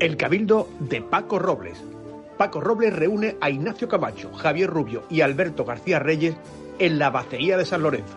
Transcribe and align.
El 0.00 0.16
Cabildo 0.16 0.66
de 0.78 1.02
Paco 1.02 1.38
Robles. 1.38 1.84
Paco 2.38 2.62
Robles 2.62 2.96
reúne 2.96 3.36
a 3.38 3.50
Ignacio 3.50 3.86
Camacho, 3.86 4.32
Javier 4.32 4.70
Rubio 4.70 5.04
y 5.10 5.20
Alberto 5.20 5.66
García 5.66 5.98
Reyes 5.98 6.36
en 6.78 6.98
la 6.98 7.10
Bacería 7.10 7.58
de 7.58 7.66
San 7.66 7.82
Lorenzo. 7.82 8.16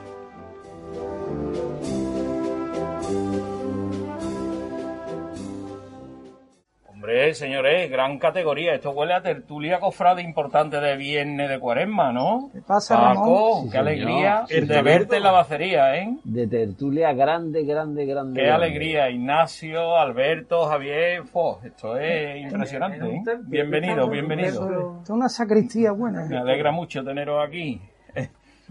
Hombre, 7.04 7.34
señores, 7.34 7.92
gran 7.92 8.18
categoría. 8.18 8.76
Esto 8.76 8.92
huele 8.92 9.14
a 9.14 9.22
tertulia 9.22 9.82
cofrade 9.82 10.22
importante 10.22 10.80
de 10.80 10.96
viernes 10.96 11.50
de 11.50 11.60
cuaresma, 11.60 12.14
¿no? 12.14 12.50
¿Qué 12.54 12.62
pasa, 12.62 12.96
Paco, 12.96 13.10
Ramón? 13.26 13.66
qué 13.66 13.72
Sí, 13.72 13.78
alegría 13.78 14.46
señor. 14.48 14.68
de 14.70 14.82
verte 14.84 15.18
en 15.18 15.24
la 15.24 15.32
bacería, 15.32 15.98
¿eh? 15.98 16.16
De 16.24 16.48
tertulia 16.48 17.12
grande, 17.12 17.66
grande, 17.66 18.06
grande. 18.06 18.40
Qué 18.40 18.48
grande. 18.48 18.66
alegría, 18.66 19.10
Ignacio, 19.10 19.98
Alberto, 19.98 20.66
Javier, 20.68 21.26
fo, 21.26 21.60
esto 21.66 21.98
es 21.98 22.42
impresionante, 22.42 23.06
¿eh? 23.06 23.22
Bienvenido, 23.48 24.08
bienvenido. 24.08 24.48
Esto 24.48 25.02
es 25.04 25.10
una 25.10 25.28
sacristía 25.28 25.92
buena. 25.92 26.24
Me 26.30 26.38
alegra 26.38 26.72
mucho 26.72 27.04
teneros 27.04 27.46
aquí. 27.46 27.82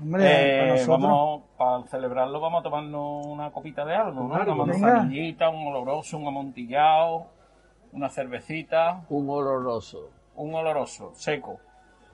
Hombre, 0.02 0.24
Eh, 0.24 0.58
para 0.58 0.72
nosotros. 0.72 1.00
vamos, 1.02 1.42
para 1.58 1.82
celebrarlo 1.88 2.40
vamos 2.40 2.60
a 2.60 2.62
tomarnos 2.62 3.26
una 3.26 3.50
copita 3.50 3.84
de 3.84 3.94
algo, 3.94 4.22
¿no? 4.26 4.34
Claro, 4.34 4.54
una 4.54 4.64
manzanillita, 4.72 5.50
un 5.50 5.66
oloroso, 5.66 6.16
un 6.16 6.28
amontillado, 6.28 7.26
una 7.92 8.08
cervecita, 8.08 9.04
Un 9.08 9.28
oloroso. 9.28 10.10
un 10.34 10.54
oloroso, 10.54 11.12
seco. 11.14 11.60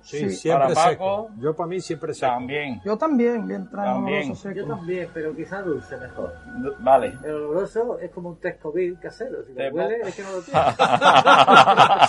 Sí, 0.01 0.19
Sí. 0.21 0.31
siempre 0.31 0.75
Para 0.75 0.91
seco. 0.91 1.27
Paco, 1.27 1.31
Yo 1.41 1.55
para 1.55 1.69
mí 1.69 1.81
siempre 1.81 2.15
seco. 2.15 2.33
También. 2.33 2.81
Yo 2.85 2.97
también, 2.97 3.47
bien 3.47 3.69
También. 3.71 4.23
oloroso 4.23 4.43
seco. 4.49 4.55
Yo 4.57 4.67
también, 4.67 5.09
pero 5.13 5.37
quizá 5.37 5.61
dulce 5.63 5.97
mejor. 5.99 6.33
Vale. 6.79 7.13
El 7.25 7.31
oloroso 7.35 7.99
es 8.01 8.11
como 8.11 8.31
un 8.31 8.41
test 8.41 8.61
COVID 8.63 8.95
casero. 9.01 9.45
Si 9.47 9.53
Te 9.55 9.69
lo 9.71 9.77
huele, 9.77 9.97
es 10.09 10.15
que 10.15 10.23
no 10.23 10.33
lo 10.33 10.41
tiene. 10.43 10.61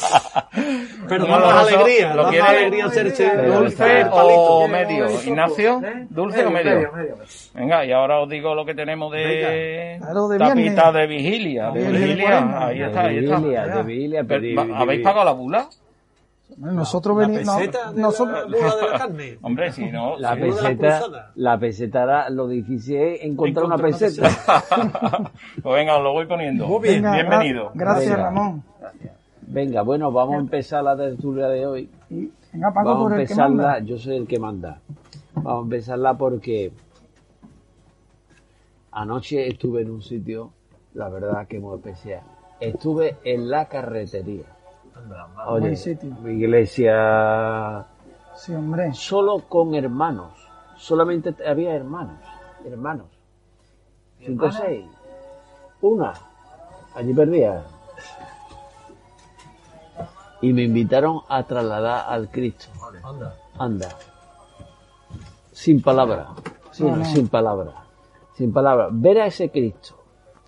Pero 1.07 1.25
da 1.25 1.39
más 1.39 1.67
alegría, 1.67 2.13
¿Lo 2.15 2.29
quiere 2.29 2.47
alegría 2.47 2.87
Pero 2.93 3.59
dulce 3.59 4.05
o 4.11 4.67
medio? 4.67 5.07
Ignacio, 5.25 5.81
¿Eh? 5.83 6.07
¿dulce 6.09 6.45
o 6.45 6.51
medio? 6.51 6.75
Medio, 6.75 6.91
medio, 6.93 7.15
medio. 7.17 7.25
Venga, 7.53 7.85
y 7.85 7.91
ahora 7.91 8.19
os 8.19 8.29
digo 8.29 8.53
lo 8.55 8.65
que 8.65 8.73
tenemos 8.75 9.11
de 9.11 9.97
Claro, 9.99 10.27
de 10.27 10.37
tapita 10.37 10.91
de 10.91 11.07
vigilia. 11.07 11.71
De 11.71 11.91
vigilia, 11.91 12.67
ahí 12.67 12.81
está, 12.81 13.01
ahí 13.01 13.17
está. 13.19 13.35
vigilia, 13.37 13.67
de 13.67 13.83
vigilia, 13.83 14.25
¿Habéis 14.75 15.01
pagado 15.03 15.25
la 15.25 15.31
bula? 15.31 15.67
Nosotros 16.59 17.17
La 17.17 17.27
venimos. 17.27 17.55
nosotros, 17.95 18.49
la 18.49 18.57
bola 18.57 18.75
de 18.75 18.89
la 18.91 18.97
carne. 18.97 19.37
Hombre, 19.41 19.71
si 19.71 19.85
no... 19.89 20.17
La 20.19 20.35
la 20.35 20.41
peseta, 20.41 21.31
la 21.35 21.57
peseta 21.57 22.03
era 22.03 22.29
lo 22.29 22.47
difícil 22.49 22.97
es 22.97 23.23
encontrar 23.23 23.65
una 23.65 23.77
peseta. 23.77 24.29
pues 25.63 25.75
venga, 25.75 25.95
os 25.97 26.03
lo 26.03 26.11
voy 26.11 26.25
poniendo. 26.25 26.67
Muy 26.67 26.81
bien. 26.81 26.95
venga, 27.03 27.13
Bienvenido. 27.15 27.69
gra- 27.69 27.75
gracias, 27.75 28.09
Venga. 28.11 28.23
Ramón. 28.23 28.63
Venga, 29.41 29.81
bueno, 29.83 30.11
vamos 30.11 30.35
a 30.35 30.39
empezar 30.39 30.83
la 30.83 30.97
tertulia 30.97 31.47
de 31.47 31.65
hoy. 31.65 31.89
Venga, 32.09 32.73
Paco, 32.73 32.89
Vamos 32.89 33.11
a 33.13 33.15
empezarla, 33.15 33.79
yo 33.79 33.97
soy 33.97 34.17
el 34.17 34.27
que 34.27 34.37
manda. 34.39 34.81
Vamos 35.35 35.61
a 35.61 35.63
empezarla 35.63 36.13
porque 36.17 36.71
anoche 38.91 39.47
estuve 39.47 39.81
en 39.83 39.91
un 39.91 40.01
sitio, 40.01 40.51
la 40.93 41.09
verdad 41.09 41.47
que 41.47 41.59
muy 41.59 41.77
especial. 41.77 42.21
Estuve 42.59 43.15
en 43.23 43.49
la 43.49 43.65
carretería. 43.69 44.43
Oye, 45.47 45.75
iglesia 46.25 47.85
Sí, 48.35 48.53
hombre. 48.53 48.93
solo 48.93 49.39
con 49.47 49.75
hermanos. 49.75 50.31
Solamente 50.77 51.35
había 51.45 51.75
hermanos. 51.75 52.17
Hermanos. 52.65 53.07
Cinco 54.19 54.45
o 54.47 54.51
seis. 54.51 54.85
Una. 55.81 56.13
Allí 56.95 57.13
perdía. 57.13 57.63
Y 60.41 60.53
me 60.53 60.63
invitaron 60.63 61.21
a 61.27 61.43
trasladar 61.43 62.05
al 62.07 62.29
Cristo. 62.29 62.67
Anda. 63.57 63.89
Sin. 65.51 65.81
Sí, 66.71 66.83
No, 66.83 66.95
no. 66.95 67.05
sin 67.05 67.27
palabras. 67.27 67.75
Sin 68.35 68.53
palabras. 68.53 68.89
Ver 68.93 69.19
a 69.21 69.25
ese 69.25 69.51
Cristo 69.51 69.95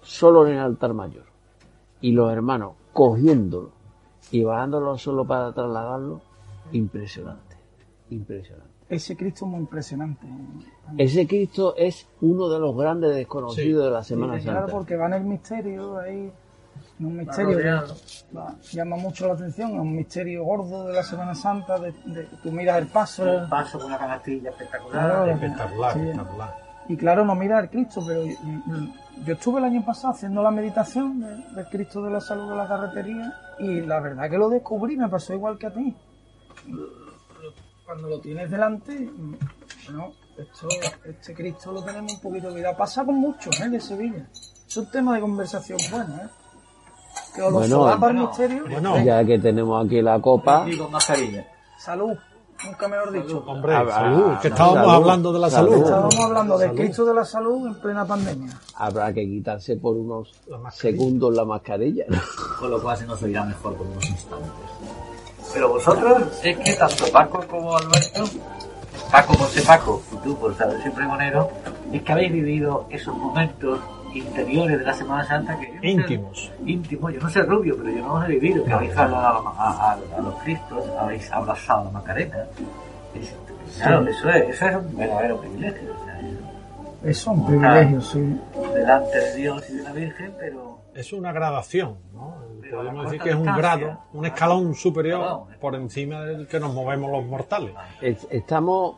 solo 0.01 0.47
en 0.47 0.53
el 0.53 0.59
altar 0.59 0.93
mayor. 0.93 1.25
Y 1.99 2.13
los 2.13 2.31
hermanos 2.31 2.73
cogiéndolo 2.93 3.71
y 4.31 4.43
bajándolo 4.43 4.97
solo 4.97 5.25
para 5.25 5.51
trasladarlo. 5.53 6.21
Impresionante. 6.71 7.55
Impresionante. 8.09 8.71
Ese 8.89 9.15
Cristo 9.15 9.45
es 9.45 9.51
muy 9.51 9.59
impresionante. 9.61 10.27
Ese 10.97 11.25
Cristo 11.27 11.75
es 11.77 12.07
uno 12.21 12.49
de 12.49 12.59
los 12.59 12.75
grandes 12.75 13.15
desconocidos 13.15 13.81
Sí. 13.81 13.85
de 13.85 13.91
la 13.91 14.03
Semana 14.03 14.37
Sí, 14.37 14.43
claro, 14.43 14.59
Santa. 14.61 14.73
porque 14.73 14.95
va 14.97 15.07
en 15.07 15.13
el 15.13 15.23
misterio 15.23 15.97
ahí. 15.99 16.31
en 16.99 17.05
Un 17.05 17.17
misterio 17.17 17.53
rodeado. 17.57 17.87
que 17.95 18.35
va- 18.37 18.55
llama 18.71 18.95
mucho 18.95 19.27
la 19.27 19.33
atención, 19.33 19.71
es 19.71 19.79
un 19.79 19.95
misterio 19.95 20.43
gordo 20.43 20.87
de 20.87 20.93
la 20.93 21.03
Semana 21.03 21.33
Santa, 21.35 21.77
de, 21.79 21.91
de- 22.05 22.27
tú 22.43 22.51
miras 22.51 22.77
el 22.79 22.87
paso, 22.87 23.23
Un 23.23 23.49
paso 23.49 23.77
con 23.79 23.87
una 23.87 23.97
canastilla 23.97 24.49
espectacular. 24.51 24.91
Claro. 25.09 25.31
Espectacular, 25.31 25.93
Sí. 25.93 25.99
espectacular. 25.99 26.55
y 26.89 26.97
claro, 26.97 27.25
no 27.25 27.35
mira 27.35 27.57
al 27.59 27.69
Cristo, 27.69 28.01
pero 28.05 28.23
yo 29.25 29.33
estuve 29.33 29.59
el 29.59 29.65
año 29.65 29.83
pasado 29.85 30.13
haciendo 30.13 30.41
la 30.41 30.51
meditación 30.51 31.19
de- 31.19 31.55
del 31.55 31.65
Cristo 31.67 32.01
de 32.01 32.11
la 32.11 32.19
Salud 32.21 32.49
de 32.49 32.55
la 32.55 32.67
Carretería 32.67 33.33
y 33.59 33.81
la 33.81 33.99
verdad 33.99 34.29
que 34.29 34.37
lo 34.37 34.49
descubrí, 34.49 34.97
me 34.97 35.07
pasó 35.09 35.33
igual 35.33 35.57
que 35.57 35.67
a 35.67 35.73
ti. 35.73 35.95
Cuando 37.85 38.07
lo 38.07 38.19
tienes 38.21 38.49
delante, 38.49 39.09
bueno, 39.85 40.11
esto, 40.37 40.67
este 41.03 41.33
Cristo 41.33 41.71
lo 41.71 41.83
tenemos 41.83 42.13
un 42.13 42.21
poquito 42.21 42.47
olvidado. 42.47 42.77
Pasa 42.77 43.03
con 43.03 43.15
muchos 43.15 43.59
¿eh? 43.59 43.69
de 43.69 43.79
Sevilla. 43.79 44.27
Es 44.65 44.77
un 44.77 44.89
tema 44.89 45.15
de 45.15 45.21
conversación 45.21 45.77
bueno, 45.91 46.15
¿eh? 46.15 46.27
Que 47.35 47.41
os 47.41 47.51
lo 47.51 47.59
Bueno, 47.59 47.91
el 47.91 47.99
bueno, 47.99 48.27
misterio. 48.27 48.63
Bueno, 48.69 49.03
Ya 49.03 49.23
que 49.25 49.37
tenemos 49.39 49.85
aquí 49.85 50.01
la 50.01 50.19
copa, 50.21 50.65
Y 50.69 50.77
con 50.77 50.91
mascarilla. 50.91 51.45
Salud, 51.77 52.17
nunca 52.65 52.87
mejor 52.87 53.11
dicho. 53.11 53.43
hombre, 53.47 53.75
Ah, 53.75 53.85
salud, 53.89 54.23
ah, 54.35 54.39
que 54.41 54.47
estábamos 54.49 54.77
salud, 54.79 54.93
hablando 54.95 55.33
de 55.33 55.39
la 55.39 55.49
salud. 55.49 55.69
salud. 55.71 55.83
Estábamos 55.85 56.19
hablando 56.19 56.57
Salud. 56.59 56.75
Cristo 56.75 57.05
de 57.05 57.13
la 57.13 57.25
Salud 57.25 57.67
en 57.67 57.75
plena 57.75 58.05
pandemia. 58.05 58.59
habrá 58.75 59.13
que 59.13 59.25
quitarse 59.25 59.75
por 59.77 59.95
unos 59.97 60.33
La 60.47 60.71
segundos 60.71 61.33
la 61.33 61.45
mascarilla. 61.45 62.05
Con 62.59 62.71
lo 62.71 62.81
cual 62.81 62.97
se 62.97 63.05
nos 63.05 63.21
oirá 63.23 63.43
mejor 63.45 63.75
por 63.75 63.87
unos 63.87 64.09
instantes. 64.09 64.49
Pero 65.53 65.69
vosotros, 65.69 66.23
es 66.43 66.57
que 66.57 66.73
tanto 66.73 67.05
Paco 67.11 67.43
como 67.49 67.75
Alberto, 67.75 68.23
Paco 69.11 69.33
por 69.33 69.47
ser 69.47 69.63
Paco 69.65 70.01
y 70.13 70.15
tú 70.17 70.35
por 70.37 70.55
saber 70.55 70.81
ser 70.81 70.93
pregonero, 70.93 71.49
es 71.91 72.01
que 72.03 72.11
habéis 72.11 72.31
vivido 72.31 72.85
esos 72.89 73.15
momentos 73.17 73.79
interiores 74.13 74.79
de 74.79 74.85
la 74.85 74.93
Semana 74.93 75.23
Santa 75.25 75.57
que 75.59 75.67
yo 75.67 75.73
no 75.75 75.81
sé- 75.81 75.87
Íntimos. 75.89 76.51
íntimos, 76.65 77.13
yo 77.13 77.19
no 77.21 77.29
sé 77.29 77.41
rubio, 77.43 77.75
pero 77.77 77.89
yo 77.95 78.01
no 78.07 78.19
los 78.19 78.29
he 78.29 78.33
vivido, 78.33 78.63
que 78.65 78.73
habéis 78.73 78.95
hablado 78.97 79.47
a, 79.47 79.51
a- 79.51 79.91
a- 79.91 79.97
a 80.17 80.21
los 80.21 80.35
Cristos, 80.43 80.83
habéis 80.99 81.31
abrazado 81.31 81.81
a 81.81 81.83
la 81.85 81.91
Macarena. 81.91 82.37
Es- 83.15 83.35
claro, 83.77 84.07
eso 84.07 84.29
es, 84.29 84.49
eso 84.49 84.65
es 84.67 84.75
un 84.75 84.97
verdadero 84.97 85.39
privilegio. 85.39 85.89
o 85.93 86.05
sea, 86.05 86.19
eso- 86.19 86.39
es 87.03 87.27
un 87.27 87.45
privilegio, 87.47 88.01
sí. 88.01 88.39
delante 88.73 89.17
de 89.17 89.35
Dios 89.35 89.69
y 89.69 89.73
de 89.77 89.83
la 89.83 89.91
Virgen, 89.93 90.33
pero 90.39 90.79
Es 90.93 91.13
una 91.13 91.31
gradación, 91.31 91.95
¿no? 92.13 92.35
Pero 92.61 92.77
Podemos 92.79 93.05
decir 93.05 93.21
que 93.21 93.29
es 93.29 93.35
un 93.35 93.45
grado, 93.45 93.97
un 94.13 94.25
escalón 94.25 94.75
superior 94.75 95.43
por 95.59 95.73
encima 95.75 96.21
del 96.21 96.47
que 96.47 96.59
nos 96.59 96.73
movemos 96.73 97.09
los 97.11 97.25
mortales. 97.25 97.73
Es- 98.01 98.27
Estamos 98.29 98.95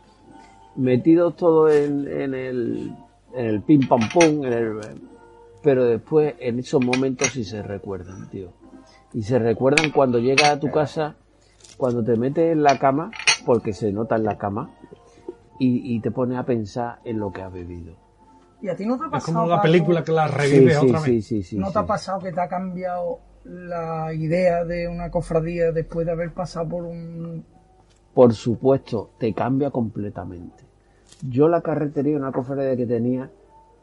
metidos 0.75 1.35
todos 1.35 1.71
en, 1.73 2.07
en 2.07 2.33
el, 2.33 2.95
en 3.33 3.45
el 3.45 3.61
pim 3.61 3.87
pam 3.87 4.01
pum, 4.11 4.45
en 4.45 4.53
el, 4.53 4.79
pero 5.61 5.85
después 5.85 6.35
en 6.39 6.59
esos 6.59 6.83
momentos 6.83 7.29
sí 7.29 7.43
se 7.43 7.61
recuerdan, 7.61 8.29
tío. 8.29 8.51
Y 9.13 9.23
se 9.23 9.39
recuerdan 9.39 9.91
cuando 9.91 10.19
llegas 10.19 10.49
a 10.49 10.59
tu 10.59 10.71
casa, 10.71 11.15
cuando 11.77 12.03
te 12.03 12.15
metes 12.17 12.51
en 12.51 12.63
la 12.63 12.77
cama, 12.79 13.11
porque 13.45 13.73
se 13.73 13.91
nota 13.91 14.15
en 14.15 14.23
la 14.23 14.37
cama, 14.37 14.71
y, 15.59 15.95
y 15.95 15.99
te 16.01 16.11
pones 16.11 16.37
a 16.37 16.45
pensar 16.45 16.99
en 17.03 17.19
lo 17.19 17.31
que 17.31 17.41
has 17.41 17.53
vivido. 17.53 17.95
¿Y 18.61 18.69
a 18.69 18.75
ti 18.75 18.85
no 18.85 18.97
te 18.97 19.03
ha 19.03 19.07
Es 19.07 19.11
pasado? 19.11 19.25
como 19.25 19.47
la 19.47 19.55
Paco, 19.57 19.63
película 19.63 20.03
que 20.03 20.11
la 20.11 20.27
revive 20.27 20.71
sí, 20.71 20.85
otra 20.85 20.99
sí, 20.99 21.11
vez. 21.11 21.21
sí, 21.21 21.43
sí, 21.43 21.57
¿No 21.57 21.67
sí. 21.67 21.73
te 21.73 21.79
ha 21.79 21.85
pasado 21.85 22.19
que 22.21 22.31
te 22.31 22.41
ha 22.41 22.47
cambiado 22.47 23.19
la 23.43 24.13
idea 24.13 24.63
de 24.63 24.87
una 24.87 25.11
cofradía 25.11 25.71
después 25.71 26.05
de 26.05 26.11
haber 26.13 26.33
pasado 26.33 26.69
por 26.69 26.83
un... 26.85 27.45
Por 28.13 28.33
supuesto, 28.33 29.11
te 29.19 29.33
cambia 29.33 29.69
completamente. 29.71 30.63
Yo 31.29 31.47
la 31.47 31.61
carretería, 31.61 32.17
una 32.17 32.31
cofradía 32.31 32.75
que 32.75 32.85
tenía, 32.85 33.29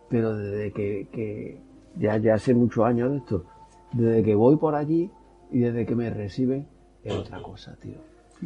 pero 0.09 0.37
desde 0.37 0.73
que, 0.73 1.09
que 1.13 1.59
ya, 1.97 2.17
ya 2.19 2.35
hace 2.35 2.55
muchos 2.55 2.85
años 2.85 3.11
de 3.13 3.17
esto, 3.19 3.45
desde 3.93 4.23
que 4.23 4.35
voy 4.35 4.57
por 4.57 4.75
allí 4.75 5.11
y 5.51 5.61
desde 5.61 5.87
que 5.87 5.95
me 5.95 6.11
reciben, 6.11 6.67
es 7.03 7.15
otra 7.15 7.41
cosa, 7.43 7.77
tío. 7.81 7.95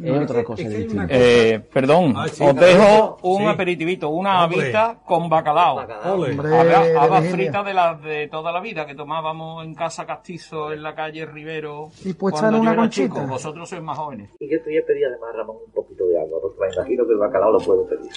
Es 0.01 0.11
Es 0.13 0.21
otra 0.23 0.43
cosa 0.43 0.63
es 0.63 0.67
que 0.69 0.75
hay 0.75 0.83
distinta. 0.83 1.07
Eh, 1.09 1.59
perdón, 1.73 2.13
Ah, 2.17 2.27
sí, 2.27 2.43
os 2.43 2.53
claro. 2.53 2.67
dejo 2.67 3.17
un 3.23 3.37
Sí. 3.43 3.45
aperitivito, 3.47 4.09
una 4.09 4.43
habita 4.43 4.99
con 5.05 5.29
bacalao. 5.29 5.75
Bacalao. 5.77 6.15
Ole. 6.19 6.31
Hombre, 6.31 6.95
Habas 6.97 7.27
fritas 7.29 7.65
de 7.65 7.73
las 7.73 8.01
de 8.01 8.27
toda 8.27 8.51
la 8.51 8.59
vida 8.59 8.85
que 8.85 8.93
tomábamos 8.93 9.63
en 9.65 9.73
casa 9.73 10.05
Castizo, 10.05 10.73
en 10.73 10.83
la 10.83 10.93
calle 10.95 11.25
Rivero. 11.25 11.91
Y 12.03 12.11
puesta 12.13 12.41
cuando 12.41 12.57
en 12.57 12.61
una 12.61 12.71
yo 12.71 12.73
era 12.73 12.81
conchita. 12.81 13.15
chico. 13.15 13.27
Vosotros 13.27 13.69
sois 13.69 13.81
más 13.81 13.97
jóvenes. 13.97 14.31
Y 14.39 14.49
yo 14.51 14.57
te 14.63 14.69
voy 14.69 14.77
a 14.79 14.85
pedir 14.85 15.05
además, 15.05 15.29
Ramón, 15.33 15.57
un 15.65 15.71
poquito 15.71 16.05
de 16.07 16.19
agua, 16.19 16.39
porque 16.41 16.59
me 16.59 16.73
imagino 16.73 17.05
que 17.05 17.11
el 17.13 17.17
bacalao 17.19 17.51
lo 17.53 17.59
puedo 17.59 17.85
pedir. 17.87 18.11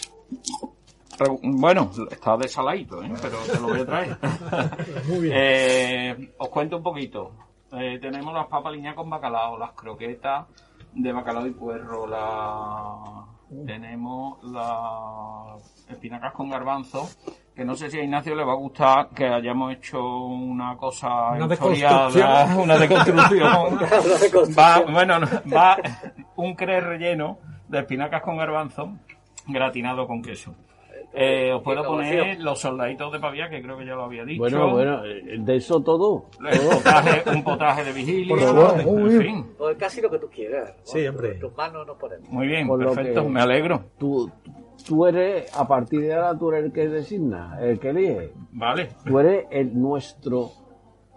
Bueno, 1.42 1.90
está 2.10 2.36
desaladito, 2.36 3.02
¿eh? 3.02 3.12
pero 3.20 3.38
te 3.38 3.60
lo 3.60 3.68
voy 3.68 3.80
a 3.80 3.86
traer. 3.86 4.16
Muy 5.08 5.20
bien. 5.20 5.34
Eh, 5.36 6.34
os 6.38 6.48
cuento 6.48 6.76
un 6.76 6.82
poquito. 6.82 7.32
Eh, 7.72 7.98
tenemos 8.00 8.32
las 8.32 8.46
papas 8.46 8.74
con 8.94 9.10
bacalao, 9.10 9.58
las 9.58 9.72
croquetas 9.72 10.46
de 10.94 11.12
bacalao 11.12 11.46
y 11.46 11.50
puerro, 11.50 12.06
la... 12.06 13.26
tenemos 13.66 14.42
las 14.44 15.86
espinacas 15.88 16.32
con 16.32 16.48
garbanzo, 16.48 17.08
que 17.54 17.64
no 17.64 17.74
sé 17.74 17.90
si 17.90 17.98
a 17.98 18.04
Ignacio 18.04 18.34
le 18.34 18.44
va 18.44 18.52
a 18.52 18.56
gustar 18.56 19.08
que 19.10 19.26
hayamos 19.26 19.74
hecho 19.74 20.00
una 20.02 20.76
cosa 20.76 21.32
Una 21.32 21.52
historiada, 21.52 22.56
una 22.62 22.78
deconstrucción. 22.78 23.78
va, 24.58 24.80
bueno, 24.90 25.18
no, 25.18 25.26
va 25.54 25.76
un 26.36 26.54
cree 26.54 26.80
relleno 26.80 27.38
de 27.68 27.80
espinacas 27.80 28.22
con 28.22 28.38
garbanzo 28.38 28.94
gratinado 29.48 30.06
con 30.06 30.22
queso. 30.22 30.54
Eh, 31.14 31.52
os 31.52 31.62
puedo 31.62 31.82
poner 31.84 32.38
los 32.40 32.60
soldaditos 32.60 33.10
de 33.10 33.18
pavía, 33.18 33.48
que 33.48 33.62
creo 33.62 33.78
que 33.78 33.86
ya 33.86 33.94
lo 33.94 34.04
había 34.04 34.24
dicho. 34.24 34.40
Bueno, 34.40 34.70
bueno, 34.70 35.04
eh, 35.06 35.38
de 35.38 35.56
eso 35.56 35.80
todo. 35.82 36.26
Potaje- 36.38 37.22
un 37.34 37.42
potaje 37.42 37.84
de 37.84 37.92
vigilia. 37.92 38.28
Por 38.36 38.40
favor. 38.44 38.80
en 39.10 39.20
fin. 39.22 39.46
Pues 39.56 39.76
casi 39.78 40.00
lo 40.02 40.10
que 40.10 40.18
tú 40.18 40.28
quieras. 40.28 40.74
Sí, 40.84 41.06
hombre. 41.06 41.32
En 41.32 41.40
tus 41.40 41.56
manos 41.56 41.86
nos 41.86 41.96
ponemos. 41.96 42.28
Muy 42.28 42.46
bien, 42.46 42.68
Por 42.68 42.78
perfecto, 42.78 43.26
me 43.28 43.40
alegro. 43.40 43.84
Tú, 43.98 44.30
tú 44.86 45.06
eres, 45.06 45.50
a 45.56 45.66
partir 45.66 46.02
de 46.02 46.14
ahora, 46.14 46.38
tú 46.38 46.50
eres 46.52 46.66
el 46.66 46.72
que 46.72 46.88
designa, 46.88 47.56
el 47.60 47.80
que 47.80 47.88
elige. 47.88 48.32
Vale. 48.52 48.88
Tú 49.06 49.18
eres 49.18 49.46
el 49.50 49.80
nuestro, 49.80 50.50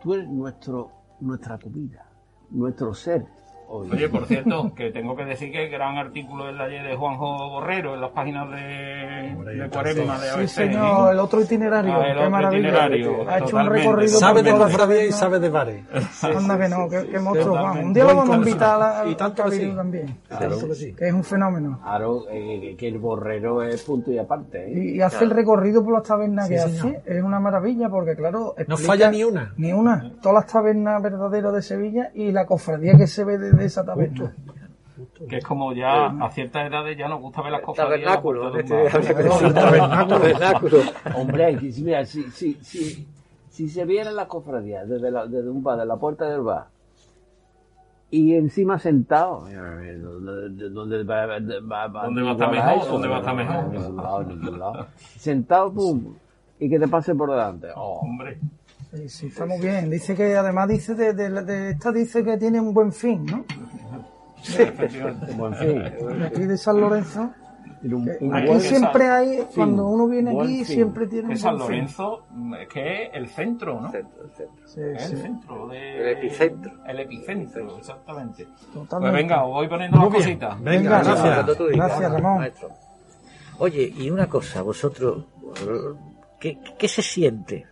tú 0.01 0.13
eres 0.13 0.29
nuestro, 0.29 0.89
nuestra 1.19 1.57
comida, 1.59 2.05
nuestro 2.49 2.93
ser. 2.93 3.25
Hoy. 3.71 3.89
Oye, 3.91 4.09
por 4.09 4.25
cierto, 4.25 4.71
que 4.75 4.91
tengo 4.91 5.15
que 5.15 5.25
decir 5.25 5.51
que 5.51 5.67
gran 5.69 5.97
artículo 5.97 6.45
del 6.47 6.59
ayer 6.59 6.87
de 6.87 6.95
Juanjo 6.95 7.49
Borrero 7.49 7.95
en 7.95 8.01
las 8.01 8.11
páginas 8.11 8.49
de, 8.51 9.33
Hombre, 9.35 9.55
de 9.55 9.69
Cuaresma 9.69 10.19
de 10.19 10.29
Sí, 10.41 10.47
señor, 10.47 11.13
el 11.13 11.19
otro 11.19 11.41
itinerario. 11.41 11.93
Ah, 11.93 12.07
el 12.07 12.13
qué 12.13 12.19
otro 12.19 12.29
maravilla. 12.29 12.59
itinerario, 12.59 13.29
ha 13.29 13.39
hecho 13.39 13.57
un 13.57 13.65
recorrido 13.67 14.19
Sabe 14.19 14.43
por 14.43 14.51
de 14.51 14.57
cofradía 14.57 15.05
y 15.05 15.11
sabe 15.11 15.39
de 15.39 15.49
bares. 15.49 15.83
Anda 16.23 16.57
que 16.59 16.69
no, 16.69 16.89
que, 16.89 17.07
que 17.07 17.19
monstruo. 17.19 17.71
Un 17.73 17.93
día 17.93 18.03
lo 18.03 18.15
vamos 18.15 18.35
a 18.35 18.37
invitar 18.37 18.81
a. 18.81 19.05
Y 19.05 19.09
al 19.09 19.15
tanto 19.17 19.43
que 19.45 19.51
sí. 19.51 19.73
también. 19.75 20.17
Que 20.27 20.75
sí. 20.75 20.93
Que 20.93 21.07
es 21.07 21.13
un 21.13 21.23
fenómeno. 21.23 21.79
Claro, 21.81 22.25
eh, 22.29 22.75
que 22.77 22.87
el 22.87 22.99
borrero 22.99 23.63
es 23.63 23.81
punto 23.83 24.11
y 24.11 24.17
aparte. 24.17 24.65
¿eh? 24.65 24.73
Y, 24.73 24.97
y 24.97 25.01
hace 25.01 25.23
el 25.23 25.29
recorrido 25.31 25.83
por 25.83 25.93
las 25.93 26.03
tabernas 26.03 26.47
Sí, 26.47 26.53
que 26.53 26.59
hace. 26.59 27.01
Es 27.05 27.23
una 27.23 27.39
maravilla 27.39 27.89
porque, 27.89 28.15
claro. 28.15 28.55
No 28.67 28.77
falla 28.77 29.09
ni 29.11 29.23
una. 29.23 29.53
Ni 29.57 29.71
una. 29.71 30.11
Todas 30.21 30.43
las 30.43 30.51
tabernas 30.51 31.01
verdaderas 31.01 31.53
de 31.53 31.61
Sevilla 31.61 32.11
y 32.13 32.31
la 32.31 32.45
cofradía 32.45 32.93
que 32.97 33.07
se 33.07 33.23
ve 33.23 33.37
desde 33.37 33.60
esa 33.65 33.85
taberna. 33.85 34.33
Que 35.27 35.37
es 35.37 35.43
como 35.43 35.73
ya 35.73 36.07
a 36.07 36.29
ciertas 36.31 36.67
edades 36.67 36.97
ya 36.97 37.07
nos 37.07 37.21
gusta 37.21 37.41
ver 37.41 37.51
las 37.51 37.61
cosas. 37.61 37.85
Tabernáculo. 37.85 38.51
bien, 38.51 38.65
este, 38.65 38.75
de 38.75 39.53
tabernáculo. 39.53 40.77
Hombre, 41.15 41.57
mira, 41.79 42.05
si, 42.05 42.23
si, 42.31 42.53
si, 42.61 43.07
si 43.49 43.69
se 43.69 43.85
viera 43.85 44.11
la 44.11 44.27
cofradía 44.27 44.85
desde, 44.85 45.11
la, 45.11 45.25
desde 45.25 45.49
un 45.49 45.63
bar, 45.63 45.79
de 45.79 45.85
la 45.85 45.97
puerta 45.97 46.29
del 46.29 46.41
bar, 46.41 46.67
y 48.11 48.35
encima 48.35 48.77
sentado, 48.77 49.45
¿dónde, 50.71 51.03
va, 51.03 51.25
va, 51.25 51.87
va, 51.87 52.03
¿Dónde 52.05 52.21
va 52.21 52.29
a 52.29 52.33
estar 52.33 52.51
mejor? 52.51 52.77
eso? 52.77 52.91
¿Dónde 52.91 53.07
va 53.07 53.15
a 53.15 53.19
estar 53.19 53.35
mejor? 53.35 53.93
Lado, 53.95 54.57
lado. 54.57 54.87
Sentado, 54.97 55.71
pum, 55.71 56.13
y 56.59 56.69
que 56.69 56.77
te 56.77 56.89
pase 56.89 57.15
por 57.15 57.31
delante. 57.31 57.69
Oh, 57.73 57.99
Hombre, 58.01 58.37
Sí, 58.93 59.07
sí, 59.09 59.27
está 59.27 59.45
muy 59.45 59.59
bien. 59.59 59.89
Dice 59.89 60.15
que 60.15 60.35
además 60.35 60.67
dice 60.67 60.95
de, 60.95 61.13
de- 61.13 61.43
de 61.43 61.69
esta 61.71 61.91
dice 61.91 62.23
que 62.23 62.37
tiene 62.37 62.59
un 62.59 62.73
buen 62.73 62.91
fin, 62.91 63.25
¿no? 63.25 63.45
efectivamente. 64.43 65.31
buen 65.33 65.53
fin. 65.55 65.83
De 66.19 66.25
aquí 66.27 66.43
de 66.43 66.57
San 66.57 66.79
Lorenzo. 66.81 67.31
Un- 67.83 68.11
un 68.19 68.35
Aquí 68.35 68.59
siempre 68.59 69.09
hay, 69.09 69.43
cuando 69.55 69.87
uno 69.87 70.07
viene 70.07 70.31
buen 70.31 70.45
aquí, 70.45 70.57
fin. 70.65 70.75
siempre 70.75 71.07
tiene 71.07 71.29
un 71.29 71.37
San 71.37 71.57
buen 71.57 71.67
fin. 71.67 71.77
Lorenzo 71.77 72.23
es 72.61 72.67
que 72.67 73.03
es 73.05 73.09
el 73.13 73.27
centro, 73.29 73.81
¿no? 73.81 73.91
Centro, 73.91 74.23
el 74.23 74.29
centro. 74.31 74.67
Sí, 74.67 74.81
Es 74.81 75.03
el 75.11 75.17
sí, 75.17 75.23
centro 75.23 75.67
de... 75.67 75.97
El 76.11 76.17
epicentro. 76.17 76.71
El 76.85 76.99
epicentro, 76.99 77.77
exactamente. 77.79 78.47
Pues 78.87 79.13
venga, 79.13 79.43
os 79.45 79.51
voy 79.53 79.67
poniendo 79.67 79.97
las 79.97 80.09
cositas. 80.09 80.61
Venga, 80.61 80.99
Venga, 80.99 81.03
gracias. 81.03 81.57
Gracias, 81.71 82.11
Ramón. 82.11 82.37
Maestro. 82.39 82.69
Oye, 83.57 83.93
y 83.97 84.09
una 84.11 84.27
cosa, 84.27 84.61
vosotros, 84.61 85.25
¿qué, 86.39 86.59
qué 86.77 86.87
se 86.87 87.01
siente 87.01 87.65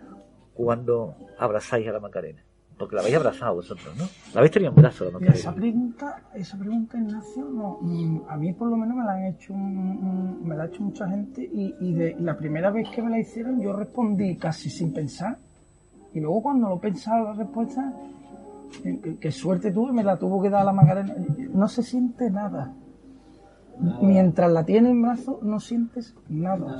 cuando 0.59 1.15
abrazáis 1.37 1.87
a 1.87 1.93
la 1.93 2.01
Macarena? 2.01 2.43
Porque 2.77 2.95
la 2.95 3.01
habéis 3.01 3.15
abrazado 3.15 3.55
vosotros, 3.55 3.95
¿no? 3.97 4.03
La 4.33 4.39
habéis 4.39 4.51
tenido 4.51 4.71
en 4.71 4.75
brazos 4.75 5.11
la 5.13 5.19
Mira, 5.19 5.31
esa 5.31 5.51
Macarena. 5.51 5.73
pregunta, 5.73 6.21
esa 6.33 6.57
pregunta, 6.57 6.97
Ignacio, 6.97 7.45
no, 7.45 7.77
mm, 7.81 8.21
a 8.27 8.35
mí 8.35 8.51
por 8.51 8.69
lo 8.69 8.75
menos 8.75 8.97
me 8.97 9.03
la 9.05 9.13
han 9.13 9.25
hecho, 9.25 9.53
me 9.53 10.55
la 10.55 10.63
ha 10.63 10.65
hecho 10.67 10.83
mucha 10.83 11.07
gente 11.07 11.49
y, 11.49 11.93
de 11.93 12.15
la 12.19 12.37
primera 12.37 12.71
vez 12.71 12.89
que 12.89 13.01
me 13.01 13.09
la 13.09 13.19
hicieron 13.19 13.61
yo 13.61 13.71
respondí 13.71 14.35
casi 14.35 14.69
sin 14.69 14.91
pensar 14.93 15.37
y 16.13 16.19
luego 16.19 16.43
cuando 16.43 16.67
lo 16.67 16.75
he 16.75 16.79
pensado 16.79 17.23
la 17.23 17.33
respuesta, 17.33 17.93
eh, 18.83 19.17
que 19.19 19.31
suerte 19.31 19.71
tuve, 19.71 19.93
me 19.93 20.03
la 20.03 20.17
tuvo 20.17 20.41
que 20.41 20.49
dar 20.49 20.65
la 20.65 20.73
Macarena, 20.73 21.15
no 21.53 21.67
se 21.69 21.83
siente 21.83 22.29
nada. 22.29 22.73
Mientras 24.01 24.51
la 24.51 24.65
tienes 24.65 24.91
en 24.91 25.01
brazos 25.01 25.41
no 25.41 25.59
sientes 25.59 26.13
nada. 26.27 26.77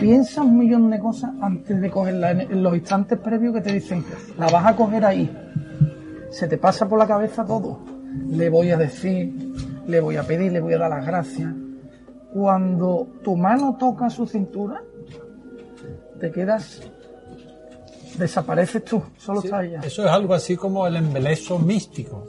Piensas 0.00 0.44
un 0.44 0.58
millón 0.58 0.90
de 0.90 0.98
cosas 0.98 1.32
antes 1.40 1.80
de 1.80 1.90
cogerla, 1.90 2.30
en, 2.30 2.40
en 2.40 2.62
los 2.62 2.74
instantes 2.74 3.18
previos 3.18 3.54
que 3.54 3.60
te 3.60 3.72
dicen, 3.72 4.04
la 4.38 4.48
vas 4.48 4.66
a 4.66 4.76
coger 4.76 5.04
ahí 5.04 5.30
se 6.30 6.46
te 6.46 6.58
pasa 6.58 6.88
por 6.88 6.98
la 6.98 7.06
cabeza 7.06 7.44
todo. 7.44 7.80
Le 8.28 8.48
voy 8.48 8.70
a 8.70 8.76
decir, 8.76 9.32
le 9.86 10.00
voy 10.00 10.16
a 10.16 10.22
pedir, 10.22 10.52
le 10.52 10.60
voy 10.60 10.74
a 10.74 10.78
dar 10.78 10.90
las 10.90 11.06
gracias. 11.06 11.52
Cuando 12.32 13.08
tu 13.22 13.36
mano 13.36 13.76
toca 13.78 14.08
su 14.08 14.26
cintura, 14.26 14.82
te 16.18 16.30
quedas, 16.30 16.80
desapareces 18.16 18.84
tú, 18.84 19.02
solo 19.16 19.40
está 19.42 19.64
ella. 19.64 19.80
Eso 19.82 20.04
es 20.04 20.10
algo 20.10 20.34
así 20.34 20.56
como 20.56 20.86
el 20.86 20.96
embeleso 20.96 21.58
místico. 21.58 22.26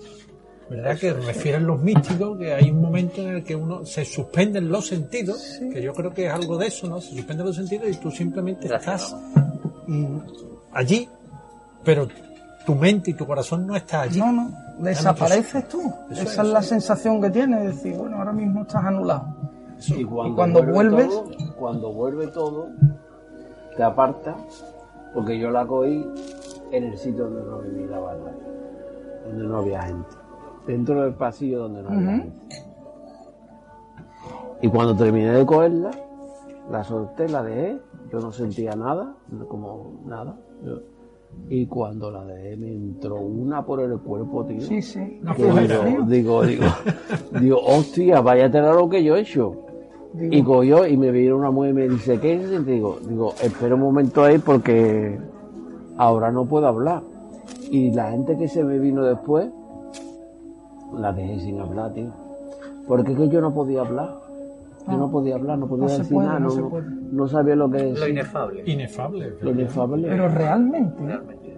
¿Verdad? 0.72 0.98
Que 0.98 1.12
refieren 1.12 1.68
los 1.68 1.82
místicos 1.82 2.38
que 2.38 2.54
hay 2.54 2.72
un 2.72 2.80
momento 2.82 3.22
en 3.22 3.28
el 3.36 3.44
que 3.44 3.58
uno 3.58 3.86
se 3.86 4.06
suspenden 4.06 4.70
los 4.70 4.88
sentidos, 4.88 5.60
que 5.60 5.82
yo 5.82 5.94
creo 5.94 6.14
que 6.14 6.28
es 6.28 6.34
algo 6.34 6.58
de 6.58 6.68
eso, 6.68 6.88
¿no? 6.88 7.02
Se 7.02 7.14
suspenden 7.14 7.46
los 7.46 7.58
sentidos 7.58 7.90
y 7.90 7.96
tú 7.98 8.10
simplemente 8.10 8.70
Gracias, 8.70 9.04
estás 9.04 9.22
mm, 9.88 10.18
allí, 10.72 11.10
pero 11.84 12.08
tu 12.66 12.74
mente 12.74 13.12
y 13.12 13.16
tu 13.16 13.28
corazón 13.28 13.68
no 13.68 13.76
está 13.76 14.04
allí. 14.04 14.20
No, 14.20 14.32
no, 14.32 14.50
desapareces 14.80 15.68
tú. 15.68 15.94
Eso 16.10 16.22
Esa 16.22 16.42
es 16.42 16.48
la 16.48 16.64
sensación 16.64 17.22
que 17.22 17.30
tienes, 17.32 17.60
de 17.60 17.68
decir, 17.68 17.98
bueno, 17.98 18.16
ahora 18.20 18.32
mismo 18.32 18.62
estás 18.62 18.86
anulado. 18.86 19.28
Y 19.88 20.06
cuando, 20.06 20.36
cuando 20.36 20.64
vuelve 20.64 21.04
vuelves- 21.06 21.10
todo, 21.10 21.56
cuando 21.58 21.92
vuelve 21.92 22.28
todo, 22.28 22.70
te 23.76 23.84
aparta, 23.84 24.38
porque 25.14 25.38
yo 25.38 25.52
la 25.52 25.66
cogí 25.68 26.08
en 26.72 26.84
el 26.86 26.98
sitio 26.98 27.26
donde 27.26 27.44
no 27.44 27.58
vivía 27.60 27.88
la 27.88 28.00
banda, 28.00 28.32
donde 29.26 29.44
no 29.44 29.58
había 29.58 29.82
gente, 29.82 30.21
dentro 30.68 31.04
del 31.04 31.14
pasillo 31.14 31.60
donde 31.60 31.82
no 31.84 31.90
había 31.90 32.02
Ujú. 32.10 32.22
gente. 32.22 32.56
Y 34.62 34.68
cuando 34.70 34.96
terminé 34.96 35.32
de 35.32 35.46
cogerla, 35.46 35.92
la 36.70 36.84
solté, 36.84 37.28
la 37.28 37.42
dejé, 37.44 37.80
yo 38.12 38.20
no 38.20 38.32
sentía 38.32 38.76
nada, 38.76 39.14
como 39.48 40.02
nada. 40.06 40.36
y 41.50 41.66
cuando 41.66 42.12
la 42.12 42.26
dejé 42.26 42.58
me 42.58 42.68
entró 42.74 43.16
una 43.16 43.66
por 43.66 43.80
el 43.82 43.98
cuerpo, 44.00 44.46
tío. 44.46 44.62
Sí, 44.62 44.82
sí. 44.82 45.20
No 45.24 45.34
digo, 45.34 45.52
frío. 45.54 46.02
digo, 46.06 46.44
digo, 46.44 46.66
digo, 47.40 47.58
hostia, 47.66 48.22
vaya 48.22 48.52
tela 48.52 48.74
lo 48.74 48.88
que 48.90 49.04
yo 49.04 49.16
he 49.16 49.22
hecho. 49.22 49.56
Digo, 50.14 50.36
Y 50.36 50.44
cogió 50.44 50.86
y 50.86 50.98
me 50.98 51.10
vino 51.10 51.38
una 51.38 51.50
mujer 51.50 51.72
y 51.72 51.74
me 51.74 51.88
dice, 51.90 52.20
¿qué 52.20 52.34
es? 52.36 52.52
Y 52.52 52.58
digo, 52.60 53.00
digo, 53.08 53.34
espera 53.42 53.76
un 53.76 53.82
momento 53.82 54.24
ahí 54.24 54.38
porque 54.40 55.18
ahora 55.98 56.32
no 56.32 56.46
puedo 56.46 56.68
hablar. 56.68 57.02
Y 57.72 57.92
la 57.92 58.12
gente 58.12 58.38
que 58.38 58.48
se 58.50 58.64
me 58.64 58.78
vino 58.78 59.04
después, 59.06 59.50
la 60.94 61.12
dejé 61.14 61.40
sin 61.40 61.60
hablar, 61.60 61.94
tío. 61.94 62.10
Porque 62.88 63.12
es 63.14 63.18
que 63.18 63.30
yo 63.30 63.42
no 63.42 63.54
podía 63.54 63.82
hablar. 63.82 64.16
Yo 64.88 64.98
no 64.98 65.12
podía 65.12 65.36
hablar, 65.36 65.58
no 65.60 65.68
podía 65.68 65.86
No 65.86 65.92
decir 65.92 66.14
puede, 66.16 66.28
nada, 66.28 66.40
no 66.40 66.50
no, 67.12 67.28
sabía 67.28 67.56
lo 67.56 67.70
que 67.70 67.78
Lo 67.84 67.90
decir. 67.92 68.10
inefable. 68.10 68.64
Inefable. 68.66 69.34
Lo 69.42 69.52
inefable. 69.52 70.08
pero 70.10 70.28
realmente, 70.28 71.04
Realmente. 71.06 71.58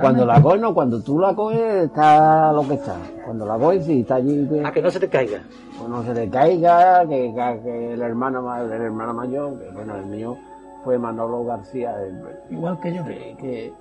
Cuando 0.00 0.24
la 0.24 0.40
coges, 0.40 0.60
no, 0.60 0.72
cuando 0.72 1.02
tú 1.02 1.18
la 1.18 1.34
coges 1.34 1.84
está 1.84 2.52
lo 2.52 2.66
que 2.66 2.74
está. 2.74 2.96
Cuando 3.24 3.44
la 3.44 3.58
coges, 3.58 3.84
sí, 3.84 4.00
está 4.00 4.16
allí. 4.16 4.46
Que, 4.48 4.64
A 4.64 4.70
que 4.72 4.80
no 4.82 4.90
se 4.90 5.00
te 5.00 5.08
caiga. 5.08 5.42
pues 5.76 5.88
no 5.90 6.02
se 6.02 6.14
le 6.14 6.28
caiga, 6.30 7.06
que, 7.06 7.34
que- 7.34 7.60
que 7.62 7.92
el 7.94 8.02
hermano 8.02 8.42
ma- 8.42 8.60
el 8.62 8.70
hermano 8.72 9.12
mayor, 9.14 9.58
que 9.58 9.70
bueno, 9.72 9.96
el 9.96 10.06
mío 10.06 10.36
fue 10.84 10.98
Manolo 10.98 11.44
García, 11.44 11.94
el- 12.02 12.22
Igual 12.56 12.78
que 12.80 12.94
yo. 12.94 13.04
que, 13.04 13.36
que, 13.38 13.72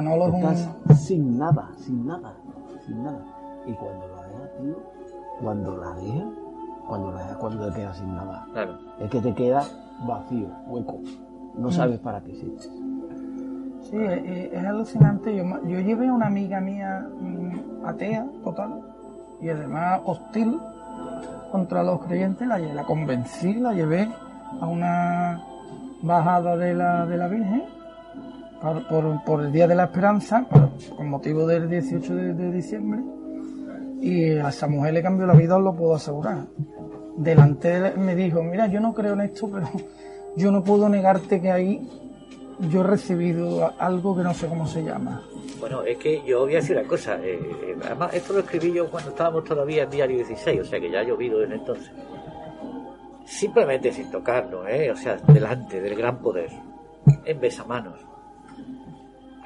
un... 0.00 0.44
estás 0.44 1.00
sin 1.04 1.38
nada, 1.38 1.70
sin 1.78 2.06
nada, 2.06 2.34
sin 2.86 3.02
nada. 3.02 3.20
Y 3.66 3.72
cuando 3.72 4.06
la 4.08 4.22
dejas, 4.28 4.50
tío, 4.60 4.76
cuando 5.40 5.76
la 5.76 5.94
dejas, 5.94 6.24
cuando 6.86 7.12
la 7.12 7.18
dejas, 7.20 7.36
cuando 7.38 7.66
te 7.68 7.74
quedas 7.74 7.96
sin 7.96 8.14
nada, 8.14 8.46
Claro. 8.52 8.78
es 8.98 9.10
que 9.10 9.20
te 9.20 9.34
queda 9.34 9.64
vacío, 10.06 10.48
hueco. 10.68 11.00
No 11.56 11.70
sabes 11.70 11.98
para 12.00 12.20
qué 12.20 12.34
sirve. 12.34 12.58
Sí, 13.82 13.96
es, 13.96 14.64
alucinante. 14.64 15.34
Yo, 15.34 15.44
llevé 15.80 16.08
a 16.08 16.12
una 16.12 16.26
amiga 16.26 16.60
mía 16.60 17.08
mm, 17.20 17.86
atea, 17.86 18.26
total, 18.44 18.80
y 19.40 19.48
además 19.48 20.00
hostil 20.04 20.58
contra 21.52 21.82
los 21.82 22.02
creyentes. 22.04 22.46
La, 22.46 22.58
la 22.58 22.84
convencí, 22.84 23.54
la 23.54 23.72
llevé 23.72 24.08
a 24.60 24.66
una 24.66 25.42
bajada 26.02 26.56
de 26.56 26.74
la, 26.74 27.06
de 27.06 27.16
la 27.16 27.28
Virgen 27.28 27.75
por, 28.60 29.24
por- 29.24 29.40
el 29.44 29.52
Día 29.52 29.66
de 29.66 29.74
la 29.74 29.84
Esperanza, 29.84 30.46
con 30.96 31.08
motivo 31.08 31.46
del 31.46 31.68
18 31.68 32.14
de, 32.14 32.52
diciembre. 32.52 33.00
Y 34.00 34.30
a 34.38 34.48
esa 34.48 34.66
mujer 34.68 34.94
le 34.94 35.02
cambió 35.02 35.26
la 35.26 35.34
vida, 35.34 35.56
os 35.56 35.62
lo 35.62 35.74
puedo 35.74 35.94
asegurar. 35.94 36.46
Delante 37.16 37.92
me 37.96 38.14
dijo, 38.14 38.42
mira, 38.42 38.66
yo 38.66 38.80
no 38.80 38.92
creo 38.92 39.14
en 39.14 39.22
esto, 39.22 39.48
pero 39.50 39.68
yo 40.36 40.52
no 40.52 40.62
puedo 40.62 40.88
negarte 40.88 41.40
que 41.40 41.50
ahí 41.50 41.88
yo 42.70 42.80
he 42.82 42.84
recibido 42.84 43.72
algo 43.78 44.16
que 44.16 44.22
no 44.22 44.34
sé 44.34 44.46
cómo 44.48 44.66
se 44.66 44.82
llama. 44.82 45.22
Bueno, 45.60 45.82
es 45.82 45.96
que 45.96 46.22
yo 46.26 46.40
voy 46.40 46.52
a 46.52 46.56
decir 46.56 46.76
una 46.76 46.86
cosa. 46.86 47.16
eh, 47.22 47.38
eh, 47.40 47.76
además, 47.84 48.12
esto 48.14 48.34
lo 48.34 48.40
escribí 48.40 48.72
yo 48.72 48.90
cuando 48.90 49.10
estábamos 49.10 49.44
todavía 49.44 49.84
en 49.84 49.90
Diario 49.90 50.16
16, 50.16 50.60
o 50.60 50.64
sea 50.64 50.78
que 50.80 50.90
ya 50.90 51.00
ha 51.00 51.04
llovido 51.04 51.38
desde 51.38 51.54
entonces. 51.54 51.90
Simplemente 53.24 53.92
sin 53.92 54.10
tocarlo, 54.10 54.68
¿eh? 54.68 54.90
O 54.90 54.96
sea, 54.96 55.16
delante 55.16 55.80
del 55.80 55.96
gran 55.96 56.18
poder, 56.18 56.50
en 57.24 57.40
besamanos. 57.40 57.98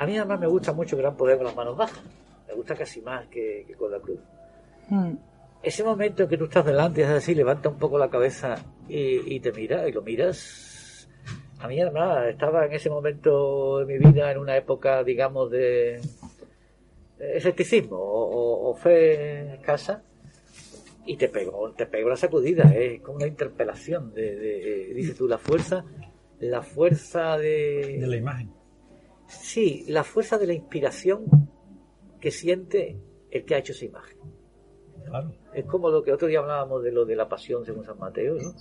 A 0.01 0.07
mí 0.07 0.17
además 0.17 0.41
me 0.41 0.47
gusta 0.47 0.73
mucho 0.73 0.97
el 0.97 1.03
gran 1.03 1.15
poder 1.17 1.37
con 1.37 1.47
las 1.47 1.55
manos 1.55 1.77
bajas. 1.77 2.01
Me 2.49 2.55
gusta 2.55 2.75
casi 2.75 3.01
más 3.03 3.27
que, 3.29 3.65
que 3.67 3.75
con 3.75 3.93
la 3.93 3.99
cruz. 4.01 4.19
Mm. 4.89 5.13
Ese 5.63 5.85
momento 5.85 6.23
en 6.23 6.29
que 6.31 6.39
tú 6.39 6.45
estás 6.45 6.65
delante, 6.65 7.03
es 7.03 7.09
así, 7.09 7.35
levanta 7.35 7.69
un 7.69 7.77
poco 7.79 7.99
la 7.99 8.09
cabeza 8.09 8.57
y, 8.89 9.35
y 9.35 9.41
te 9.41 9.53
mira, 9.53 9.87
y 9.87 9.93
lo 9.93 10.01
miras. 10.03 11.07
A 11.61 11.69
mí, 11.69 11.79
además, 11.81 12.29
estaba 12.29 12.65
en 12.65 12.73
ese 12.73 12.89
momento 12.89 13.81
de 13.81 13.85
mi 13.85 13.99
vida 13.99 14.33
en 14.33 14.39
una 14.39 14.57
época, 14.57 15.05
digamos, 15.05 15.51
de 15.51 16.01
escepticismo 17.19 17.97
o, 17.97 18.23
o- 18.31 18.71
o 18.71 18.75
fe 18.75 19.55
escasa, 19.57 20.03
y 21.05 21.17
te 21.17 21.29
pegó, 21.29 21.73
te 21.73 21.85
pegó 21.87 22.09
la 22.09 22.17
sacudida, 22.17 22.65
¿eh? 22.75 22.95
es 22.97 23.01
como 23.03 23.17
una 23.17 23.27
interpelación 23.27 24.15
de, 24.15 24.37
de- 24.37 24.95
dices 24.95 25.17
tú, 25.17 25.29
la 25.29 25.39
fuerza, 25.39 25.85
la 26.39 26.63
fuerza 26.63 27.37
de, 27.37 27.99
de 28.01 28.07
la 28.07 28.17
imagen. 28.17 28.51
Sí, 29.31 29.85
la 29.89 30.05
fuerza 30.05 30.39
de 30.39 30.47
la 30.47 30.53
inspiración 30.55 31.25
que 32.21 32.31
siente 32.31 32.99
el 33.31 33.45
que 33.45 33.55
ha 33.55 33.59
hecho 33.59 33.73
esa 33.73 33.85
imagen. 33.85 34.19
Claro. 35.07 35.33
Es 35.55 35.65
como 35.65 35.89
lo 35.91 36.03
que 36.03 36.13
otro 36.13 36.29
día 36.29 36.41
hablábamos 36.41 36.83
de 36.83 36.93
lo 36.93 37.05
de 37.05 37.17
la 37.17 37.29
pasión 37.29 37.65
según 37.65 37.85
San 37.85 37.99
Mateo, 37.99 38.35
¿no? 38.35 38.53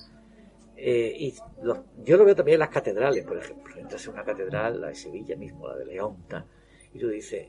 Eh, 0.78 1.14
y 1.18 1.34
los- 1.62 1.80
yo 2.06 2.16
lo 2.18 2.24
veo 2.26 2.36
también 2.36 2.56
en 2.56 2.60
las 2.60 2.70
catedrales, 2.70 3.26
por 3.26 3.38
ejemplo. 3.38 3.76
Entras 3.78 4.06
en 4.08 4.14
una 4.14 4.24
catedral, 4.24 4.80
la 4.80 4.88
de 4.88 4.96
Sevilla 4.96 5.36
mismo, 5.36 5.68
la 5.68 5.76
de 5.76 5.86
León, 5.86 6.18
y 6.94 7.00
tú 7.00 7.10
dices, 7.10 7.48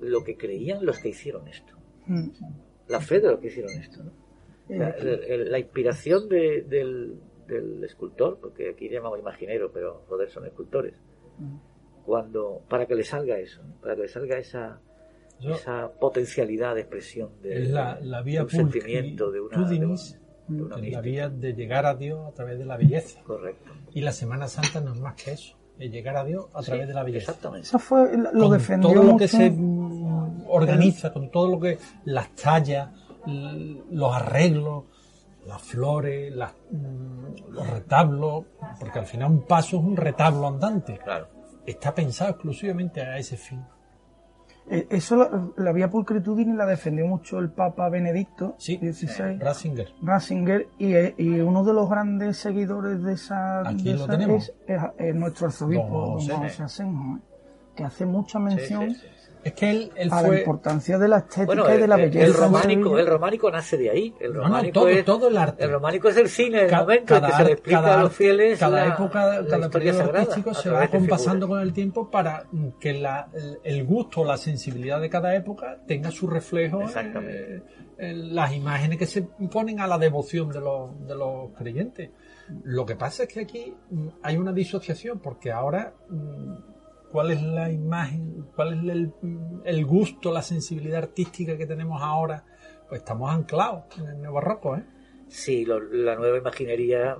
lo 0.00 0.22
que 0.22 0.36
creían 0.36 0.84
los 0.84 0.98
que 0.98 1.08
hicieron 1.10 1.48
esto. 1.48 1.74
Mm. 2.06 2.28
La 2.88 3.00
fe 3.00 3.20
de 3.20 3.28
los 3.30 3.40
que 3.40 3.46
hicieron 3.46 3.70
esto, 3.72 4.02
¿no? 4.02 4.12
La, 4.68 5.58
inspiración 5.58 6.28
de- 6.28 6.62
del, 6.62 7.18
del 7.46 7.82
escultor, 7.84 8.38
porque 8.40 8.70
aquí 8.70 8.88
llamamos 8.90 9.18
imaginero, 9.18 9.70
pero 9.72 10.02
joder, 10.08 10.28
son 10.30 10.44
escultores. 10.46 10.94
Cuando, 12.06 12.60
para 12.68 12.86
que 12.86 12.94
le 12.94 13.04
salga 13.04 13.38
eso, 13.38 13.62
¿no? 13.62 13.74
para 13.80 13.94
que 13.96 14.02
le 14.02 14.08
salga 14.08 14.38
esa, 14.38 14.78
Yo- 15.40 15.54
esa 15.54 15.90
potencialidad 16.00 16.74
de 16.74 16.82
expresión 16.82 17.30
de, 17.42 17.62
es 17.62 17.70
la, 17.70 17.98
la 18.00 18.22
vía 18.22 18.40
de 18.40 18.44
un 18.44 18.50
sentimiento, 18.50 19.30
de 19.30 19.40
una, 19.40 19.56
de 19.68 19.78
una- 19.84 19.96
de 20.46 20.62
una 20.62 20.76
la 20.78 21.00
vía 21.00 21.28
de 21.30 21.54
llegar 21.54 21.86
a 21.86 21.94
Dios 21.94 22.28
a 22.28 22.32
través 22.32 22.58
de 22.58 22.66
la 22.66 22.76
belleza. 22.76 23.22
Correcto. 23.24 23.70
Y 23.92 24.02
la 24.02 24.12
Semana 24.12 24.46
Santa 24.48 24.80
no 24.80 24.92
es 24.92 25.00
más 25.00 25.14
que 25.14 25.32
eso, 25.32 25.56
es 25.78 25.90
llegar 25.90 26.16
a 26.18 26.24
Dios 26.24 26.46
a 26.52 26.60
través 26.62 26.82
Sí, 26.84 26.88
de 26.88 26.94
la 26.94 27.02
belleza. 27.02 27.30
Exactamente. 27.32 27.66
Eso 27.68 27.78
fue, 27.78 28.16
lo 28.16 28.30
con 28.48 28.50
defendió 28.58 28.90
todo 28.90 29.02
lo 29.02 29.12
mucho. 29.12 29.18
que 29.18 29.28
se 29.28 29.54
organiza, 30.48 31.12
con 31.12 31.30
todo 31.30 31.48
lo 31.48 31.60
que 31.60 31.78
las 32.04 32.34
tallas, 32.34 32.90
los 33.90 34.14
arreglos, 34.14 34.84
las 35.46 35.60
flores, 35.62 36.34
las, 36.34 36.52
mm, 36.70 37.50
los 37.50 37.70
retablos, 37.70 38.44
porque 38.80 38.98
al 38.98 39.06
final 39.06 39.30
un 39.30 39.42
paso 39.46 39.78
es 39.78 39.82
un 39.82 39.96
retablo 39.96 40.46
andante. 40.48 40.98
Claro. 41.02 41.28
Está 41.66 41.94
pensado 41.94 42.30
exclusivamente 42.30 43.00
a 43.00 43.16
ese 43.18 43.36
fin. 43.36 43.64
Eh, 44.70 44.86
Eso 44.90 45.16
la, 45.16 45.48
la 45.56 45.72
vía 45.72 45.90
pulcritudini 45.90 46.54
la 46.56 46.64
defendió 46.66 47.06
mucho 47.06 47.38
el 47.38 47.50
Papa 47.50 47.88
Benedicto 47.90 48.54
Sí, 48.58 48.78
XVI, 48.78 49.38
Ratzinger. 49.38 49.88
Ratzinger, 50.02 50.68
y, 50.78 50.94
eh, 50.94 51.14
y 51.18 51.40
uno 51.40 51.64
de 51.64 51.74
los 51.74 51.88
grandes 51.88 52.38
seguidores 52.38 53.02
de 53.02 53.12
esa, 53.12 53.60
Aquí 53.68 53.84
de 53.84 53.94
lo 53.94 54.04
esa 54.04 54.12
tenemos. 54.12 54.48
es, 54.48 54.54
es- 54.82 54.82
es 54.98 55.14
nuestro 55.14 55.46
arzobispo, 55.48 56.16
Don 56.18 56.26
don 56.26 56.38
José. 56.42 56.62
Asenjo, 56.62 57.16
¿eh? 57.16 57.20
que 57.76 57.84
hace 57.84 58.06
mucha 58.06 58.38
mención 58.38 58.90
Sí, 58.90 58.94
sí, 58.94 59.06
sí. 59.23 59.23
Es 59.44 59.52
que 59.52 59.70
él, 59.70 59.92
él 59.94 60.08
a 60.10 60.22
la 60.22 60.38
importancia 60.38 60.96
de 60.98 61.06
la 61.06 61.18
estética 61.18 61.44
Bueno, 61.44 61.64
y 61.74 61.76
de 61.78 61.86
la 61.86 61.96
el- 61.96 62.00
belleza. 62.10 62.24
el 62.26 62.30
en 62.32 62.36
románico, 62.38 62.98
el 62.98 63.06
románico 63.06 63.50
nace 63.50 63.76
de 63.76 63.90
ahí. 63.90 64.14
El 64.18 64.32
No, 64.32 64.38
no, 64.38 64.44
románico 64.44 64.72
todo- 64.80 64.88
es, 64.88 65.04
todo 65.04 65.28
el 65.28 65.36
arte. 65.36 65.64
El 65.64 65.70
románico 65.72 66.08
es 66.08 66.16
el 66.16 66.28
cine, 66.30 66.62
el 66.62 66.70
Ca- 66.70 66.80
momento 66.80 67.16
en 67.16 67.24
que 67.24 67.32
se 67.32 67.44
le 67.44 67.52
explica 67.52 67.98
a 67.98 68.02
los 68.02 68.12
fieles 68.12 68.58
cada 68.58 68.86
la, 68.86 68.94
época, 68.94 69.20
la 69.26 69.46
cada 69.46 69.66
historia 69.66 69.70
periodo 69.70 69.98
sagrada. 69.98 70.20
artístico 70.20 70.54
se 70.54 70.70
va 70.70 70.88
compasando 70.88 71.46
con 71.48 71.60
el 71.60 71.72
tiempo 71.74 72.10
para 72.10 72.44
que 72.80 72.94
la- 72.94 73.28
el, 73.34 73.58
el 73.62 73.84
gusto, 73.84 74.24
la 74.24 74.38
sensibilidad 74.38 75.00
de 75.00 75.10
cada 75.10 75.34
época 75.36 75.78
tenga 75.86 76.10
su 76.10 76.26
reflejo 76.26 76.82
Exactamente. 76.82 77.56
eh, 77.56 77.62
en 77.98 78.34
las 78.34 78.52
imágenes 78.52 78.98
que 78.98 79.06
se 79.06 79.22
ponen 79.22 79.78
a 79.80 79.86
la 79.86 79.98
devoción 79.98 80.48
de 80.48 80.60
los, 80.60 81.06
de 81.06 81.14
los 81.14 81.50
creyentes. 81.56 82.10
Lo 82.64 82.84
que 82.84 82.96
pasa 82.96 83.22
es 83.24 83.28
que 83.28 83.40
aquí 83.40 83.74
mm, 83.90 84.08
hay 84.22 84.36
una 84.36 84.52
disociación 84.52 85.18
porque 85.20 85.52
ahora 85.52 85.92
mm, 86.08 86.73
cuál 87.14 87.30
es 87.30 87.40
la 87.40 87.70
imagen, 87.70 88.44
cuál 88.56 88.74
es 88.74 88.92
el, 88.92 89.12
el 89.64 89.86
gusto, 89.86 90.32
la 90.32 90.42
sensibilidad 90.42 90.98
artística 91.04 91.56
que 91.56 91.64
tenemos 91.64 92.02
ahora, 92.02 92.44
pues 92.88 93.02
estamos 93.02 93.30
anclados 93.30 93.84
en 94.00 94.08
el 94.08 94.20
neobarroco, 94.20 94.74
¿eh? 94.76 94.84
Sí, 95.28 95.64
lo- 95.64 95.78
la 95.80 96.16
nueva 96.16 96.38
imaginería 96.38 97.16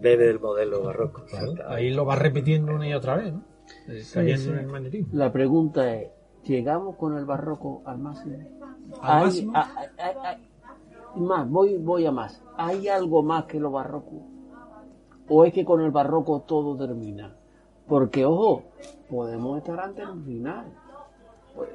bebe 0.00 0.26
del 0.28 0.38
modelo 0.38 0.84
barroco. 0.84 1.24
Claro, 1.28 1.52
ahí 1.68 1.90
lo 1.92 2.06
va 2.06 2.14
repitiendo 2.14 2.72
una 2.72 2.88
y 2.88 2.94
otra 2.94 3.16
vez, 3.16 3.32
¿no? 3.32 3.44
Eh, 3.88 4.00
cayendo 4.14 4.52
en 4.52 4.58
el 4.60 4.66
manierismo. 4.68 5.08
La 5.12 5.32
pregunta 5.32 5.92
es, 5.96 6.10
¿llegamos 6.44 6.94
con 6.94 7.16
el 7.18 7.24
barroco 7.24 7.82
al 7.86 7.98
máximo? 7.98 8.36
¿Al 9.02 9.18
Hay- 9.18 9.24
máximo? 9.24 9.52
hay- 9.56 9.86
hay- 9.98 10.14
hay- 10.24 10.48
más, 11.20 11.50
voy, 11.50 11.78
voy 11.78 12.06
a 12.06 12.12
más. 12.12 12.40
¿Hay 12.56 12.86
algo 12.86 13.24
más 13.24 13.46
que 13.46 13.58
lo 13.58 13.72
barroco? 13.72 14.22
¿O 15.28 15.44
es 15.44 15.52
que 15.52 15.64
con 15.64 15.80
el 15.80 15.90
barroco 15.90 16.42
todo 16.46 16.76
termina? 16.76 17.34
Porque, 17.88 18.24
ojo, 18.24 18.64
podemos 19.10 19.58
estar 19.58 19.78
ante 19.80 20.02
el 20.02 20.22
final. 20.24 20.66
Pues, 21.54 21.68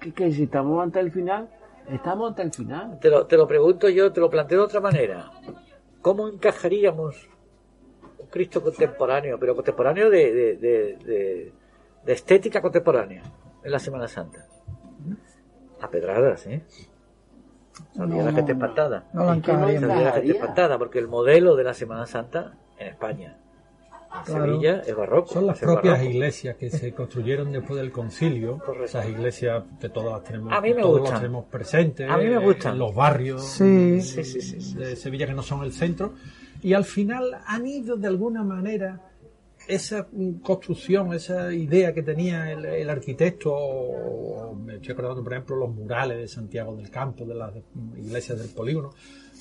que, 0.00 0.12
que 0.12 0.32
si 0.32 0.44
estamos 0.44 0.82
ante 0.82 1.00
el 1.00 1.10
final, 1.12 1.48
estamos 1.88 2.28
ante 2.30 2.42
el 2.42 2.52
final. 2.52 2.98
Te 3.00 3.08
lo, 3.10 3.26
te 3.26 3.36
lo 3.36 3.46
pregunto 3.46 3.88
yo, 3.88 4.12
te 4.12 4.20
lo 4.20 4.28
planteo 4.28 4.58
de 4.60 4.64
otra 4.64 4.80
manera. 4.80 5.30
¿Cómo 6.00 6.28
encajaríamos 6.28 7.28
un 8.18 8.26
Cristo 8.26 8.62
contemporáneo, 8.62 9.38
pero 9.38 9.54
contemporáneo 9.54 10.10
de, 10.10 10.32
de, 10.32 10.56
de- 10.56 10.96
de- 11.04 11.52
de 12.04 12.12
estética 12.12 12.60
contemporánea 12.60 13.22
en 13.62 13.70
la 13.70 13.78
Semana 13.78 14.08
Santa? 14.08 14.44
A 15.80 15.88
pedradas, 15.88 16.46
¿eh? 16.46 16.64
Salía 17.92 18.16
No, 18.22 18.24
la 18.30 18.32
gente 18.32 18.54
no, 18.54 18.58
espantada. 18.64 19.04
No 19.12 19.34
no. 19.34 19.44
Salía 19.44 19.80
la 19.80 20.12
gente 20.12 20.32
espantada, 20.32 20.78
porque 20.78 20.98
el 20.98 21.08
modelo 21.08 21.54
de 21.56 21.64
la 21.64 21.74
Semana 21.74 22.06
Santa 22.06 22.54
en 22.78 22.88
España, 22.88 23.38
Claro. 24.24 24.44
Sevilla, 24.46 24.82
es 24.86 24.94
barroco. 24.96 25.32
Son 25.32 25.46
las 25.46 25.58
propias 25.58 25.94
barroco. 25.94 26.10
iglesias 26.10 26.56
que 26.56 26.70
se 26.70 26.92
construyeron 26.92 27.50
después 27.52 27.80
del 27.80 27.90
concilio. 27.90 28.58
Correcto. 28.58 28.84
Esas 28.84 29.08
iglesias 29.08 29.64
que 29.80 29.88
todas 29.88 30.12
las 30.12 30.24
tenemos, 30.24 30.52
A 30.52 30.60
mí 30.60 30.74
me 30.74 30.82
todos 30.82 30.98
gustan. 31.00 31.12
las 31.14 31.20
tenemos 31.22 31.44
presentes. 31.46 32.10
A 32.10 32.16
mí 32.18 32.24
me 32.26 32.34
eh, 32.34 32.38
gustan. 32.38 32.72
En 32.74 32.78
los 32.78 32.94
barrios 32.94 33.42
Sí. 33.44 34.00
Sí, 34.00 34.22
sí, 34.24 34.40
sí, 34.40 34.60
sí. 34.60 34.74
de 34.76 34.96
Sevilla 34.96 35.26
que 35.26 35.34
no 35.34 35.42
son 35.42 35.64
el 35.64 35.72
centro. 35.72 36.12
Y 36.62 36.74
al 36.74 36.84
final 36.84 37.38
han 37.46 37.66
ido 37.66 37.96
de 37.96 38.06
alguna 38.08 38.44
manera 38.44 39.00
esa 39.68 40.06
construcción, 40.42 41.12
esa 41.14 41.52
idea 41.52 41.92
que 41.94 42.02
tenía 42.02 42.50
el, 42.52 42.64
el 42.64 42.90
arquitecto, 42.90 43.52
o- 43.54 44.50
o 44.50 44.54
me 44.54 44.74
estoy 44.74 44.92
acordando 44.92 45.22
por 45.22 45.32
ejemplo 45.32 45.56
los 45.56 45.70
murales 45.74 46.18
de 46.18 46.28
Santiago 46.28 46.74
del 46.76 46.90
Campo, 46.90 47.24
de 47.24 47.34
las 47.34 47.52
iglesias 47.96 48.38
del 48.38 48.48
polígono, 48.50 48.90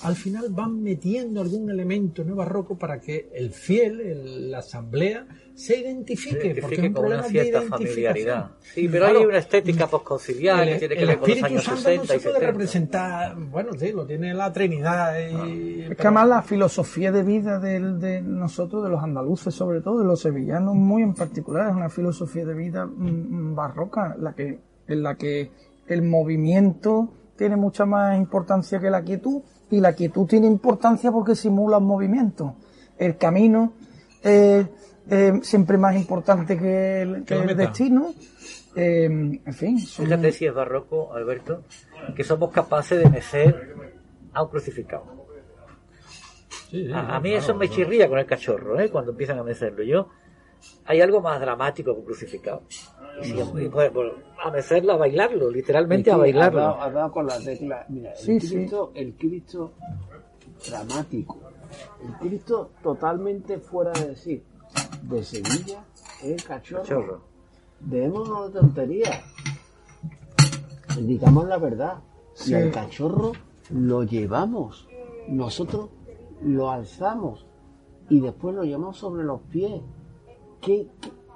al 0.03 0.15
final 0.15 0.47
van 0.49 0.81
metiendo 0.81 1.41
algún 1.41 1.69
elemento 1.69 2.23
no 2.23 2.35
barroco 2.35 2.77
para 2.77 2.99
que 2.99 3.29
el 3.33 3.51
fiel, 3.51 3.99
el- 4.01 4.49
la 4.51 4.59
asamblea, 4.59 5.27
se 5.53 5.77
identifique, 5.79 6.39
Se 6.41 6.47
identifique 6.47 6.61
porque 6.61 6.75
es 6.81 6.87
un 6.87 6.93
problema 6.93 7.21
de 7.23 7.29
cierta 7.29 7.49
identificación. 7.59 7.87
familiaridad. 7.87 8.51
Sí, 8.61 8.87
pero 8.87 9.03
Claro, 9.05 9.19
hay 9.19 9.25
una 9.25 9.37
estética 9.37 9.87
postconciliar 9.87 10.65
que 10.65 10.79
tiene 10.79 10.95
que 10.95 11.01
el 11.01 11.07
ver 11.07 11.19
con 11.19 11.29
los 11.29 11.37
Espíritu 11.37 11.45
años 11.45 11.63
Santo 11.63 11.81
60 11.81 11.97
no 11.97 12.03
y 12.03 12.07
se 12.07 12.23
puede 12.23 12.35
70. 12.35 12.51
representar, 12.51 13.35
bueno, 13.35 13.71
sí, 13.77 13.91
lo 13.91 14.05
tiene 14.07 14.33
la 14.33 14.51
Trinidad 14.51 15.13
y... 15.19 15.81
Es 15.81 15.95
que 15.95 16.01
además 16.07 16.27
la 16.29 16.41
filosofía 16.41 17.11
de 17.11 17.23
vida 17.23 17.59
del- 17.59 17.99
de, 17.99 18.21
nosotros, 18.21 18.83
de 18.83 18.89
los 18.89 19.03
andaluces 19.03 19.53
sobre 19.53 19.81
todo, 19.81 19.99
de 19.99 20.05
los 20.05 20.19
sevillanos 20.21 20.73
muy 20.73 21.03
en 21.03 21.13
particular, 21.13 21.69
es 21.69 21.75
una 21.75 21.89
filosofía 21.89 22.45
de 22.45 22.53
vida 22.55 22.85
mm, 22.87 23.51
mm, 23.51 23.55
barroca, 23.55 24.15
la 24.19 24.33
que, 24.33 24.57
en 24.87 25.03
la 25.03 25.15
que 25.15 25.51
el 25.87 26.01
movimiento 26.01 27.13
tiene 27.37 27.55
mucha 27.57 27.85
más 27.85 28.17
importancia 28.17 28.79
que 28.79 28.89
la 28.89 29.03
quietud 29.03 29.41
y 29.71 29.79
la 29.79 29.93
quietud 29.93 30.27
tiene 30.27 30.47
importancia 30.47 31.11
porque 31.11 31.35
simula 31.35 31.77
un 31.77 31.85
movimiento. 31.85 32.55
El 32.97 33.17
camino 33.17 33.73
es 34.21 34.65
eh, 35.09 35.39
siempre 35.41 35.77
más 35.77 35.95
importante 35.95 36.57
que 36.57 37.01
el, 37.01 37.23
que 37.23 37.35
destino. 37.55 38.13
Eh, 38.75 39.05
en 39.05 39.53
fin, 39.53 39.79
son- 39.79 40.05
Fíjate 40.05 40.31
si 40.31 40.45
es 40.45 40.53
barroco, 40.53 41.13
Alberto, 41.13 41.63
que 42.15 42.23
somos 42.23 42.51
capaces 42.51 42.99
de 43.03 43.09
mecer 43.09 43.75
a 44.33 44.43
un 44.43 44.49
crucificado. 44.49 45.03
Sí, 46.69 46.85
sí, 46.85 46.91
A, 46.93 47.15
a 47.15 47.19
mí 47.19 47.29
claro, 47.31 47.43
eso 47.43 47.55
me 47.55 47.67
claro. 47.67 47.75
chirría 47.83 48.07
con 48.07 48.19
el 48.19 48.25
cachorro, 48.25 48.79
¿eh? 48.79 48.89
cuando 48.89 49.11
empiezan 49.11 49.39
a 49.39 49.43
mecerlo. 49.43 49.83
Yo, 49.83 50.07
hay 50.85 51.01
algo 51.01 51.21
más 51.21 51.39
dramático 51.39 51.93
que 51.93 51.99
un 51.99 52.05
crucificado. 52.05 52.61
Y 53.23 53.31
y, 53.31 53.69
pues, 53.69 53.91
pues, 53.91 54.11
a 54.43 54.49
mecerlo, 54.51 54.93
a 54.93 54.97
bailarlo, 54.97 55.51
literalmente 55.51 56.09
Es 56.09 56.13
a 56.13 56.15
ha 56.15 56.19
bailarlo. 56.19 56.59
dado, 56.59 56.81
ha 56.81 56.89
dado 56.91 57.11
con 57.11 57.27
la 57.27 57.37
tecla. 57.39 57.85
Mira, 57.89 58.15
Sí, 58.15 58.31
el 58.33 58.41
sí. 58.41 58.55
Cristo, 58.55 58.91
el 58.95 59.13
Cristo 59.15 59.73
dramático. 60.69 61.37
El 62.03 62.13
Cristo 62.29 62.71
totalmente 62.81 63.59
fuera 63.59 63.91
de 63.91 64.15
sí. 64.15 64.43
De 65.03 65.23
Sevilla 65.23 65.83
es 66.23 66.31
el 66.31 66.43
cachorro. 66.43 66.81
Cachorro. 66.83 67.21
Dejémonos 67.81 68.53
de 68.53 68.59
tonterías. 68.59 69.21
Digamos 70.99 71.47
la 71.47 71.57
verdad. 71.57 71.95
Sí. 72.33 72.51
Y 72.51 72.55
al 72.55 72.71
cachorro 72.71 73.31
lo 73.69 74.03
llevamos. 74.03 74.87
Nosotros 75.27 75.89
lo 76.43 76.69
alzamos. 76.71 77.45
Y 78.09 78.19
después 78.19 78.55
lo 78.55 78.63
llevamos 78.63 78.97
sobre 78.97 79.23
los 79.23 79.41
pies. 79.41 79.81
¿Qué, 80.61 80.87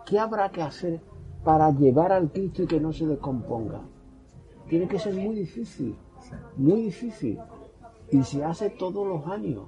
qué, 0.05 0.19
habrá 0.19 0.49
que 0.49 0.61
hacer 0.61 0.99
para 1.43 1.71
llevar 1.71 2.11
al 2.11 2.31
Cristo 2.31 2.63
y 2.63 2.67
que 2.67 2.79
no 2.79 2.93
se 2.93 3.05
descomponga? 3.05 3.81
Tiene 4.69 4.87
que 4.87 4.99
ser 4.99 5.13
muy 5.13 5.35
difícil. 5.35 5.95
Muy 6.57 6.83
difícil. 6.83 7.39
Y 8.11 8.23
se 8.23 8.43
hace 8.43 8.69
todos 8.71 9.07
los 9.07 9.25
años. 9.27 9.63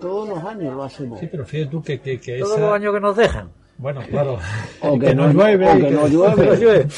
Todos 0.00 0.28
los 0.28 0.38
años 0.44 0.74
lo 0.74 0.82
hacemos. 0.84 1.18
Sí, 1.20 1.26
pero 1.30 1.44
fíjate 1.46 1.70
tú 1.70 1.82
que, 1.82 2.00
que, 2.00 2.20
que 2.20 2.38
Todos 2.38 2.52
esa- 2.52 2.60
los 2.60 2.72
años 2.74 2.94
que 2.94 3.00
nos 3.00 3.16
dejan. 3.16 3.50
Bueno, 3.78 4.00
claro. 4.08 4.38
O 4.82 4.98
que, 4.98 5.14
no 5.14 5.30
llueve. 5.32 5.68
O 5.70 5.74
que 5.76 5.80
que- 5.84 5.90
no 5.90 6.06
llueve. 6.54 6.88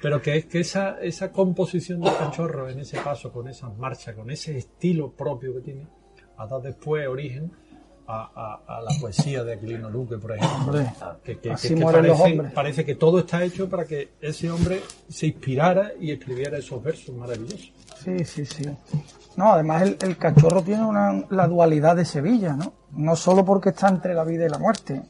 Pero 0.00 0.22
que 0.22 0.36
es 0.36 0.46
que 0.46 0.60
esa, 0.60 1.00
esa 1.00 1.32
composición 1.32 2.00
del 2.00 2.14
cachorro 2.16 2.68
en 2.68 2.78
ese 2.78 3.00
paso, 3.00 3.32
con 3.32 3.48
esas 3.48 3.76
marchas, 3.76 4.14
con 4.14 4.30
ese 4.30 4.56
estilo 4.56 5.10
propio 5.10 5.52
que 5.54 5.60
tiene, 5.60 5.86
ha 6.36 6.46
dado 6.46 6.60
después 6.60 7.08
origen 7.08 7.50
a, 8.08 8.30
a- 8.66 8.78
a 8.78 8.80
la 8.82 8.90
poesía 9.00 9.44
de 9.44 9.52
Aquilino 9.52 9.90
Luque, 9.90 10.16
por 10.16 10.32
ejemplo. 10.32 10.80
Que, 11.22 11.38
que- 11.38 11.52
así 11.52 11.68
que- 11.68 11.74
que 11.76 11.84
parece, 11.84 12.22
hombres. 12.22 12.52
parece 12.52 12.84
que 12.84 12.94
todo 12.94 13.18
está 13.20 13.44
hecho 13.44 13.68
para 13.68 13.84
que 13.84 14.14
ese 14.20 14.50
hombre 14.50 14.80
se 15.08 15.26
inspirara 15.26 15.92
y 16.00 16.10
escribiera 16.12 16.56
esos 16.58 16.82
versos 16.82 17.14
maravillosos. 17.14 17.72
Sí, 18.02 18.24
sí, 18.24 18.46
sí. 18.46 18.64
No, 19.36 19.52
además 19.52 19.82
el, 19.82 19.98
el 20.00 20.16
cachorro 20.16 20.62
tiene 20.62 20.84
una, 20.84 21.22
la 21.30 21.46
dualidad 21.46 21.96
de 21.96 22.04
Sevilla, 22.04 22.54
¿no? 22.54 22.72
No 22.92 23.14
solo 23.14 23.44
porque 23.44 23.68
está 23.70 23.88
entre 23.88 24.14
la 24.14 24.24
vida 24.24 24.46
y 24.46 24.48
la 24.48 24.58
muerte, 24.58 25.02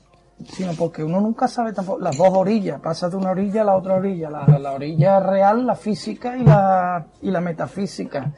sino 0.52 0.72
porque 0.74 1.02
uno 1.04 1.20
nunca 1.20 1.46
sabe 1.48 1.72
tampoco 1.72 2.00
las 2.00 2.16
dos 2.16 2.28
orillas, 2.30 2.80
pasa 2.80 3.08
de 3.08 3.16
una 3.16 3.30
orilla 3.30 3.62
a 3.62 3.64
la 3.64 3.76
otra 3.76 3.94
orilla, 3.94 4.28
la, 4.30 4.46
la 4.58 4.72
orilla 4.72 5.20
real, 5.20 5.66
la 5.66 5.74
física 5.76 6.36
y 6.36 6.44
la, 6.44 7.06
y 7.22 7.30
la 7.30 7.40
metafísica. 7.40 8.32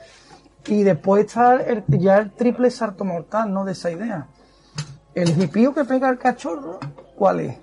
Y 0.67 0.83
después 0.83 1.25
está 1.27 1.57
el- 1.57 1.85
ya 1.89 2.19
el 2.19 2.33
triple 2.33 2.71
salto 2.71 3.05
mortal, 3.05 3.53
¿no? 3.53 3.65
De 3.65 3.73
esa 3.73 3.91
idea. 3.91 4.27
El 5.15 5.29
jipío 5.35 5.75
que 5.75 5.85
pega 5.85 6.09
el 6.11 6.19
cachorro, 6.19 6.79
¿cuál 7.17 7.41
es? 7.41 7.59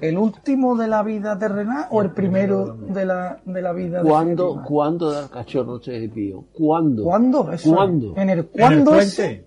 ¿El 0.00 0.18
último 0.18 0.76
de 0.76 0.86
la 0.88 1.02
vida 1.02 1.38
terrenal 1.38 1.86
o 1.90 2.02
el 2.02 2.10
primero 2.10 2.74
de 2.74 3.06
la, 3.06 3.40
de 3.44 3.62
la 3.62 3.72
vida 3.72 4.02
¿Cuándo, 4.02 4.44
definitiva? 4.44 4.64
¿Cuándo 4.68 5.10
da 5.12 5.22
el 5.22 5.30
cachorro 5.30 5.76
ese 5.80 6.08
pío? 6.08 6.44
¿Cuándo? 6.52 7.04
¿Cuándo? 7.04 7.52
Eso, 7.52 7.74
¿Cuándo? 7.74 8.12
En 8.16 8.28
el 8.28 8.30
En 8.30 8.38
el 8.38 8.46
cuándo 8.48 8.90
puente. 8.90 9.04
ese 9.06 9.44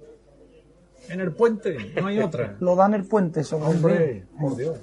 En 1.09 1.19
el 1.19 1.31
puente, 1.33 1.77
no 2.01 2.07
hay 2.07 2.19
otra. 2.19 2.55
lo 2.59 2.75
dan 2.75 2.93
el 2.95 3.03
puente 3.05 3.41
el 3.41 3.47
Hombre, 3.53 4.25
por 4.39 4.55
Dios. 4.55 4.77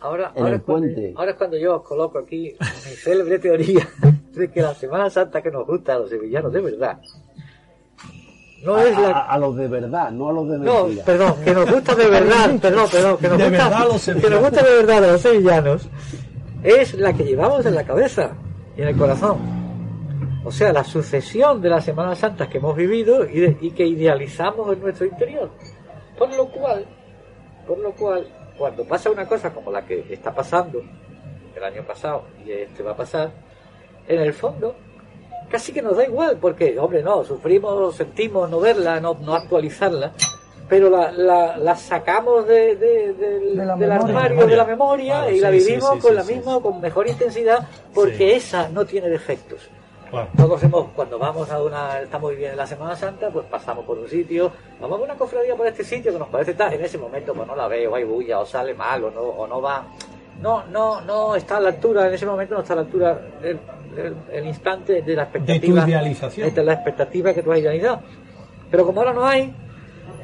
Ahora, 0.00 0.32
En 0.34 0.38
ahora, 0.42 0.48
el 0.54 0.56
es 0.56 0.62
cuando, 0.62 0.86
puente. 0.94 1.14
ahora 1.16 1.30
es 1.32 1.36
cuando 1.36 1.56
yo 1.58 1.76
os 1.76 1.82
coloco 1.82 2.18
aquí 2.18 2.56
mi 2.58 2.96
célebre 2.96 3.38
teoría 3.38 3.86
de 4.32 4.50
que 4.50 4.62
la 4.62 4.74
Semana 4.74 5.10
Santa 5.10 5.42
que 5.42 5.50
nos 5.50 5.66
gusta 5.66 5.94
a 5.94 5.98
los 6.00 6.10
sevillanos 6.10 6.52
de 6.52 6.60
verdad 6.60 6.98
no 8.64 8.78
es 8.78 8.96
A, 8.96 9.00
la... 9.00 9.10
a 9.20 9.38
los 9.38 9.56
de 9.56 9.68
verdad, 9.68 10.10
no 10.10 10.28
a 10.28 10.32
los 10.32 10.48
de 10.48 10.58
No, 10.58 10.84
mentira. 10.84 11.04
perdón, 11.04 11.34
que 11.44 11.52
nos 11.54 11.70
gusta 11.70 11.94
de 11.94 12.08
verdad, 12.08 12.50
perdón, 12.62 12.88
perdón, 12.90 13.18
que 13.18 13.28
nos, 13.28 13.38
De 13.38 13.44
gusta, 13.50 13.64
verdad 13.68 13.82
a 13.82 13.84
los 13.84 14.04
que 14.04 14.30
nos 14.30 14.40
gusta 14.40 14.62
de 14.62 14.74
verdad 14.76 15.04
a 15.04 15.12
los 15.12 15.20
sevillanos, 15.20 15.88
es 16.62 16.94
la 16.94 17.12
que 17.12 17.24
llevamos 17.24 17.64
en 17.66 17.74
la 17.74 17.84
cabeza 17.84 18.32
y 18.76 18.82
en 18.82 18.88
el 18.88 18.96
corazón. 18.96 19.36
O 20.46 20.50
sea, 20.52 20.72
la 20.72 20.84
sucesión 20.84 21.60
de 21.62 21.70
las 21.70 21.84
Semanas 21.84 22.18
Santas 22.18 22.48
que 22.48 22.58
hemos 22.58 22.76
vivido 22.76 23.24
y, 23.28 23.40
de- 23.40 23.56
y 23.60 23.70
que 23.70 23.86
idealizamos 23.86 24.72
en 24.72 24.80
nuestro 24.80 25.06
interior. 25.06 25.50
Por 26.18 26.34
lo 26.34 26.46
cual, 26.48 26.84
por 27.66 27.78
lo 27.78 27.92
cual, 27.92 28.26
cuando 28.58 28.84
pasa 28.84 29.10
una 29.10 29.26
cosa 29.26 29.52
como 29.54 29.70
la 29.70 29.84
que 29.86 30.04
está 30.10 30.34
pasando 30.34 30.82
el 31.56 31.64
año 31.64 31.82
pasado 31.86 32.24
y 32.44 32.50
este 32.52 32.82
va 32.82 32.92
a 32.92 32.96
pasar, 32.96 33.30
en 34.06 34.20
el 34.20 34.32
fondo 34.34 34.74
casi 35.50 35.72
que 35.72 35.82
nos 35.82 35.96
da 35.96 36.04
igual, 36.04 36.38
porque, 36.40 36.78
hombre, 36.78 37.02
no, 37.02 37.24
sufrimos, 37.24 37.94
sentimos 37.96 38.48
no 38.50 38.60
verla, 38.60 39.00
no, 39.00 39.16
no 39.20 39.34
actualizarla, 39.34 40.12
pero 40.68 40.88
la, 40.90 41.12
la, 41.12 41.56
la 41.56 41.76
sacamos 41.76 42.46
de, 42.46 42.76
de- 42.76 43.12
del- 43.14 43.56
De 43.56 43.64
la 43.64 43.76
del 43.76 43.88
memoria. 43.90 44.16
armario 44.18 44.46
de 44.46 44.56
la 44.56 44.64
memoria 44.64 45.14
Claro, 45.20 45.30
y 45.30 45.40
la 45.40 45.50
sí, 45.50 45.56
vivimos 45.58 45.90
sí, 45.94 45.98
con 46.00 46.10
sí, 46.10 46.16
la 46.16 46.22
sí, 46.24 46.34
misma 46.34 46.60
con 46.60 46.80
mejor 46.80 47.06
intensidad, 47.06 47.68
porque 47.94 48.16
Sí. 48.16 48.30
esa 48.32 48.68
no 48.70 48.84
tiene 48.84 49.08
defectos. 49.08 49.60
Claro. 50.10 50.28
Todos 50.36 50.62
hemos, 50.62 50.88
cuando 50.94 51.18
vamos 51.18 51.50
a 51.50 51.60
una, 51.62 52.00
estamos 52.00 52.30
viviendo 52.30 52.52
en 52.52 52.58
la 52.58 52.66
Semana 52.66 52.94
Santa, 52.94 53.30
pues 53.30 53.46
pasamos 53.46 53.84
por 53.84 53.98
un 53.98 54.08
sitio, 54.08 54.50
vamos 54.80 55.00
a 55.00 55.02
una 55.02 55.14
cofradía 55.16 55.56
por 55.56 55.66
este 55.66 55.82
sitio 55.84 56.12
que 56.12 56.18
nos 56.18 56.28
parece 56.28 56.54
tal, 56.54 56.72
en 56.72 56.84
ese 56.84 56.98
momento 56.98 57.34
pues 57.34 57.46
no 57.48 57.56
la 57.56 57.66
veo, 57.68 57.94
hay 57.94 58.04
bulla, 58.04 58.38
o 58.40 58.46
sale 58.46 58.74
mal, 58.74 59.02
o 59.04 59.10
no, 59.10 59.20
o 59.20 59.46
no 59.46 59.60
va, 59.60 59.84
no, 60.40 60.64
no, 60.66 61.00
no 61.00 61.34
está 61.36 61.56
a 61.56 61.60
la 61.60 61.70
altura, 61.70 62.06
en 62.06 62.14
ese 62.14 62.26
momento 62.26 62.54
no 62.54 62.60
está 62.60 62.74
a 62.74 62.76
la 62.76 62.82
altura 62.82 63.20
el, 63.42 63.58
el- 63.98 64.16
el 64.32 64.46
instante 64.46 65.02
de 65.02 65.16
la 65.16 65.22
expectativa. 65.24 65.86
idealización. 65.88 66.54
De 66.54 66.62
la 66.64 66.72
expectativa 66.74 67.32
que 67.34 67.42
tú 67.42 67.52
has 67.52 67.58
idealizado. 67.58 68.00
Pero 68.70 68.86
como 68.86 69.00
ahora 69.00 69.12
no 69.12 69.24
hay, 69.26 69.54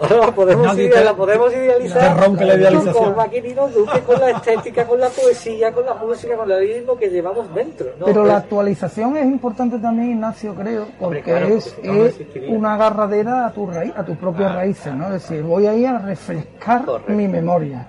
ahora 0.01 0.17
la 0.27 0.33
podemos, 0.35 0.67
Nadie 0.67 0.85
ideal- 0.87 0.99
te- 1.01 1.05
la 1.05 1.15
podemos 1.15 1.53
idealizar. 1.53 2.15
te 2.17 2.23
rompe 2.25 2.45
la 2.45 2.55
idealización. 2.55 3.05
Con 3.05 3.17
Maquinino 3.17 3.69
Duque, 3.69 4.01
con 4.01 4.19
la 4.21 4.31
estética, 4.31 4.85
con 4.87 4.99
la 5.01 5.09
poesía, 5.09 5.73
con 5.73 5.87
la 5.87 5.95
música, 5.95 6.37
con 6.37 6.51
el 6.51 6.59
ritmo 6.61 6.97
que 6.97 7.09
llevamos 7.11 7.55
dentro. 7.55 7.87
¿no? 7.99 8.07
Pero 8.07 8.25
la 8.25 8.39
actualización 8.39 9.17
es 9.17 9.27
importante 9.27 9.79
también, 9.79 10.13
Ignacio, 10.13 10.55
creo, 10.55 10.87
porque 10.99 11.23
claro, 11.23 11.49
es, 11.49 11.77
no, 11.85 12.05
es 12.07 12.19
una 12.49 12.75
agarradera 12.75 13.47
a 13.47 13.53
tu 13.53 13.67
raíz, 13.67 13.93
a 13.97 14.05
tus 14.05 14.17
propias 14.17 14.55
raíces, 14.55 14.93
¿no? 14.95 15.07
Es 15.15 15.23
decir, 15.29 15.43
voy 15.43 15.67
a 15.67 15.75
ir 15.75 15.87
a 15.87 15.99
refrescar 15.99 16.85
Correcto. 16.85 17.13
mi 17.13 17.29
memoria. 17.29 17.87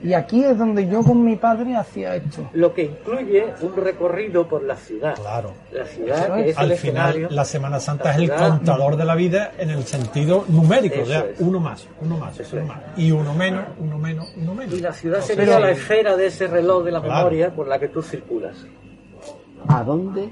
Y 0.00 0.12
aquí 0.12 0.44
es 0.44 0.56
donde 0.56 0.86
yo 0.88 1.02
con 1.02 1.24
mi 1.24 1.34
padre 1.34 1.74
hacía 1.74 2.14
esto. 2.14 2.48
lo 2.52 2.72
que 2.72 2.84
incluye 2.84 3.46
un 3.62 3.74
recorrido 3.76 4.46
por 4.46 4.62
la 4.62 4.76
ciudad. 4.76 5.16
Claro. 5.16 5.52
La 5.72 5.84
ciudad 5.86 6.24
Eso 6.24 6.34
que 6.34 6.40
es. 6.42 6.46
es 6.50 6.56
el 6.56 6.62
Al 6.64 6.70
escenario. 6.70 7.14
final, 7.14 7.34
la 7.36 7.44
Semana 7.44 7.80
Santa 7.80 8.04
La 8.04 8.10
es 8.12 8.16
el 8.18 8.24
ciudad- 8.26 8.48
contador 8.50 8.96
de 8.96 9.04
la 9.04 9.14
vida 9.16 9.52
en 9.58 9.70
el 9.70 9.82
sentido 9.84 10.44
numérico. 10.48 10.94
Eso 10.94 11.02
o 11.02 11.06
sea, 11.06 11.20
es. 11.30 11.40
uno 11.40 11.58
más, 11.58 11.88
uno 12.00 12.16
más, 12.16 12.38
Eso 12.38 12.54
uno 12.56 12.62
es. 12.62 12.68
más. 12.68 12.78
Y 12.96 13.10
uno 13.10 13.34
menos, 13.34 13.64
uno 13.80 13.98
menos, 13.98 14.32
uno 14.36 14.54
menos. 14.54 14.74
Y 14.74 14.80
la 14.80 14.92
ciudad 14.92 15.18
O 15.18 15.22
sea, 15.22 15.34
sería 15.34 15.56
sí. 15.56 15.62
la 15.62 15.70
esfera 15.72 16.16
de 16.16 16.26
ese 16.26 16.46
reloj 16.46 16.84
de 16.84 16.92
la 16.92 17.00
Claro. 17.00 17.16
memoria 17.16 17.50
por 17.54 17.66
la 17.66 17.78
que 17.80 17.88
tú 17.88 18.00
circulas. 18.00 18.54
¿A 19.66 19.82
dónde 19.82 20.28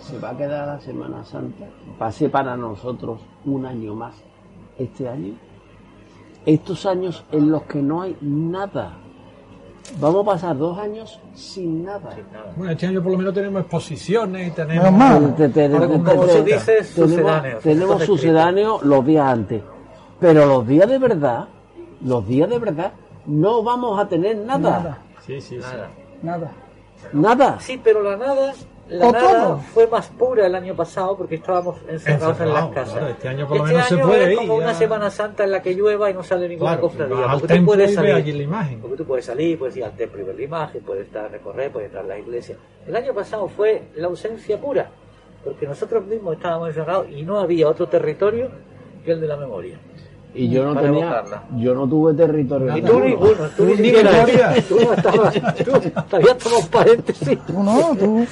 se 0.00 0.18
va 0.18 0.30
a 0.30 0.36
quedar 0.36 0.66
la 0.68 0.80
Semana 0.80 1.24
Santa? 1.24 1.64
Va 2.00 2.06
a 2.06 2.12
ser 2.12 2.30
para 2.30 2.56
nosotros 2.56 3.20
un 3.44 3.66
año 3.66 3.94
más 3.96 4.14
este 4.78 5.08
año. 5.08 5.34
Estos 6.46 6.86
años 6.86 7.24
en 7.32 7.50
los 7.50 7.62
que 7.64 7.80
no 7.82 8.02
hay 8.02 8.16
nada. 8.20 8.98
Vamos 10.00 10.22
a 10.22 10.24
pasar 10.32 10.56
dos 10.56 10.78
años 10.78 11.20
sin 11.34 11.84
nada. 11.84 12.16
Bueno, 12.56 12.72
este 12.72 12.86
año 12.86 13.02
por 13.02 13.12
lo 13.12 13.18
menos 13.18 13.34
tenemos 13.34 13.60
exposiciones 13.62 14.48
y 14.48 14.50
tenemos... 14.52 15.36
Te- 15.36 15.48
te- 15.48 15.68
te- 15.68 15.78
te- 15.78 15.86
como 15.88 16.24
dices, 16.26 16.94
tenemos, 16.94 17.10
sucedáneos. 17.12 17.62
tenemos 17.62 18.04
sucedáneos 18.04 18.82
los 18.84 19.04
días 19.04 19.26
antes. 19.26 19.62
Pero 20.18 20.46
los 20.46 20.66
días 20.66 20.88
de 20.88 20.98
verdad, 20.98 21.48
los 22.04 22.26
días 22.26 22.48
de 22.48 22.58
verdad, 22.58 22.92
no 23.26 23.62
vamos 23.62 23.98
a 24.00 24.08
tener 24.08 24.36
nada. 24.38 24.58
Nada, 24.78 24.98
Sí, 25.26 25.40
sí, 25.40 25.56
sí. 25.56 25.60
Nada. 25.60 25.90
nada. 26.22 26.52
Nada. 27.12 27.60
Sí, 27.60 27.80
pero 27.82 28.02
la 28.02 28.16
nada, 28.16 28.52
la 28.92 29.06
o 29.08 29.12
nada 29.12 29.44
todo. 29.44 29.56
fue 29.74 29.86
más 29.86 30.08
pura 30.08 30.46
el 30.46 30.54
año 30.54 30.74
pasado 30.74 31.16
porque 31.16 31.36
estábamos 31.36 31.76
encerrados 31.88 32.40
en 32.40 32.52
las 32.52 32.66
casas. 32.68 32.92
claro, 32.94 33.08
este 33.08 33.28
año 33.28 33.48
por 33.48 33.56
lo 33.58 33.64
menos 33.64 33.86
se 33.86 33.94
año 33.94 34.06
puede 34.06 34.24
es 34.24 34.30
ir, 34.32 34.36
como 34.38 34.54
una. 34.56 34.74
Semana 34.74 35.10
Santa 35.10 35.44
en 35.44 35.50
la 35.50 35.62
que 35.62 35.74
llueva 35.74 36.10
y 36.10 36.14
no 36.14 36.22
sale 36.22 36.48
ninguna 36.48 36.70
Claro, 36.72 36.82
cofradía. 36.82 37.16
porque 37.16 37.40
tú 37.40 37.46
templo 37.46 37.66
puedes 37.66 37.94
salir, 37.94 38.14
ves 38.14 38.22
allí 38.22 38.32
la 38.32 38.42
imagen. 38.42 38.80
porque 38.80 38.96
tú 38.96 39.04
puedes 39.04 39.24
salir, 39.24 39.58
puedes 39.58 39.76
ir 39.76 39.84
al 39.84 39.92
templo 39.92 40.20
y 40.20 40.24
ver 40.24 40.36
la 40.36 40.42
imagen, 40.42 40.82
puedes 40.82 41.06
estar 41.06 41.24
a 41.24 41.28
recorrer, 41.28 41.70
puedes 41.72 41.86
entrar 41.88 42.04
a 42.04 42.08
la 42.08 42.18
iglesia. 42.18 42.56
El 42.86 42.96
año 42.96 43.12
pasado 43.14 43.48
fue 43.48 43.82
la 43.96 44.06
ausencia 44.08 44.60
pura, 44.60 44.90
porque 45.44 45.66
nosotros 45.66 46.04
mismos 46.06 46.36
estábamos 46.36 46.68
encerrados 46.68 47.06
y 47.10 47.22
no 47.22 47.38
había 47.40 47.68
otro 47.68 47.86
territorio 47.88 48.48
que 49.04 49.12
el 49.12 49.20
de 49.20 49.26
la 49.26 49.36
memoria. 49.36 49.78
Y 50.34 50.48
yo 50.48 50.64
no 50.72 50.80
tenía, 50.80 51.22
yo 51.58 51.74
no 51.74 51.86
tuve 51.86 52.14
territorio. 52.14 52.74
Y 52.76 52.80
tú 52.82 53.00
ninguno, 53.00 53.34
tú 53.54 53.64
ni 53.66 53.72
Ni 53.72 53.76
siquiera. 53.88 54.24
Tú 54.66 54.76
no 54.76 54.92
estabas, 54.94 55.34
tú 56.38 56.68
paréntesis. 56.70 57.38
Tú 57.46 57.62
no, 57.62 57.94
tú. 57.98 58.26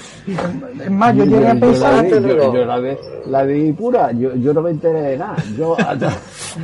Es 0.82 0.90
más, 0.90 1.14
yo 1.14 1.24
Yo- 1.24 1.30
llegué 1.30 1.46
a 1.48 1.54
yo 1.54 1.60
pensar. 1.60 2.06
yo- 2.08 2.20
lo- 2.20 2.54
yo 2.54 2.64
la 2.64 2.78
vi, 2.78 2.90
la 3.26 3.42
vi 3.42 3.72
pura, 3.72 4.12
yo, 4.12 4.34
yo 4.34 4.54
no 4.54 4.62
me 4.62 4.70
enteré 4.70 5.02
de 5.02 5.16
nada. 5.18 5.36
Yo 5.58 5.76
hasta, 5.78 6.10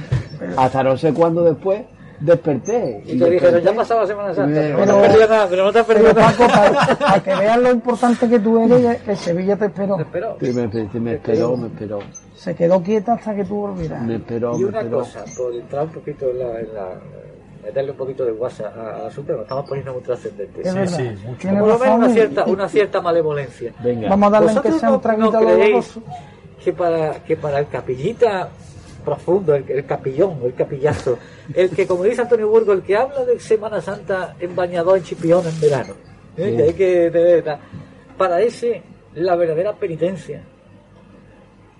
hasta 0.57 0.83
no 0.83 0.97
sé 0.97 1.13
cuándo 1.13 1.43
después 1.45 1.83
desperté. 2.21 3.03
Y 3.07 3.19
te 3.19 3.31
dijeron, 3.31 3.63
ya 3.63 3.71
ha 3.71 3.75
pasado 3.75 4.01
la 4.01 4.07
Semana 4.07 4.35
Santa, 4.35 4.61
Pero- 4.61 4.79
no 4.79 4.85
te 4.87 4.93
has 4.93 5.09
perdido 5.09 5.29
nada, 5.29 5.47
pero 5.49 5.65
no 5.65 5.73
te 5.73 5.79
has 5.81 5.87
perdido 5.87 6.09
Pero 6.15 6.21
nada. 6.21 6.37
Paco, 6.37 6.53
para, 6.53 6.99
para 6.99 7.23
que 7.23 7.35
veas 7.35 7.59
lo 7.59 7.71
importante 7.71 8.29
que 8.29 8.39
tú 8.39 8.59
eres, 8.65 9.03
que 9.03 9.17
Sevilla 9.17 9.57
te 9.57 9.65
esperó. 9.67 9.97
Te 9.97 10.03
esperó. 10.03 10.37
Sí, 10.41 10.53
me, 10.53 10.67
me- 10.69 11.01
me 11.01 11.13
esperó, 11.15 11.57
me 11.57 11.67
esperó, 11.69 11.99
Se 12.35 12.55
quedó 12.55 12.83
quieta 12.83 13.15
hasta 13.15 13.35
que 13.35 13.45
tú 13.45 13.57
volvieras. 13.57 14.03
me 14.03 14.17
esperó, 14.17 14.57
Y 14.57 14.61
me 14.61 14.65
una 14.67 14.79
esperó. 14.81 14.99
cosa, 15.01 15.25
por 15.37 15.55
entrar 15.55 15.85
un 15.85 15.91
poquito 15.93 16.31
en 16.31 16.39
la, 16.39 16.61
en 16.61 16.75
la- 16.75 17.01
meterle 17.65 17.91
un 17.91 17.97
poquito 17.97 18.25
de 18.25 18.33
WhatsApp 18.33 18.77
a- 18.79 19.07
asunto, 19.09 19.33
nos 19.33 19.43
estamos 19.43 19.69
poniendo 19.69 19.93
muy 19.93 20.03
trascendentes. 20.03 20.65
Es 20.67 20.73
Sí, 20.73 20.79
verdad. 20.79 20.97
sí, 20.97 21.27
mucho. 21.27 21.49
Por 21.49 21.69
lo 21.69 21.79
menos 21.79 21.97
una 21.99 22.09
y- 22.09 22.13
cierta, 22.13 22.45
y- 22.47 22.51
una 22.53 22.69
cierta 22.69 23.01
malevolencia. 23.01 23.73
Venga, 23.83 24.09
Vamos 24.09 24.29
a 24.29 24.31
darle 24.31 24.49
en 24.53 24.55
que 24.55 24.69
¿Vosotros 24.69 24.81
sea 24.81 24.89
no, 24.91 24.95
un 24.97 25.01
traguito 25.01 25.31
no 25.33 25.39
a 25.39 25.41
los 25.43 25.53
creéis 25.53 25.95
dos. 25.95 26.05
que 26.63 26.73
para, 26.73 27.15
que 27.25 27.37
para 27.37 27.59
el 27.59 27.67
capillita 27.69 28.49
profundo, 29.07 29.55
el, 29.55 29.65
el 29.71 29.87
capillón, 29.87 30.41
el 30.45 30.55
capillazo, 30.55 31.17
el 31.55 31.71
que, 31.71 31.87
como 31.87 32.03
dice 32.05 32.23
Antonio 32.23 32.49
Burgo, 32.49 32.73
el 32.73 32.83
que 32.83 32.97
habla 32.97 33.25
de 33.25 33.39
Semana 33.41 33.81
Santa 33.81 34.37
en 34.39 34.55
bañador 34.55 34.99
en 34.99 35.05
chipión 35.05 35.47
en 35.47 35.59
verano, 35.61 35.95
¿eh? 36.37 36.51
Sí. 36.51 36.57
que 36.57 36.63
hay 36.63 36.73
que 36.75 37.11
tener 37.11 37.43
tal, 37.45 37.59
para 38.19 38.43
ese 38.43 38.83
la 39.15 39.37
verdadera 39.37 39.73
penitencia 39.73 40.43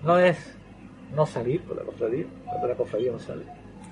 no 0.03 0.19
es 0.19 0.39
no 1.15 1.27
salir 1.27 1.61
por 1.63 1.77
la 1.77 1.83
cofradía, 1.83 2.27
cuando 2.45 2.69
la 2.69 2.75
cofradía 2.75 3.13
no 3.13 3.19
sale. 3.19 3.45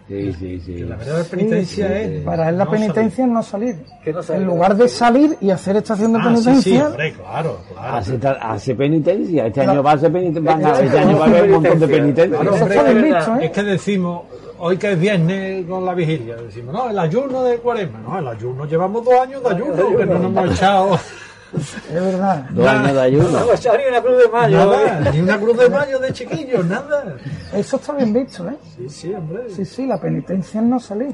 Sí, 0.09 0.33
sí, 0.33 0.61
sí. 0.61 0.79
La 0.81 0.97
verdadera 0.97 1.25
penitencia 1.25 1.88
sí, 1.88 1.95
es. 1.95 2.19
sí. 2.19 2.25
Para 2.25 2.49
él 2.49 2.59
la 2.59 2.64
no 2.64 2.71
penitencia 2.71 3.25
es 3.25 3.31
no 3.31 3.43
salir. 3.43 3.77
Que 4.03 4.12
no 4.12 4.23
salir. 4.23 4.43
En 4.43 4.49
lugar 4.49 4.77
de 4.77 4.88
salir 4.88 5.37
y 5.40 5.51
hacer 5.51 5.77
estación 5.77 6.12
de. 6.12 6.19
Ah, 6.21 6.23
sí, 6.23 6.37
sí, 6.37 6.45
penitencia, 6.45 6.87
hombre, 6.88 7.12
claro, 7.12 7.61
claro. 7.73 7.97
Hace, 7.97 8.21
hace 8.40 8.75
penitencia, 8.75 9.47
este 9.47 9.61
año 9.62 9.83
va 9.83 9.93
a 9.93 9.95
hacer 9.95 10.12
penitencia, 10.12 10.73
Este 10.73 10.85
este 10.85 10.99
año 10.99 11.19
va 11.19 11.25
a 11.25 11.29
haber 11.29 11.45
un 11.45 11.51
montón 11.51 11.81
de 11.81 11.88
penitencia. 11.88 12.38
Claro, 12.38 12.55
hombre, 12.55 12.77
es 12.77 13.03
visto, 13.03 13.37
Es 13.37 13.45
¿eh? 13.45 13.53
que 13.53 13.62
decimos, 13.62 14.23
hoy 14.59 14.77
que 14.77 14.93
es 14.93 15.01
viernes 15.01 15.67
con 15.67 15.85
la 15.85 15.95
vigilia, 15.95 16.37
decimos, 16.37 16.75
no, 16.75 16.90
el 16.90 16.99
ayuno 16.99 17.43
de 17.45 17.59
cuaresma, 17.59 17.99
no, 18.01 18.19
el 18.19 18.29
ayuno, 18.29 18.67
llevamos 18.67 19.05
dos 19.05 19.14
años 19.14 19.43
de 19.43 19.51
ayuno, 19.51 19.97
que 19.97 20.07
no 20.07 20.19
nos 20.19 20.25
hemos 20.25 20.55
echado 20.55 20.99
Es 21.57 21.95
verdad. 21.95 22.47
Dos 22.51 22.67
años 22.67 22.93
de 22.95 23.01
ayuno. 23.01 23.31
No, 23.31 23.47
pues, 23.47 23.64
ni 23.64 23.88
una 23.88 24.03
cruz 24.03 24.19
de 24.19 24.29
mayo. 24.29 24.57
nada, 24.57 24.99
¿eh? 24.99 25.11
ni 25.12 25.21
una 25.21 25.38
cruz 25.38 25.59
de 25.59 25.69
mayo 25.69 25.99
de 25.99 26.12
chiquillos, 26.12 26.64
nada. 26.67 27.17
Eso 27.53 27.77
está 27.77 27.93
bien 27.93 28.12
visto, 28.12 28.49
¿eh? 28.49 28.57
Sí, 28.77 28.88
sí, 28.88 29.14
hombre. 29.14 29.51
Sí, 29.51 29.64
sí, 29.64 29.87
la 29.87 30.01
penitencia 30.01 30.61
es 30.61 30.67
no 30.67 30.81
salir. 30.81 31.12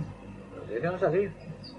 Que 0.68 0.86
no 0.86 0.98
salir. 0.98 1.32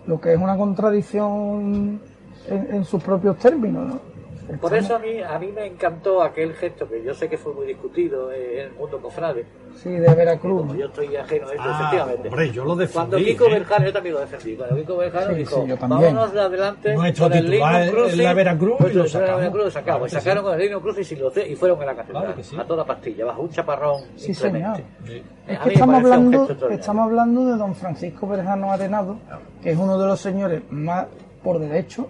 Lo 0.06 0.20
que 0.20 0.34
es 0.34 0.40
una 0.40 0.58
contradicción 0.58 2.02
en, 2.48 2.76
en 2.76 2.86
sus 2.86 3.02
propios 3.02 3.38
términos, 3.38 3.88
¿no? 3.88 4.11
Por 4.60 4.76
eso 4.76 4.96
a 4.96 5.00
mí, 5.00 5.22
a 5.22 5.40
mí 5.40 5.52
me 5.52 5.66
encantó 5.66 6.22
aquel 6.22 6.54
gesto 6.54 6.88
que 6.88 7.04
yo 7.04 7.14
sé 7.14 7.30
que 7.30 7.38
fue 7.38 7.54
muy 7.54 7.66
discutido 7.68 8.32
en 8.32 8.60
el 8.60 8.72
mundo 8.74 9.00
cofrade. 9.02 9.46
Sí, 9.76 9.90
de 9.90 10.14
Veracruz. 10.14 10.62
Como 10.62 10.76
yo 10.76 10.88
estoy 10.88 11.16
ajeno 11.16 11.48
a 11.48 11.52
esto, 11.52 11.64
Ah, 11.66 11.78
efectivamente. 11.80 12.28
hombre, 12.28 12.52
yo 12.52 12.66
lo 12.66 12.76
defendí. 12.76 12.94
Cuando 12.94 13.18
Kiko 13.18 13.46
¿eh? 13.46 13.50
Berjano, 13.54 13.86
yo 13.86 13.94
también 13.94 14.16
lo 14.16 14.22
defendí. 14.22 14.56
Cuando 14.56 14.76
Kiko 14.76 14.98
Berjano 14.98 15.28
Sí, 15.30 15.36
dijo, 15.36 15.62
sí, 15.64 15.70
yo 15.70 15.78
también. 15.78 16.02
vámonos 16.02 16.34
de 16.34 16.42
adelante 16.42 16.94
Nuestro 16.94 17.26
con 17.30 17.38
el 17.38 17.46
titular 17.46 17.82
Lino 17.82 17.92
Crucis. 17.94 18.18
la 18.18 18.34
Veracruz 18.34 18.76
y 18.80 18.82
Nuestro 18.84 19.02
lo 19.04 19.08
sacamos. 19.10 19.38
Veracruz, 19.40 19.64
lo 19.64 19.72
sacamos. 19.72 19.98
Claro 19.98 20.06
y 20.06 20.10
sacaron 20.24 20.44
con 20.44 20.54
el 20.54 20.60
Lino 20.60 20.82
Crucis 20.82 21.12
y, 21.12 21.16
lo- 21.16 21.32
y 21.48 21.56
fueron 21.56 21.82
a 21.82 21.86
la 21.86 21.96
catedral. 21.96 22.24
Claro 22.24 22.36
que 22.38 22.44
sí. 22.44 22.58
A 22.60 22.66
toda 22.66 22.86
pastilla, 22.86 23.26
bajo 23.26 23.42
un 23.44 23.50
chaparrón 23.50 24.02
Sí. 24.18 24.32
Eh, 24.32 25.24
Es 25.48 25.60
que 25.60 25.74
estamos 25.74 25.96
hablando, 25.96 26.48
estamos 26.70 27.06
hablando 27.06 27.46
de 27.46 27.58
don 27.58 27.74
Francisco 27.76 28.28
Berjano 28.28 28.72
Arenado, 28.72 29.18
que 29.64 29.72
es 29.72 29.78
uno 29.78 29.98
de 29.98 30.06
los 30.08 30.20
señores 30.20 30.62
más 30.70 31.08
por 31.44 31.60
derecho 31.60 32.10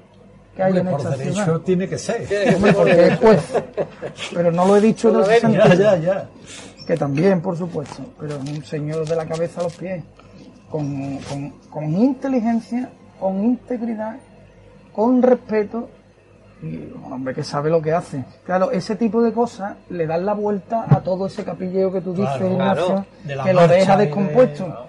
que 0.56 0.64
hay 0.64 0.70
Hombre, 0.72 0.82
en 0.82 0.90
por 0.98 1.00
esta 1.00 1.18
derecho 1.18 1.44
ciudad. 1.44 1.60
tiene 1.62 1.88
que 1.88 1.98
ser. 1.98 2.56
Hombre, 2.56 2.74
porque 2.74 3.08
es 3.08 3.18
juez. 3.20 3.54
Pero 4.34 4.52
no 4.52 4.66
lo 4.66 4.76
he 4.78 4.82
dicho 4.82 5.10
en 5.10 5.22
ese 5.22 5.40
sentido. 5.42 5.66
Ya, 5.68 5.76
ya, 5.76 5.98
ya. 5.98 6.30
Que 6.86 6.98
también, 6.98 7.42
por 7.42 7.58
supuesto. 7.58 8.04
Pero 8.20 8.36
es 8.36 8.50
un 8.50 8.64
señor 8.66 9.08
de 9.08 9.16
la 9.16 9.26
cabeza 9.26 9.62
a 9.62 9.64
los 9.64 9.76
pies. 9.78 10.04
Con, 10.70 11.18
con, 11.20 11.50
con 11.70 11.84
inteligencia, 11.96 12.90
con 13.20 13.44
integridad, 13.44 14.18
con 14.94 15.22
respeto. 15.22 15.90
Y 16.64 16.76
un 17.04 17.12
hombre 17.12 17.34
que 17.34 17.44
sabe 17.44 17.70
lo 17.72 17.82
que 17.82 17.92
hace. 17.92 18.24
Claro, 18.46 18.70
ese 18.72 18.96
tipo 18.96 19.22
de 19.24 19.34
cosas 19.34 19.78
le 19.90 20.06
dan 20.06 20.26
la 20.26 20.34
vuelta 20.34 20.86
a 20.88 21.00
todo 21.02 21.26
ese 21.26 21.44
capilleo 21.44 21.92
que 21.92 22.02
tú 22.02 22.14
dices, 22.14 22.30
Claro, 22.38 22.52
Ignacio, 22.52 22.86
claro. 22.86 23.06
De 23.24 23.36
la 23.36 23.44
que 23.44 23.54
lo 23.54 23.68
deja 23.68 23.98
de- 23.98 24.06
descompuesto. 24.06 24.88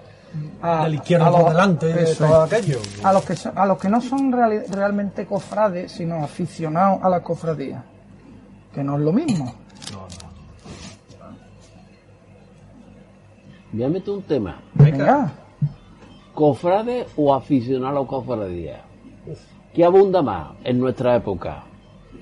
A- 0.61 0.83
de 0.83 0.89
la 0.89 0.95
izquierda 0.95 1.27
a 1.27 1.31
por 1.31 1.39
los- 1.41 1.49
delante, 1.51 1.85
de 1.93 2.03
eso 2.03 2.25
todo 2.25 2.45
es. 2.45 2.53
aquello. 2.53 2.79
A 3.03 3.13
los 3.13 3.25
que 3.25 3.35
son- 3.35 3.57
a 3.57 3.65
los 3.65 3.77
que 3.77 3.89
no 3.89 4.01
son 4.01 4.31
realmente 4.31 5.25
cofrades, 5.25 5.91
sino 5.91 6.23
aficionados 6.23 6.99
a 7.03 7.09
las 7.09 7.21
cofradías. 7.21 7.83
Que 8.73 8.83
no 8.83 8.95
es 8.95 9.01
lo 9.01 9.11
mismo. 9.13 9.45
No, 9.91 9.99
no. 9.99 10.33
Ya 13.73 13.89
meto 13.89 14.13
un 14.13 14.21
tema. 14.23 14.61
Venga. 14.75 15.31
¿Cofrade 16.33 17.05
o 17.15 17.33
aficionado 17.33 17.97
a 17.97 18.01
la 18.01 18.07
cofradía? 18.07 18.81
¿Qué 19.73 19.83
abunda 19.83 20.21
más 20.21 20.51
en 20.63 20.79
nuestra 20.79 21.15
época? 21.15 21.63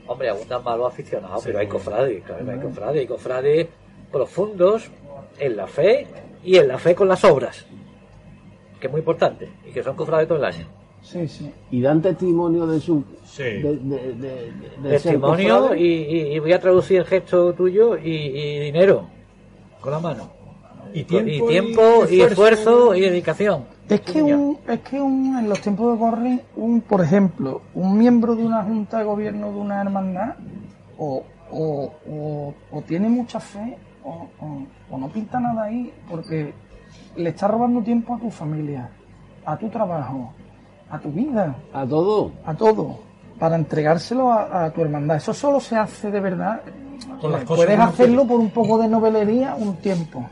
Hombre, 0.08 0.30
abundan 0.30 0.64
malos 0.64 0.92
aficionados, 0.94 1.44
pero 1.44 1.60
hay 1.60 1.68
cofrades, 1.68 2.24
claro, 2.24 2.52
hay 2.52 2.60
cofrades, 2.60 3.00
hay 3.02 3.08
cofrades 3.08 3.68
profundos 4.12 4.90
en 5.40 5.56
la 5.56 5.68
fe 5.68 6.08
y 6.44 6.58
en 6.58 6.68
la 6.68 6.78
fe 6.78 6.96
con 6.96 7.08
las 7.08 7.24
obras, 7.24 7.66
que 8.82 8.88
es 8.88 8.92
muy 8.92 9.00
importante, 9.00 9.48
y 9.66 9.72
que 9.72 9.82
son 9.84 9.96
cofrades 9.96 10.28
todo 10.28 10.40
el 10.40 10.44
año. 10.46 10.66
Sí, 11.02 11.28
sí. 11.28 11.50
Y 11.72 11.82
dan 11.82 12.02
testimonio 12.02 12.68
de 12.68 12.80
su 12.80 13.04
Sí. 13.24 13.44
de, 13.44 13.78
de- 13.78 14.14
de- 14.14 14.52
de 14.84 15.00
ser 15.00 15.14
Testimonio 15.14 15.74
y, 15.74 15.86
y- 15.86 16.34
y 16.36 16.40
voy 16.40 16.52
a 16.54 16.60
traducir 16.60 16.98
el 17.00 17.06
gesto 17.06 17.54
tuyo 17.54 17.96
y, 17.98 18.10
y 18.12 18.60
dinero 18.60 19.08
con 19.80 19.92
la 19.94 20.00
mano. 20.00 20.30
Y 20.94 21.00
Y 21.00 21.04
tiempo, 21.06 21.48
tiempo, 21.48 21.82
y, 22.10 22.22
esfuerzo, 22.22 22.94
y 22.96 23.00
dedicación. 23.02 23.64
Es 23.88 24.02
que, 24.02 24.22
un, 24.22 24.58
es 24.68 24.80
que 24.82 25.00
un, 25.02 25.38
en 25.40 25.48
los 25.50 25.60
tiempos 25.62 25.94
de 25.94 26.00
corre, 26.00 26.40
un, 26.56 26.82
por 26.82 27.02
ejemplo, 27.02 27.62
un 27.74 27.98
miembro 27.98 28.36
de 28.36 28.44
una 28.46 28.64
junta 28.64 29.00
de 29.00 29.06
gobierno 29.06 29.52
de 29.52 29.58
una 29.58 29.82
hermandad, 29.82 30.36
o, 30.98 31.24
o, 31.52 31.94
o, 32.10 32.54
o 32.72 32.82
tiene 32.84 33.10
mucha 33.10 33.40
fe, 33.40 33.78
o, 34.04 34.28
o- 34.40 34.66
o 34.92 34.98
no 34.98 35.08
pinta 35.10 35.40
nada 35.40 35.64
ahí, 35.64 35.92
porque 36.10 36.54
le 37.16 37.30
está 37.30 37.48
robando 37.48 37.82
tiempo 37.82 38.16
a 38.16 38.20
tu 38.20 38.30
familia, 38.30 38.90
a 39.46 39.58
tu 39.58 39.70
trabajo, 39.70 40.32
a 40.90 41.00
tu 41.00 41.10
vida, 41.12 41.56
a 41.74 41.86
todo. 41.86 42.32
a 42.46 42.54
todo, 42.54 43.00
para 43.40 43.56
entregárselo 43.56 44.32
a, 44.32 44.66
a 44.66 44.70
tu 44.72 44.82
hermandad. 44.82 45.18
Eso 45.18 45.34
solo 45.34 45.60
se 45.60 45.76
hace 45.76 46.12
de 46.12 46.20
verdad. 46.20 46.62
Con 47.20 47.32
las 47.32 47.44
cosas 47.44 47.66
Puedes 47.66 47.80
hacerlo 47.80 48.26
por 48.28 48.40
un 48.40 48.52
poco 48.52 48.78
de 48.78 48.88
novelería 48.88 49.56
un 49.56 49.76
tiempo, 49.78 50.24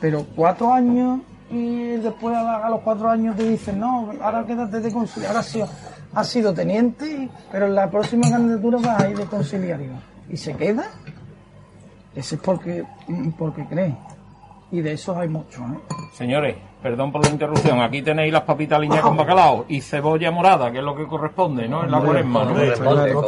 pero 0.00 0.24
cuatro 0.36 0.72
años 0.72 1.20
y 1.50 1.96
después 1.96 2.36
a, 2.36 2.42
la- 2.44 2.66
a 2.66 2.70
los 2.70 2.80
cuatro 2.80 3.10
años 3.10 3.36
te 3.36 3.42
dicen, 3.48 3.80
no, 3.80 4.10
ahora 4.22 4.44
quédate 4.46 4.80
de 4.80 4.92
conciliario, 4.92 5.30
ahora 5.30 5.40
has 5.40 5.46
sido, 5.46 5.68
has 6.14 6.28
sido 6.28 6.54
teniente, 6.54 7.28
pero 7.50 7.66
en 7.66 7.74
la 7.74 7.90
próxima 7.90 8.30
candidatura 8.30 8.78
vas 8.78 9.00
a 9.02 9.08
ir 9.10 9.18
de 9.18 9.24
conciliario. 9.26 9.90
Y 10.28 10.36
se 10.36 10.54
queda, 10.54 10.84
ese 12.14 12.36
es 12.36 12.40
porque, 12.40 12.84
porque 13.36 13.64
cree. 13.66 13.96
Y 14.72 14.80
de 14.82 14.92
esos 14.92 15.16
hay 15.16 15.28
muchos, 15.28 15.60
¿eh? 15.62 15.78
Señores, 16.12 16.56
perdón 16.80 17.10
por 17.10 17.24
la 17.24 17.30
interrupción. 17.30 17.80
Aquí 17.80 18.02
tenéis 18.02 18.32
las 18.32 18.42
papitas 18.42 18.78
aliñadas 18.78 19.02
con 19.02 19.16
bacalao 19.16 19.64
y 19.68 19.80
cebolla 19.80 20.30
morada, 20.30 20.70
que 20.70 20.78
es 20.78 20.84
lo 20.84 20.94
que 20.94 21.06
corresponde, 21.08 21.66
¿no? 21.68 21.82
En 21.84 21.90
la 21.90 22.00
cuaresma, 22.00 22.44
¿no? 22.44 22.58
El 22.60 22.70
bacalao, 22.70 23.20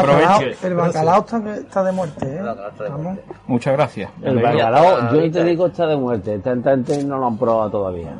aproveche. 0.00 0.56
el 0.66 0.74
bacalao 0.74 1.20
está, 1.20 1.54
está 1.54 1.84
de 1.84 1.92
muerte, 1.92 2.26
¿eh? 2.26 2.40
Está 2.70 2.84
de. 2.84 3.18
Muchas 3.46 3.72
gracias. 3.74 4.10
El 4.20 4.42
bacalao, 4.42 5.14
yo 5.14 5.30
te 5.30 5.44
digo, 5.44 5.66
está 5.66 5.86
de 5.86 5.96
muerte. 5.96 6.40
Gente 6.42 7.04
no 7.04 7.18
lo 7.18 7.26
han 7.26 7.38
probado 7.38 7.70
todavía. 7.70 8.14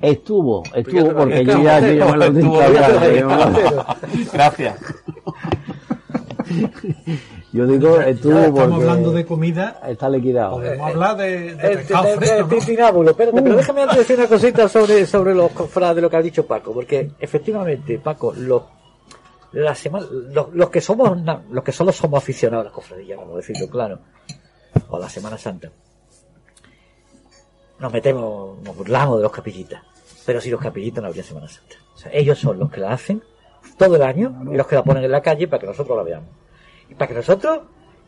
Estuvo, 0.00 0.62
estuvo, 0.74 1.12
porque 1.12 1.44
yo 1.44 1.60
ya, 1.60 1.80
yo 1.80 1.92
ya 1.92 2.04
me 2.06 2.16
lo 2.16 2.30
lo- 2.30 3.84
Gracias. 4.32 4.76
Yo 7.52 7.66
digo, 7.66 7.98
estuvo 8.00 8.34
Ya 8.34 8.46
estamos 8.46 8.74
hablando 8.82 9.10
de 9.12 9.24
comida, 9.24 9.80
está 9.88 10.10
liquidado. 10.10 10.56
podemos 10.56 10.86
hablar 10.90 11.16
de, 11.16 11.54
de 11.54 11.68
El, 11.72 11.78
pescado 11.78 12.04
el- 12.04 12.10
el 12.12 12.18
fresco, 12.18 12.42
¿no? 12.42 12.48
titinábulo, 12.58 13.10
espérate, 13.12 13.42
pero 13.42 13.56
déjame 13.56 13.82
antes 13.82 13.98
decir 13.98 14.18
una 14.18 14.28
cosita 14.28 14.68
sobre, 14.68 15.06
sobre 15.06 15.34
los 15.34 15.50
cofrades, 15.52 15.96
de 15.96 16.02
lo 16.02 16.10
que 16.10 16.16
ha 16.16 16.22
dicho 16.22 16.46
Paco, 16.46 16.74
porque 16.74 17.10
efectivamente, 17.18 17.98
Paco, 17.98 18.34
los, 18.36 18.62
la 19.52 19.74
semana, 19.74 20.06
los, 20.10 20.52
los 20.52 20.68
que 20.68 20.82
somos, 20.82 21.18
los 21.50 21.64
que 21.64 21.72
solo 21.72 21.90
somos 21.90 22.18
aficionados 22.22 22.66
a 22.66 22.68
la 22.68 22.74
cofradía, 22.74 23.16
vamos 23.16 23.32
a 23.32 23.36
decirlo 23.38 23.66
claro, 23.70 24.00
o 24.90 24.96
a 24.96 25.00
la 25.00 25.08
Semana 25.08 25.38
Santa, 25.38 25.70
nos 27.78 27.92
metemos, 27.92 28.60
nos 28.62 28.76
burlamos 28.76 29.16
de 29.18 29.22
los 29.22 29.32
capillitas, 29.32 29.82
pero 30.26 30.40
si 30.40 30.50
los 30.50 30.60
capillitas 30.60 31.00
no 31.00 31.08
habría 31.08 31.22
Semana 31.22 31.48
Santa. 31.48 31.76
O 31.94 31.98
sea, 31.98 32.12
ellos 32.12 32.38
son 32.38 32.58
los 32.58 32.70
que 32.70 32.80
la 32.80 32.92
hacen 32.92 33.22
todo 33.78 33.96
el 33.96 34.02
año 34.02 34.42
y 34.52 34.56
los 34.56 34.66
que 34.66 34.74
la 34.74 34.82
ponen 34.84 35.04
en 35.04 35.10
la 35.10 35.22
calle 35.22 35.48
para 35.48 35.60
que 35.60 35.66
nosotros 35.66 35.96
la 35.96 36.02
veamos. 36.02 36.28
Y 36.90 36.94
para 36.94 37.08
que 37.08 37.14
nosotros, 37.14 37.60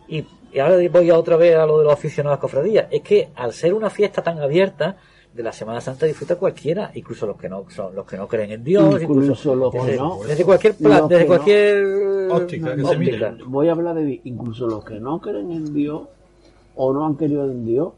y, 0.09 0.25
y 0.53 0.59
ahora 0.59 0.77
voy 0.91 1.11
a 1.11 1.19
otra 1.19 1.37
vez 1.37 1.57
a 1.57 1.67
lo 1.67 1.79
de 1.79 1.85
los 1.85 1.93
aficionados 1.93 2.39
a 2.39 2.41
cofradías, 2.41 2.87
es 2.91 3.03
que 3.03 3.29
al 3.35 3.53
ser 3.53 3.75
una 3.75 3.91
fiesta 3.91 4.23
tan 4.23 4.39
abierta, 4.39 4.97
de 5.33 5.45
la 5.45 5.53
Semana 5.53 5.81
Santa 5.81 6.07
disfruta 6.07 6.35
cualquiera, 6.35 6.91
incluso 6.93 7.25
los 7.25 7.37
que 7.37 7.49
no 7.49 7.65
son, 7.71 7.95
los 7.95 8.05
que 8.05 8.17
no 8.17 8.27
creen 8.27 8.51
en 8.51 8.65
Dios, 8.65 9.01
Incluso 9.01 9.55
los 9.55 9.71
que 9.71 9.79
desde, 9.79 9.97
no. 9.97 10.19
desde 10.27 10.45
cualquier 10.45 10.75
plan, 10.75 11.07
desde 11.07 11.23
no. 11.23 11.29
cualquier 11.29 11.85
Óptica, 12.33 12.75
que 12.75 12.83
se 12.83 12.87
óptica. 12.97 13.31
mire. 13.31 13.45
Voy 13.47 13.69
a 13.69 13.73
hablar 13.73 13.95
de. 13.95 14.21
Incluso 14.25 14.67
los 14.67 14.85
que 14.85 14.99
no 14.99 15.21
creen 15.21 15.53
en 15.53 15.73
Dios 15.73 16.03
o 16.75 16.93
no 16.93 17.07
han 17.07 17.15
querido 17.17 17.45
en 17.49 17.65
Dios 17.65 17.93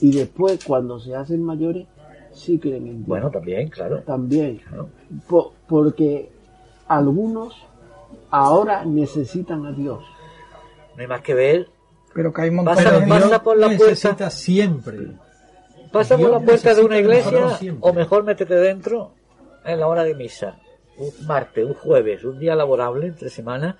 y 0.00 0.10
después 0.16 0.64
cuando 0.64 0.98
se 0.98 1.14
hacen 1.14 1.42
mayores 1.42 1.86
sí 2.32 2.58
creen 2.58 2.86
en 2.86 2.96
Dios. 2.96 3.08
Bueno, 3.08 3.30
también, 3.30 3.68
claro. 3.68 3.98
también. 4.00 4.62
Claro. 4.66 4.88
Po- 5.28 5.52
porque 5.68 6.30
algunos 6.88 7.54
ahora 8.30 8.86
necesitan 8.86 9.66
a 9.66 9.72
Dios. 9.72 10.02
No 11.00 11.04
hay 11.04 11.08
más 11.08 11.22
que 11.22 11.32
ver. 11.32 11.66
Pero 12.12 12.30
que 12.30 12.42
hay 12.42 12.48
un 12.50 12.56
montón 12.56 12.74
Pasa- 12.74 12.98
de 13.00 13.06
pasa 13.06 13.42
por 13.42 13.56
la 13.56 13.68
puerta. 13.74 14.28
siempre. 14.30 14.98
Pasa 15.90 16.18
por 16.18 16.30
la 16.30 16.40
puerta 16.40 16.74
de 16.74 16.82
una 16.84 16.98
iglesia 16.98 17.58
o 17.80 17.92
mejor 17.94 18.24
métete 18.24 18.54
dentro 18.56 19.14
en 19.64 19.80
la 19.80 19.86
hora 19.86 20.04
de 20.04 20.14
misa. 20.14 20.56
Un 20.98 21.26
martes, 21.26 21.64
un 21.64 21.72
jueves, 21.74 22.22
un 22.24 22.38
día 22.38 22.54
laborable 22.54 23.06
entre 23.06 23.30
semanas, 23.30 23.76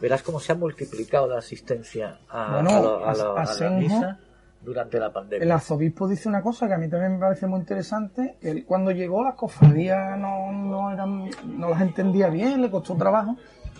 verás 0.00 0.22
cómo 0.22 0.40
se 0.40 0.52
ha 0.52 0.56
multiplicado 0.56 1.26
la 1.28 1.38
asistencia 1.38 2.18
a, 2.28 2.54
Bueno, 2.60 2.70
a 2.70 2.80
lo- 2.82 3.04
a 3.06 3.14
lo- 3.14 3.38
a- 3.38 3.42
a 3.44 3.54
la 3.60 3.70
misa 3.70 4.18
durante 4.60 4.98
la 4.98 5.06
El 5.06 5.12
pandemia. 5.12 5.54
arzobispo 5.54 6.06
dice 6.06 6.28
una 6.28 6.42
cosa 6.42 6.66
que 6.66 6.74
a 6.74 6.78
mí 6.78 6.88
también 6.90 7.14
me 7.14 7.18
parece 7.20 7.46
muy 7.46 7.60
interesante, 7.60 8.36
que 8.40 8.50
él, 8.50 8.64
cuando 8.66 8.90
llegó 8.90 9.24
las 9.24 9.34
cofradías 9.36 10.18
no, 10.18 10.52
no, 10.52 10.92
eran, 10.92 11.30
no 11.46 11.70
las 11.70 11.80
entendía 11.80 12.28
bien, 12.28 12.60
le 12.60 12.70
costó 12.70 12.94
trabajo, 12.96 13.36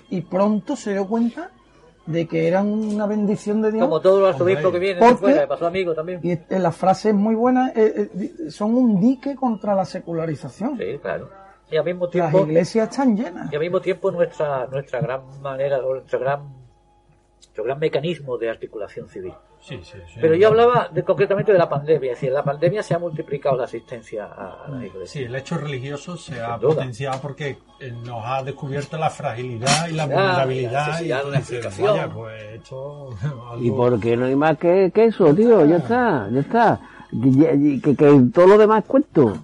y 0.08 0.22
pronto 0.22 0.74
se 0.76 0.92
dio 0.92 1.06
cuenta 1.06 1.50
de 2.08 2.26
que 2.26 2.48
eran 2.48 2.66
una 2.68 3.06
bendición 3.06 3.60
de 3.60 3.70
Dios. 3.70 3.84
Como 3.84 4.00
todos 4.00 4.20
los 4.20 4.32
arzobispos 4.32 4.72
que 4.72 4.78
vienen 4.78 4.98
¿Por 4.98 5.10
de 5.10 5.16
fuera, 5.16 5.46
pasó 5.46 5.66
amigo 5.66 5.94
también. 5.94 6.20
Y 6.22 6.32
eh, 6.32 6.44
la 6.48 6.72
frase 6.72 7.10
es 7.10 7.14
muy 7.14 7.34
buena, 7.34 7.70
eh, 7.76 8.08
eh, 8.18 8.50
son 8.50 8.74
un 8.74 8.98
dique 8.98 9.36
contra 9.36 9.74
la 9.74 9.84
secularización. 9.84 10.78
Sí, 10.78 10.98
claro. 11.02 11.28
Y 11.70 11.76
al 11.76 11.84
mismo 11.84 12.06
Las 12.06 12.12
tiempo, 12.12 12.40
iglesias 12.46 12.88
están 12.88 13.14
llenas. 13.14 13.52
y 13.52 13.56
al 13.56 13.60
mismo 13.60 13.80
tiempo 13.82 14.10
nuestra, 14.10 14.66
nuestra 14.68 15.00
gran 15.00 15.20
manera, 15.42 15.84
o 15.84 15.96
nuestro 15.96 16.18
gran, 16.18 16.40
nuestro 17.58 17.64
gran 17.64 17.78
mecanismo 17.78 18.38
de 18.38 18.50
articulación 18.50 19.08
civil. 19.08 19.32
Sí, 19.60 19.80
sí, 19.82 19.98
sí. 20.06 20.18
Pero 20.20 20.34
yo 20.36 20.48
hablaba 20.48 20.88
de, 20.92 21.02
concretamente 21.02 21.52
de 21.52 21.58
la 21.58 21.68
pandemia, 21.68 22.12
es 22.12 22.16
decir, 22.16 22.28
en 22.28 22.34
la 22.36 22.44
pandemia 22.44 22.82
se 22.82 22.94
ha 22.94 22.98
multiplicado 22.98 23.56
la 23.56 23.64
asistencia 23.64 24.26
a, 24.26 24.64
a 24.66 24.68
las 24.70 25.10
Sí, 25.10 25.24
el 25.24 25.34
hecho 25.34 25.58
religioso 25.58 26.16
se 26.16 26.40
ha 26.40 26.56
duda. 26.58 26.74
potenciado 26.76 27.20
porque 27.20 27.58
eh, 27.80 27.92
nos 28.04 28.24
ha 28.24 28.42
descubierto 28.44 28.96
la 28.96 29.10
fragilidad 29.10 29.88
y 29.88 29.92
la 29.94 30.06
vulnerabilidad. 30.06 31.00
la 31.00 31.02
y 31.02 31.26
una 31.26 31.38
dices, 31.38 31.80
vaya, 31.80 32.08
pues 32.08 32.42
esto. 32.54 33.10
Y 33.60 33.70
porque 33.70 34.16
no 34.16 34.26
hay 34.26 34.36
más 34.36 34.56
que, 34.58 34.92
que 34.94 35.06
eso, 35.06 35.34
tío, 35.34 35.64
ya 35.66 35.78
está, 35.78 36.28
ya 36.30 36.40
está. 36.40 36.80
Que, 37.10 37.80
que, 37.82 37.96
que 37.96 38.20
todo 38.32 38.46
lo 38.46 38.58
demás 38.58 38.84
cuento. 38.86 39.36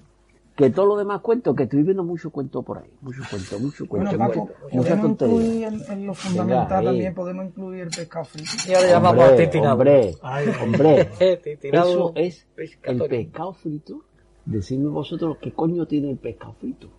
Que 0.55 0.69
todo 0.69 0.85
lo 0.85 0.95
demás 0.95 1.19
cuento, 1.19 1.53
que 1.53 1.63
estoy 1.63 1.83
viendo 1.83 2.03
mucho 2.05 2.29
cuento 2.29 2.63
por 2.63 2.77
ahí. 2.77 2.89
Mucho 3.01 3.21
cuento, 3.29 3.59
mucho 3.59 3.85
Bueno, 3.87 4.05
cuento. 4.09 4.27
Paco, 4.27 4.49
podemos 4.71 5.01
tontería. 5.01 5.35
incluir 5.35 5.63
en, 5.65 5.91
en 5.91 6.07
lo 6.07 6.13
fundamental 6.13 6.79
ahí. 6.79 6.85
también, 6.85 7.13
podemos 7.13 7.45
incluir 7.47 7.81
el 7.81 7.89
pescado 7.89 8.23
frito. 8.25 8.49
Y 8.69 8.73
ahora 8.73 8.87
llamamos 8.87 9.23
a 9.25 9.71
Hombre, 9.73 10.15
Ay, 10.21 10.45
hombre. 10.63 11.09
Eso 11.19 12.13
es 12.15 12.47
el 12.83 13.03
pescado 13.03 13.53
frito. 13.53 14.01
Decidme 14.45 14.89
vosotros 14.89 15.37
qué 15.41 15.51
coño 15.51 15.85
tiene 15.87 16.11
el 16.11 16.17
pescado 16.17 16.53
frito. 16.53 16.89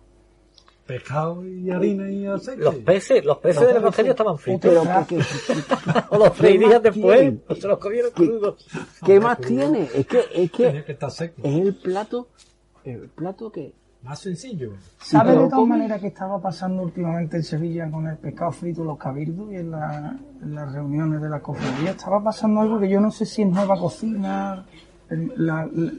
Pescado 0.85 1.45
y 1.45 1.69
harina 1.71 2.09
y 2.09 2.25
aceite. 2.27 2.61
Los 2.63 2.75
peces, 2.75 3.25
los 3.25 3.39
peces 3.39 3.67
del 3.67 3.77
Evangelio 3.77 4.11
estaban 4.11 4.37
fritos. 4.37 4.71
Pero 4.71 4.83
¿qué, 5.07 5.15
qué- 5.17 6.03
O 6.11 6.17
los 6.17 6.29
freirían 6.37 6.81
después, 6.81 7.19
tiene? 7.19 7.39
o 7.49 7.55
se 7.55 7.67
los 7.67 7.77
comieron 7.79 8.11
¿Qué- 8.15 8.23
crudos. 8.25 8.67
qué 9.05 9.19
más 9.19 9.39
tiene? 9.41 9.89
Es 9.95 10.05
que, 10.07 10.19
es 10.33 10.51
que 10.51 10.83
que 10.85 10.91
estar 10.93 11.11
seco. 11.11 11.41
es 11.43 11.55
el 11.59 11.75
plato, 11.75 12.29
el 12.93 13.09
plato 13.09 13.51
que 13.51 13.73
Más 14.03 14.19
sencillo. 14.19 14.73
¿Sabes 14.99 15.33
de 15.35 15.39
tal 15.41 15.49
¿cómo? 15.51 15.67
manera 15.67 15.99
que 15.99 16.07
estaba 16.07 16.39
pasando 16.39 16.83
últimamente 16.83 17.37
en 17.37 17.43
Sevilla 17.43 17.89
con 17.89 18.07
el 18.07 18.17
pescado 18.17 18.51
frito, 18.51 18.83
los 18.83 18.97
cabildos 18.97 19.51
y 19.51 19.55
en, 19.55 19.71
la- 19.71 20.17
en 20.41 20.55
las 20.55 20.71
reuniones 20.71 21.21
de 21.21 21.29
la 21.29 21.39
cofradía? 21.41 21.91
Estaba 21.91 22.23
pasando 22.23 22.61
algo 22.61 22.79
que 22.79 22.87
yo 22.89 23.01
no 23.01 23.11
sé 23.11 23.25
si 23.25 23.41
es 23.41 23.49
nueva 23.49 23.77
cocina, 23.77 24.65
el, 25.09 25.33
la- 25.35 25.67
la- 25.71 25.91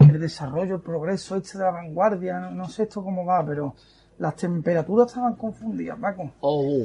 el 0.00 0.20
desarrollo, 0.20 0.74
el 0.76 0.80
progreso 0.82 1.36
este 1.36 1.56
de 1.58 1.64
la 1.64 1.70
vanguardia, 1.70 2.38
no, 2.40 2.50
no 2.50 2.68
sé 2.68 2.82
esto 2.82 3.02
cómo 3.02 3.24
va, 3.24 3.44
pero 3.46 3.74
las 4.18 4.34
temperaturas 4.36 5.06
estaban 5.08 5.36
confundidas, 5.36 5.98
Paco. 5.98 6.30
oh, 6.40 6.84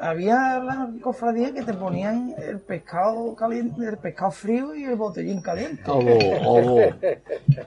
Había 0.00 0.58
las 0.60 0.88
cofradías 1.02 1.52
que 1.52 1.62
te 1.62 1.74
ponían 1.74 2.34
el 2.38 2.58
pescado 2.60 3.34
caliente, 3.36 3.84
el 3.86 3.98
pescado 3.98 4.30
frío 4.30 4.74
y 4.74 4.84
el 4.84 4.96
botellín 4.96 5.42
caliente. 5.42 5.82
oh, 5.86 6.00
oh. 6.46 6.80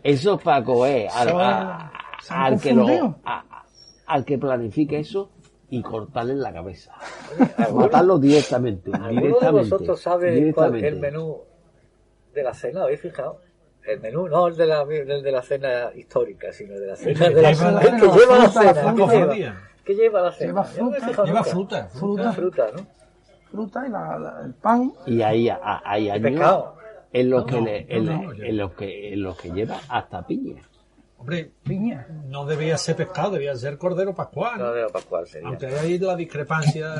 Eso 0.02 0.38
Paco 0.40 0.86
es 0.86 1.14
al, 1.16 1.30
a- 1.40 1.92
Se 2.22 2.34
han 2.34 2.54
al 2.54 2.60
que 2.62 2.74
lo, 2.74 3.16
a- 3.24 3.44
al 4.08 4.26
que 4.26 4.38
planifique 4.38 5.00
eso 5.00 5.30
y 5.70 5.82
cortarle 5.82 6.36
la 6.36 6.52
cabeza. 6.54 6.94
Matarlo 7.74 8.18
directamente, 8.20 8.90
¿Alguno 8.94 9.10
de 9.16 9.22
directamente. 9.28 9.70
vosotros 9.70 10.02
sabe 10.02 10.28
cuál 10.54 10.76
es 10.76 10.82
directamente. 10.82 10.88
el 10.88 11.00
menú 11.00 11.38
de 12.34 12.44
la 12.44 12.54
cena? 12.54 12.84
¿Habéis 12.84 13.02
fijado? 13.02 13.40
El 13.86 14.00
menú 14.00 14.28
no 14.28 14.48
el 14.48 14.56
de 14.56 14.66
la, 14.66 14.82
el 14.84 15.22
de 15.24 15.32
la 15.32 15.42
cena 15.42 15.92
histórica, 15.96 16.52
sino 16.54 16.74
el 16.74 16.80
de 16.82 16.88
la 16.88 16.96
cena 16.96 17.30
de 17.30 17.92
que 17.92 18.08
lleva 18.08 18.38
la 18.40 18.50
cena. 18.50 19.70
¿Qué 19.84 19.94
lleva? 19.96 19.96
cofradía. 19.96 19.96
¿Qué 19.96 19.96
lleva 19.96 20.22
la 20.22 20.32
cena? 20.32 20.48
Lleva 20.48 20.64
fruta. 20.64 21.26
Lleva 21.26 21.44
fruta. 21.44 21.88
Fruta, 21.90 22.34
Fruta, 22.34 22.68
¿no? 22.76 22.86
fruta 23.52 23.88
y 23.88 23.90
la- 23.92 24.18
la- 24.20 24.42
el 24.46 24.54
pan. 24.54 24.92
Y 25.06 25.22
ahí 25.22 25.50
a- 25.50 25.82
hay 25.86 26.10
años 26.10 26.32
pescado. 26.32 26.76
en 27.12 27.30
los 27.30 27.42
No, 27.42 27.46
que 27.48 27.56
no, 27.60 27.66
le- 27.66 27.84
no, 27.86 27.88
en, 27.96 28.06
no, 28.06 28.32
le- 28.32 28.38
ya. 28.40 28.46
en 28.46 28.58
los 28.58 28.74
que 28.74 29.14
en 29.14 29.22
los 29.24 29.38
que 29.38 29.50
lleva 29.52 29.80
hasta 29.90 30.26
piña. 30.26 30.62
Hombre, 31.18 31.52
Piña. 31.64 32.06
no 32.28 32.46
debía 32.46 32.78
ser 32.78 32.98
pescado, 32.98 33.32
debía 33.32 33.56
ser 33.56 33.78
cordero 33.78 34.14
pascual. 34.14 34.60
La 34.60 34.90
Pascual 34.90 35.26
sería. 35.26 35.48
Aunque 35.48 35.68
hay 35.68 35.74
ahí 35.94 35.98
la 36.00 36.18
discrepancia, 36.18 36.96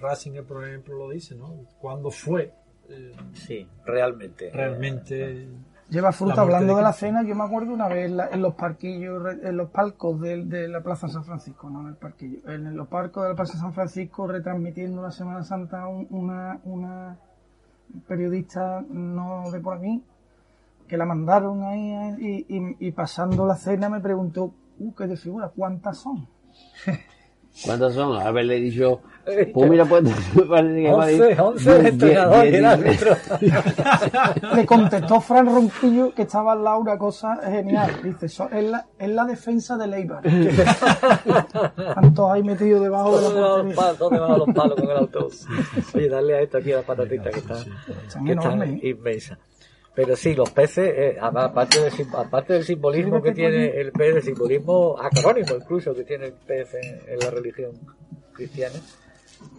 Racing, 0.00 0.40
por 0.44 0.68
ejemplo, 0.68 0.96
lo 0.96 1.08
dice, 1.10 1.34
¿no? 1.34 1.64
¿Cuándo 1.80 2.10
fue 2.12 2.52
eh, 2.88 3.12
Sí, 3.34 3.66
realmente. 3.84 4.50
realmente 4.52 5.48
Lleva 5.90 6.12
fruta. 6.12 6.40
Hablando 6.42 6.72
de 6.74 6.78
de 6.78 6.82
la 6.84 6.92
cena, 6.92 7.22
yo 7.24 7.34
me 7.34 7.42
acuerdo 7.44 7.72
una 7.72 7.88
vez 7.88 8.10
en, 8.10 8.16
la- 8.16 8.28
en 8.28 8.40
los 8.42 8.54
parquillos, 8.54 9.22
en 9.42 9.56
los 9.56 9.70
palcos 9.70 10.20
de, 10.20 10.44
de 10.44 10.68
la 10.68 10.80
Plaza 10.82 11.08
San 11.08 11.24
Francisco, 11.24 11.68
no 11.68 11.80
en 11.82 11.88
el 11.88 11.96
parquillo, 11.96 12.48
en 12.48 12.76
los 12.76 12.86
palcos 12.88 13.24
de 13.24 13.30
la 13.30 13.34
Plaza 13.34 13.58
San 13.58 13.72
Francisco 13.72 14.26
retransmitiendo 14.28 15.02
la 15.02 15.10
Semana 15.10 15.42
Santa 15.42 15.86
un- 15.88 16.06
una, 16.10 16.60
una 16.64 17.16
periodista 18.06 18.84
no 18.88 19.50
de 19.50 19.60
por 19.60 19.78
aquí 19.78 20.02
que 20.86 20.96
la 20.96 21.06
mandaron 21.06 21.62
ahí 21.64 21.90
eh, 21.92 22.16
y, 22.48 22.56
y- 22.56 22.76
y 22.88 22.92
pasando 22.92 23.46
la 23.46 23.56
cena 23.56 23.88
me 23.88 24.00
preguntó, 24.00 24.52
uh, 24.78 24.94
qué 24.94 25.06
de 25.06 25.16
figura, 25.16 25.50
¿cuántas 25.54 25.98
son? 25.98 26.26
¿Cuántas 27.64 27.94
son? 27.94 28.16
Haberle 28.20 28.56
dicho, 28.60 29.00
pues 29.52 29.70
mira, 29.70 29.84
pues 29.84 30.02
parece 30.48 30.82
que 30.82 30.92
va 30.92 31.04
a 31.04 31.06
decir 31.06 31.22
11, 31.40 31.40
11 31.40 31.70
el 31.70 31.82
diez- 31.82 31.88
entrenador 31.92 32.46
y 32.46 32.54
el 32.56 32.64
árbitro. 32.64 33.16
Le 34.54 34.66
contestó 34.66 35.20
Fran 35.20 35.46
Ronquillo 35.46 36.14
que 36.14 36.22
estaba 36.22 36.52
al 36.52 36.64
lado 36.64 36.78
una 36.80 36.98
cosa 36.98 37.36
genial. 37.50 37.90
Dice, 38.02 38.28
"So- 38.28 38.48
es 38.50 38.64
la, 38.64 38.86
es 38.98 39.08
la 39.10 39.24
defensa 39.24 39.76
de 39.76 39.86
Leibar. 39.86 40.22
Están 40.26 42.14
todos 42.14 42.32
ahí 42.32 42.42
metidos 42.42 42.82
debajo 42.82 43.16
de 43.16 43.22
la 43.22 43.28
¿Dónde 43.30 43.40
van 43.40 43.66
los 43.68 43.74
palos? 43.74 43.98
¿Dónde 43.98 44.18
van 44.18 44.38
los 44.38 44.48
palos 44.54 44.74
con 44.80 44.90
el 44.90 44.96
autobús? 44.96 45.46
Oye, 45.94 46.08
dale 46.08 46.34
a 46.36 46.40
esto 46.40 46.58
aquí 46.58 46.72
a 46.72 46.76
la 46.76 46.82
patatita 46.82 47.30
que 47.30 47.38
está, 47.40 47.54
que 48.24 48.32
está. 48.32 48.64
¿eh? 48.64 48.80
inmensa. 48.82 49.38
Pero 49.92 50.14
sí, 50.16 50.34
los 50.34 50.48
peces, 50.50 50.92
eh, 50.96 51.16
aparte, 51.20 51.80
del, 51.80 51.92
aparte 52.16 52.52
del 52.54 52.64
simbolismo 52.64 53.20
que 53.20 53.32
tiene 53.32 53.66
el 53.80 53.90
pez, 53.92 54.16
el 54.16 54.22
simbolismo 54.22 54.96
acrónimo 54.98 55.56
incluso 55.60 55.92
que 55.94 56.04
tiene 56.04 56.26
el 56.26 56.32
pez 56.32 56.74
en, 56.74 57.00
en 57.12 57.18
la 57.18 57.30
religión 57.30 57.72
cristiana, 58.32 58.76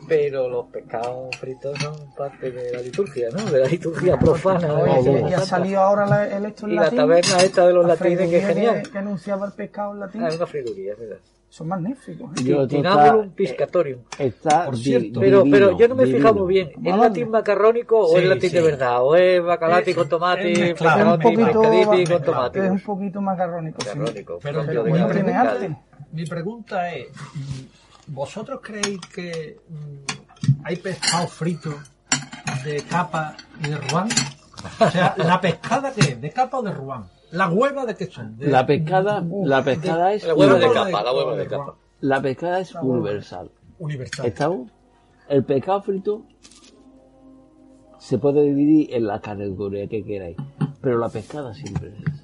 pero 0.08 0.50
los 0.50 0.65
pescados 0.67 1.36
fritos 1.38 1.78
son 1.80 1.96
parte 2.17 2.52
de 2.52 2.72
la 2.74 2.82
liturgia, 2.82 3.30
¿no? 3.32 3.44
De 3.50 3.60
la 3.60 3.67
liturgia 3.67 4.17
profana. 4.17 4.74
Oye, 4.74 5.22
ya 5.22 5.30
Santa. 5.39 5.46
salió 5.46 5.80
ahora 5.82 6.06
la- 6.06 6.28
el 6.28 6.46
esto 6.46 6.65
en 6.65 6.74
Y 6.74 6.76
la 6.76 6.89
taberna 6.89 7.38
esta 7.38 7.67
de 7.67 7.74
los 7.74 7.86
La 7.86 7.94
latines, 7.96 8.30
que 8.30 8.38
es 8.38 8.46
genial. 8.48 8.84
Que, 8.91 8.98
anunciaba 8.98 9.46
el 9.48 9.54
pescado 9.54 9.94
en 9.94 10.00
latín. 10.02 10.24
Ah, 10.24 10.28
es 10.30 10.36
una 10.38 10.46
friduría, 10.48 10.94
es 10.94 11.00
verdad. 11.00 11.17
Son 11.50 11.67
magníficos. 11.67 12.32
¿eh? 12.46 12.67
Tinabulum 12.70 13.32
piscatorium. 13.32 14.00
está 14.17 14.65
Por 14.67 14.78
cierto. 14.78 15.20
Pero, 15.20 15.39
divino, 15.44 15.58
pero 15.58 15.78
yo 15.78 15.88
no 15.89 15.96
me 15.96 16.04
he 16.04 16.08
fijado 16.08 16.34
muy 16.36 16.54
bien. 16.54 16.72
¿Es 16.82 16.98
latín 16.98 17.30
macarrónico 17.30 18.00
o 18.00 18.08
Sí, 18.08 18.24
es 18.24 18.30
latín 18.30 18.50
sí. 18.52 18.56
de 18.56 18.62
verdad? 18.62 19.04
¿O 19.04 19.15
es 19.17 19.44
bacalati 19.44 19.89
Es- 19.91 19.98
con 19.98 20.08
tomate, 20.08 20.52
es 20.54 20.60
mezclado. 20.60 21.00
Es 21.00 21.06
un 21.06 21.20
pescadoti, 21.20 21.36
poquito, 21.36 21.62
pescaditi 21.62 22.12
con 22.13 22.24
tomate? 22.24 22.65
es 22.65 22.72
un 22.72 22.80
poquito 22.82 23.22
macarrónico. 23.22 23.82
sí. 23.82 23.88
Macarrónico. 23.89 24.39
Pero 24.41 24.63
de 24.63 25.76
mi 26.13 26.26
pregunta 26.26 26.94
es, 26.94 27.08
¿Vosotros 28.12 28.60
creéis 28.62 29.00
que 29.13 29.58
mm, 29.69 30.65
hay 30.65 30.76
pescado 30.78 31.28
frito 31.28 31.69
de 32.65 32.82
capa 32.84 33.36
y 33.63 33.69
de 33.69 33.78
ruán? 33.78 34.10
O 34.80 34.89
sea, 34.89 35.15
¿la 35.17 35.39
pescada 35.41 35.91
qué 35.93 36.02
es? 36.02 36.21
¿De 36.21 36.30
capa 36.32 36.60
o 36.60 36.62
de 36.62 36.71
ruán? 36.71 37.06
¿La 37.32 37.50
hueva 37.50 37.86
de 37.86 37.95
qué 37.95 38.08
son? 38.08 38.38
De- 38.38 38.47
La 38.47 38.65
pescada, 38.65 39.24
la 39.45 39.63
pescada 39.63 40.13
es 40.13 40.26
La 40.26 40.34
hueva 40.36 40.56
de 40.60 40.71
capa, 40.71 41.04
la 41.04 41.13
hueva 41.13 41.36
de 41.36 41.47
capa. 41.47 41.76
la 42.02 42.21
pescada 42.21 42.60
es 42.60 42.76
universal. 42.76 43.50
Universal. 43.80 44.26
¿Estamos? 44.26 44.69
El 45.30 45.43
pescado 45.45 45.82
frito 45.82 46.24
se 47.97 48.17
puede 48.17 48.41
dividir 48.43 48.93
en 48.93 49.08
la 49.08 49.21
categoría 49.21 49.88
que 49.88 50.04
queráis, 50.04 50.36
pero 50.82 50.97
la 50.97 51.08
pescada 51.10 51.54
siempre 51.54 51.89
es 51.89 52.02
esa. 52.02 52.24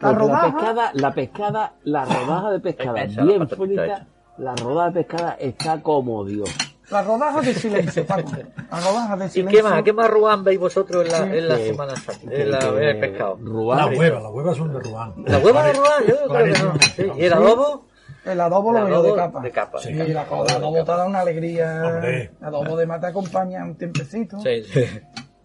La 0.00 0.18
Porque 0.18 0.32
la 0.32 0.42
pescada, 0.52 0.90
la 0.94 1.12
pescada, 1.14 1.74
la 1.84 2.04
rodaja 2.06 2.50
de 2.52 2.60
pescada 2.60 3.04
bien 3.04 3.48
frita, 3.48 3.84
hecha. 3.86 4.06
La 4.42 4.54
rodaja 4.56 4.90
de 4.90 5.04
pescada 5.04 5.36
está 5.38 5.80
como 5.82 6.24
Dios. 6.24 6.50
Las 6.90 7.06
rodajas 7.06 7.46
de 7.46 7.54
silencio, 7.54 8.04
Paco. 8.06 8.32
Las 8.70 8.84
rodajas 8.86 9.18
de 9.18 9.26
¿Y 9.26 9.28
silencio. 9.30 9.62
qué 9.62 9.68
más? 9.68 9.82
¿Qué 9.82 9.92
más 9.94 10.10
ruán 10.10 10.44
veis 10.44 10.58
vosotros 10.60 11.06
en 11.06 11.12
la, 11.12 11.18
Sí. 11.18 11.38
en 11.38 11.48
la 11.48 11.56
Que- 11.56 11.66
Semana 11.68 11.96
Santa? 11.96 12.34
En, 12.34 12.50
la, 12.50 12.58
en 12.58 12.82
el 12.82 13.00
pescado. 13.00 13.38
Ruán, 13.40 13.78
La 13.78 13.86
hueva, 13.98 14.20
las 14.20 14.32
huevas 14.32 14.56
son 14.56 14.72
de 14.72 14.80
ruán. 14.80 15.14
¿La 15.26 15.38
hueva 15.38 15.64
de 15.64 15.72
ruán? 15.72 16.04
Yo 16.06 16.14
creo 16.28 16.44
que 16.44 16.62
no. 16.62 16.74
Sí. 16.96 17.12
¿Y 17.16 17.24
el 17.24 17.32
adobo? 17.32 17.86
El 18.24 18.40
adobo 18.40 18.72
lo 18.72 18.84
veo 18.84 19.02
de 19.02 19.14
capa. 19.14 19.40
de 19.40 19.50
capa. 19.50 19.78
Sí, 19.80 19.94
la 19.94 20.04
el 20.04 20.16
adobo 20.16 20.74
te 20.84 20.92
da 20.92 21.06
una 21.06 21.20
alegría. 21.20 21.82
Hombre. 21.86 22.30
El 22.40 22.46
adobo 22.46 22.76
de 22.76 22.86
mata 22.86 23.08
acompaña 23.08 23.64
un 23.64 23.74
tiempecito. 23.76 24.38
Sí, 24.40 24.62
sí. 24.64 24.84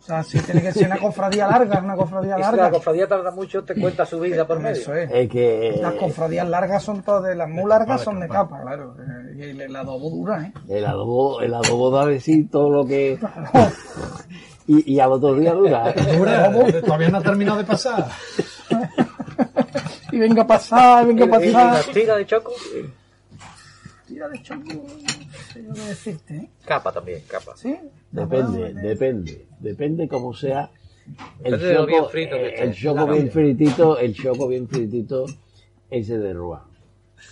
O 0.07 0.09
sea, 0.09 0.23
sí 0.23 0.39
tiene 0.39 0.61
que 0.61 0.71
ser 0.71 0.87
una 0.87 0.99
cofradía 0.99 1.47
larga, 1.47 1.79
una 1.81 1.95
cofradía 1.97 2.35
Y 2.35 2.35
si 2.37 2.41
la 2.43 2.51
larga. 2.51 2.71
cofradía 2.71 3.07
tarda 3.09 3.29
mucho, 3.31 3.61
te 3.65 3.75
cuenta 3.75 4.05
su 4.05 4.21
vida 4.21 4.47
por 4.47 4.57
medio. 4.59 4.77
Eso 4.81 4.95
es. 4.95 5.11
es 5.11 5.29
que 5.29 5.79
Las 5.81 5.95
cofradías 5.95 6.47
largas 6.47 6.81
son 6.81 7.03
todas 7.03 7.23
de 7.25 7.35
las 7.35 7.49
muy 7.49 7.69
largas 7.69 8.01
son 8.03 8.21
de 8.21 8.29
capa, 8.29 8.61
claro. 8.61 8.95
Eh, 8.97 9.35
Y 9.37 9.41
el, 9.49 9.59
el 9.61 9.75
adobo 9.75 10.09
dura, 10.09 10.43
¿eh? 10.45 10.53
el 10.69 10.85
adobo, 10.85 11.41
el 11.41 11.53
adobo 11.53 11.91
da 11.91 12.05
de 12.05 12.21
sí 12.21 12.45
todo 12.45 12.69
lo 12.69 12.85
que 12.85 13.19
y, 14.67 14.93
y 14.95 14.99
al 15.01 15.11
otro 15.11 15.35
día 15.35 15.51
dura. 15.53 15.91
Dura, 15.93 16.51
todavía 16.85 17.09
no 17.09 17.17
ha 17.17 17.21
terminado 17.23 17.57
de 17.57 17.63
pasar. 17.65 18.07
Y 20.09 20.19
venga 20.19 20.43
a 20.43 20.47
pasar, 20.47 21.05
venga 21.05 21.25
a 21.25 21.43
¿Y, 21.45 21.49
y 21.49 21.51
la 21.51 21.69
pasar. 21.71 21.93
tira 21.93 22.15
de 22.15 22.25
choco? 22.25 22.53
Tira 24.07 24.29
de 24.29 24.41
choco, 24.41 24.63
no 25.63 25.75
sé 25.75 25.79
yo 25.79 25.83
qué 25.83 25.89
decirte, 25.89 26.35
¿eh? 26.35 26.49
Capa 26.65 26.91
también, 26.91 27.21
capa. 27.27 27.55
¿Sí? 27.55 27.77
Depende, 28.11 28.73
depende, 28.73 29.47
depende 29.59 30.07
como 30.07 30.33
sea. 30.33 30.69
El 31.43 31.51
lo 31.51 31.85
bien 31.85 31.99
choco, 31.99 32.09
frito 32.09 32.35
que 32.35 32.41
eh, 32.41 32.49
esté. 32.49 32.63
el 32.63 32.73
choco 32.73 33.07
bien 33.07 33.31
fritito, 33.31 33.97
el 33.97 34.13
choco 34.13 34.47
bien 34.47 34.67
fritito, 34.67 35.25
ese 35.89 36.17
de 36.17 36.33
Ruán. 36.33 36.63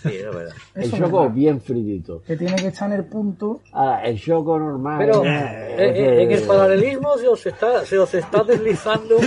Sí, 0.02 0.16
es 0.16 0.24
verdad. 0.24 0.54
El 0.74 0.92
choco 0.92 1.22
verdad. 1.22 1.36
bien 1.36 1.62
fritito. 1.62 2.22
Que 2.22 2.38
tiene 2.38 2.56
que 2.56 2.68
estar 2.68 2.92
en 2.92 3.00
el 3.00 3.06
punto. 3.06 3.62
Ahora, 3.72 4.04
el 4.04 4.20
choco 4.20 4.58
normal. 4.58 4.98
Pero 4.98 5.26
eh, 5.26 6.24
en 6.24 6.32
el 6.32 6.42
paralelismo 6.44 7.18
se 7.18 7.28
os 7.28 7.46
está, 7.46 7.86
se 7.86 8.00
os 8.00 8.14
está 8.14 8.44
deslizando 8.44 9.18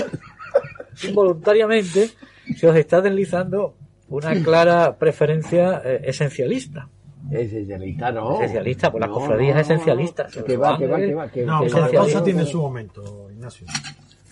involuntariamente, 1.09 2.11
se 2.57 2.69
os 2.69 2.77
está 2.77 3.01
deslizando 3.01 3.75
una 4.09 4.35
clara 4.43 4.97
preferencia 4.97 5.83
eh, 5.85 6.01
esencialista. 6.05 6.89
Esencialista, 7.31 8.11
no. 8.13 8.37
Esencialista, 8.37 8.91
pues 8.91 9.01
las 9.03 9.11
No, 9.11 9.15
cofradías 9.17 9.55
no, 9.55 9.61
esencialistas. 9.61 10.35
Que 10.35 10.57
va, 10.57 10.79
que 10.79 10.87
va, 10.87 10.97
que 10.99 11.15
va. 11.15 11.29
Que, 11.29 11.45
No, 11.45 11.61
que- 11.63 11.69
cada 11.71 11.89
cosa 11.91 12.25
tiene 12.25 12.45
su 12.47 12.61
momento, 12.61 13.31
Ignacio. 13.31 13.67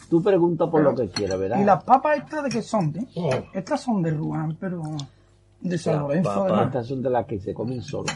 Tú 0.08 0.22
pregunta 0.22 0.70
por 0.70 0.82
lo 0.82 0.94
que 0.94 1.08
quieras, 1.08 1.38
¿verdad? 1.38 1.60
Y 1.60 1.64
las 1.64 1.82
papas 1.82 2.18
estas 2.18 2.44
de 2.44 2.48
qué 2.50 2.62
son, 2.62 2.94
¿eh? 2.96 3.06
Oh. 3.16 3.30
Estas 3.52 3.80
son 3.80 4.02
de 4.02 4.12
Ruán, 4.12 4.56
pero 4.60 4.80
de 5.60 5.78
San 5.78 5.98
Lorenzo. 6.00 6.62
Estas 6.62 6.86
son 6.86 7.02
de 7.02 7.10
las 7.10 7.26
que 7.26 7.38
se 7.40 7.52
comen 7.52 7.82
solo. 7.82 8.06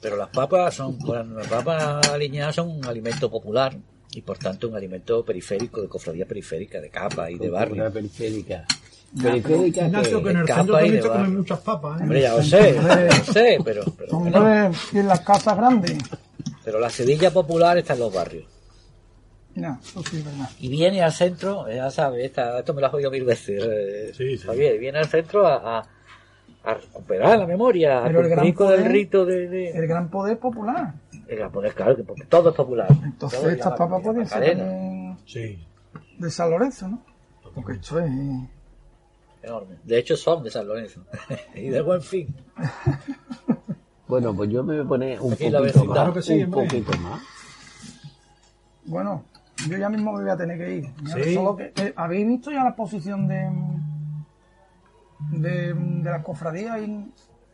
Pero 0.00 0.16
las 0.16 0.28
papas 0.28 0.74
son, 0.74 0.98
bueno, 1.00 1.34
las 1.36 1.48
papas 1.48 2.08
aliñadas 2.10 2.54
son 2.54 2.70
un 2.70 2.84
alimento 2.86 3.30
popular 3.30 3.76
y 4.12 4.22
por 4.22 4.38
tanto 4.38 4.68
un 4.68 4.76
alimento 4.76 5.24
periférico, 5.24 5.82
de 5.82 5.88
cofradía 5.88 6.26
periférica, 6.26 6.80
de 6.80 6.90
capa 6.90 7.30
y 7.30 7.38
de 7.38 7.50
barrio. 7.50 7.92
periférica. 7.92 8.64
Periférica 9.22 9.86
Ignacio, 9.86 10.22
que 10.22 10.30
el 10.30 10.36
y 10.86 10.90
de 10.90 11.00
comen 11.00 11.36
muchas 11.36 11.60
papas. 11.60 12.00
¿eh? 12.00 12.02
Hombre, 12.02 12.20
ya 12.22 12.34
lo 12.34 12.42
sé, 12.42 12.72
lo 12.82 13.32
sé, 13.32 13.58
pero, 13.64 13.82
pero, 13.96 14.16
Hombre, 14.18 14.70
y 14.92 14.98
en 14.98 15.08
las 15.08 15.20
casas 15.20 15.56
grandes. 15.56 15.98
pero 16.64 16.78
la 16.80 16.90
Sevilla 16.90 17.30
popular 17.30 17.78
está 17.78 17.94
en 17.94 18.00
los 18.00 18.12
barrios. 18.14 18.44
No, 19.54 19.78
eso 19.82 20.02
sí 20.02 20.20
verdad. 20.22 20.50
Y 20.60 20.68
viene 20.68 21.02
al 21.02 21.12
centro, 21.12 21.66
eh, 21.66 21.76
ya 21.76 21.90
sabes, 21.90 22.26
esta- 22.26 22.58
esto 22.58 22.74
me 22.74 22.80
lo 22.82 22.88
has 22.88 22.94
oído 22.94 23.10
mil 23.10 23.24
veces, 23.24 23.62
eh, 23.66 24.12
Sí, 24.14 24.36
sí. 24.36 24.46
Javier, 24.46 24.78
viene 24.78 24.98
al 24.98 25.06
centro 25.06 25.46
a, 25.46 25.78
a- 25.78 25.84
a 26.64 26.74
recuperar 26.74 27.38
la 27.38 27.46
memoria, 27.46 28.00
a 28.00 28.06
Pero 28.08 28.20
el 28.20 28.26
gran 28.28 28.38
cumplir 28.40 28.54
con 28.54 28.72
el 28.72 28.78
poder- 28.80 28.92
rito 28.92 29.24
de... 29.24 29.48
de- 29.48 29.70
El 29.70 29.86
gran 29.86 30.10
poder 30.10 30.38
popular. 30.38 30.92
el 31.26 31.38
gran 31.38 31.50
poder, 31.50 31.72
claro, 31.74 31.96
que 31.96 32.02
porque 32.04 32.24
todo 32.24 32.50
es 32.50 32.54
popular. 32.54 32.88
Entonces 33.02 33.42
estas 33.44 33.72
papas 33.78 34.02
pueden 34.02 34.26
ser 34.26 34.56
también 34.58 35.16
Sí. 35.24 35.64
de 36.18 36.30
San 36.30 36.50
Lorenzo, 36.50 36.88
¿no? 36.88 37.02
Porque 37.54 37.72
esto 37.74 37.98
es... 38.00 38.10
enorme. 39.46 39.76
De 39.84 39.98
hecho 39.98 40.16
son 40.16 40.42
de 40.42 40.50
San 40.50 40.66
Lorenzo. 40.66 41.04
y 41.54 41.68
de 41.68 41.80
buen 41.82 42.02
fin. 42.02 42.34
Bueno, 44.08 44.32
pues 44.32 44.48
yo 44.50 44.62
me 44.62 44.76
voy 44.76 44.84
a 44.84 44.88
poner 44.88 45.20
un 45.20 45.32
Aquí 45.32 45.50
poquito 45.50 45.84
más. 45.84 45.92
Claro 45.94 46.12
que 46.14 46.22
sí, 46.22 46.34
un 46.34 46.44
hombre. 46.44 46.62
poquito 46.68 46.96
más. 46.98 47.20
Bueno, 48.84 49.24
yo 49.68 49.76
ya 49.78 49.88
mismo 49.88 50.12
me 50.12 50.22
voy 50.22 50.30
a 50.30 50.36
tener 50.36 50.58
que 50.58 50.74
ir. 50.76 50.84
Sí. 51.24 51.34
Solo 51.34 51.56
que, 51.56 51.72
eh, 51.74 51.92
¿Habéis 51.96 52.24
visto 52.28 52.52
ya 52.52 52.62
la 52.62 52.68
exposición 52.68 53.26
de, 53.26 53.50
de, 55.32 55.74
de 55.74 56.04
las 56.10 56.22
cofradías 56.22 56.78
en, 56.78 57.12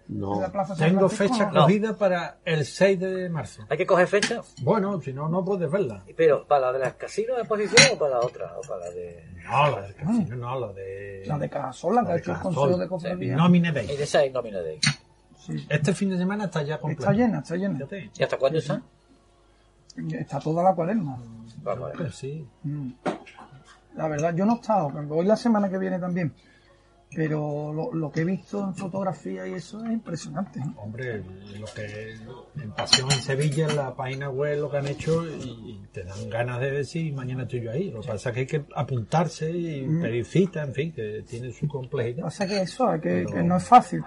No. 0.08 0.40
Tengo 0.78 1.08
fecha 1.08 1.50
No. 1.50 1.62
cogida 1.62 1.96
para 1.96 2.38
el 2.44 2.64
6 2.64 3.00
de 3.00 3.28
marzo. 3.30 3.62
Hay 3.68 3.78
que 3.78 3.86
coger 3.86 4.06
fecha, 4.08 4.40
Bueno, 4.62 5.00
si 5.00 5.12
no, 5.12 5.28
no 5.28 5.44
puedes 5.44 5.70
verla. 5.70 6.02
pero 6.16 6.46
¿para 6.46 6.66
la 6.66 6.72
de 6.72 6.78
las 6.80 6.94
casinos 6.94 7.36
de 7.36 7.42
exposición 7.42 7.82
o 7.94 7.98
para 7.98 8.10
la 8.12 8.20
otra? 8.20 8.52
O 8.58 8.60
para 8.62 8.86
la 8.86 8.90
de... 8.90 9.24
No, 9.44 9.70
la 9.70 9.86
de 9.88 9.94
Casino, 9.94 10.36
no, 10.36 10.60
la 10.60 10.72
de... 10.72 11.22
La 11.26 11.38
de 11.38 11.48
Cajasol, 11.48 11.94
la 11.94 12.02
que 12.04 12.08
ha 12.10 12.14
de 12.14 12.20
hecho 12.20 12.32
el. 12.32 12.38
Consejo 12.40 12.76
de 12.78 12.88
Cofradías. 12.88 13.36
Nómine 13.36 13.68
Y 13.68 13.72
Day. 13.72 13.86
de 13.96 14.02
esa 14.02 14.24
es 14.24 14.32
Sí. 15.38 15.66
Este 15.68 15.92
fin 15.92 16.10
de 16.10 16.18
semana 16.18 16.44
está 16.44 16.62
ya 16.62 16.78
completo. 16.78 17.02
Está 17.02 17.12
llena, 17.12 17.38
está 17.40 17.56
llena. 17.56 17.78
¿Y 18.16 18.22
hasta 18.22 18.36
cuándo 18.36 18.58
está? 18.58 18.80
Está 20.12 20.38
toda 20.38 20.62
la 20.62 20.74
cuaresma. 20.74 21.18
Vamos 21.62 21.92
a 21.94 21.98
ver. 21.98 22.12
Sí. 22.12 22.46
Mm. 22.62 22.90
La 23.96 24.08
verdad, 24.08 24.34
yo 24.34 24.46
no 24.46 24.52
he 24.52 24.56
estado, 24.56 24.88
voy 25.04 25.26
la 25.26 25.36
semana 25.36 25.68
que 25.68 25.78
viene 25.78 25.98
también. 25.98 26.32
Pero 27.14 27.72
lo, 27.72 27.92
lo 27.92 28.10
que 28.10 28.20
he 28.22 28.24
visto 28.24 28.64
en 28.66 28.74
fotografía 28.74 29.46
y 29.46 29.52
eso 29.54 29.84
es 29.84 29.90
impresionante. 29.92 30.60
Hombre, 30.76 31.22
lo 31.58 31.66
que 31.74 32.14
en 32.62 32.70
Pasión 32.72 33.10
en 33.12 33.20
Sevilla, 33.20 33.68
en 33.68 33.76
la 33.76 33.94
página 33.94 34.30
web, 34.30 34.58
lo 34.60 34.70
que 34.70 34.76
han 34.78 34.86
hecho 34.86 35.26
y, 35.26 35.30
y 35.42 35.86
te 35.92 36.04
dan 36.04 36.30
ganas 36.30 36.60
de 36.60 36.70
decir 36.70 37.12
mañana 37.14 37.42
estoy 37.42 37.62
yo 37.62 37.70
ahí. 37.70 37.90
Lo 37.90 38.00
que 38.00 38.08
pasa 38.08 38.30
es 38.30 38.34
que 38.34 38.40
hay 38.40 38.46
que 38.46 38.64
apuntarse 38.74 39.50
y 39.50 39.86
pedir 40.00 40.24
cita, 40.24 40.62
en 40.62 40.72
fin, 40.72 40.92
que 40.92 41.22
tiene 41.28 41.50
su 41.52 41.66
Lo 41.66 41.72
que 41.72 41.78
complejidad. 41.78 42.22
pasa 42.24 42.44
es 42.44 42.50
que 42.50 42.60
eso, 42.62 42.92
es 42.94 43.00
que, 43.02 43.08
Pero- 43.08 43.30
que 43.32 43.42
no 43.42 43.56
es 43.56 43.64
fácil. 43.64 44.02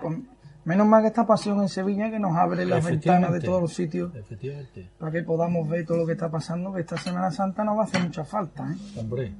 menos 0.65 0.88
mal 0.88 1.04
que 1.04 1.10
esta 1.10 1.28
pasión 1.28 1.62
en 1.62 1.70
Sevilla 1.70 2.10
que 2.10 2.18
nos 2.18 2.36
abre 2.36 2.65
las 2.65 2.84
ventanas 2.84 3.32
de 3.34 3.39
todos 3.39 3.62
los 3.62 3.72
sitios 3.74 4.15
Efectivamente. 4.15 4.89
para 4.98 5.12
que 5.12 5.22
podamos 5.22 5.70
ver 5.70 5.86
todo 5.86 5.98
lo 6.00 6.06
que 6.08 6.13
está 6.13 6.32
pasando, 6.32 6.74
que 6.74 6.82
esta 6.82 6.98
Semana 6.98 7.30
Santa 7.30 7.63
nos 7.63 7.78
va 7.78 7.82
a 7.82 7.86
hacer 7.86 8.02
mucha 8.02 8.26
falta, 8.26 8.63
¿eh? 8.72 8.76
Hombre. 9.00 9.32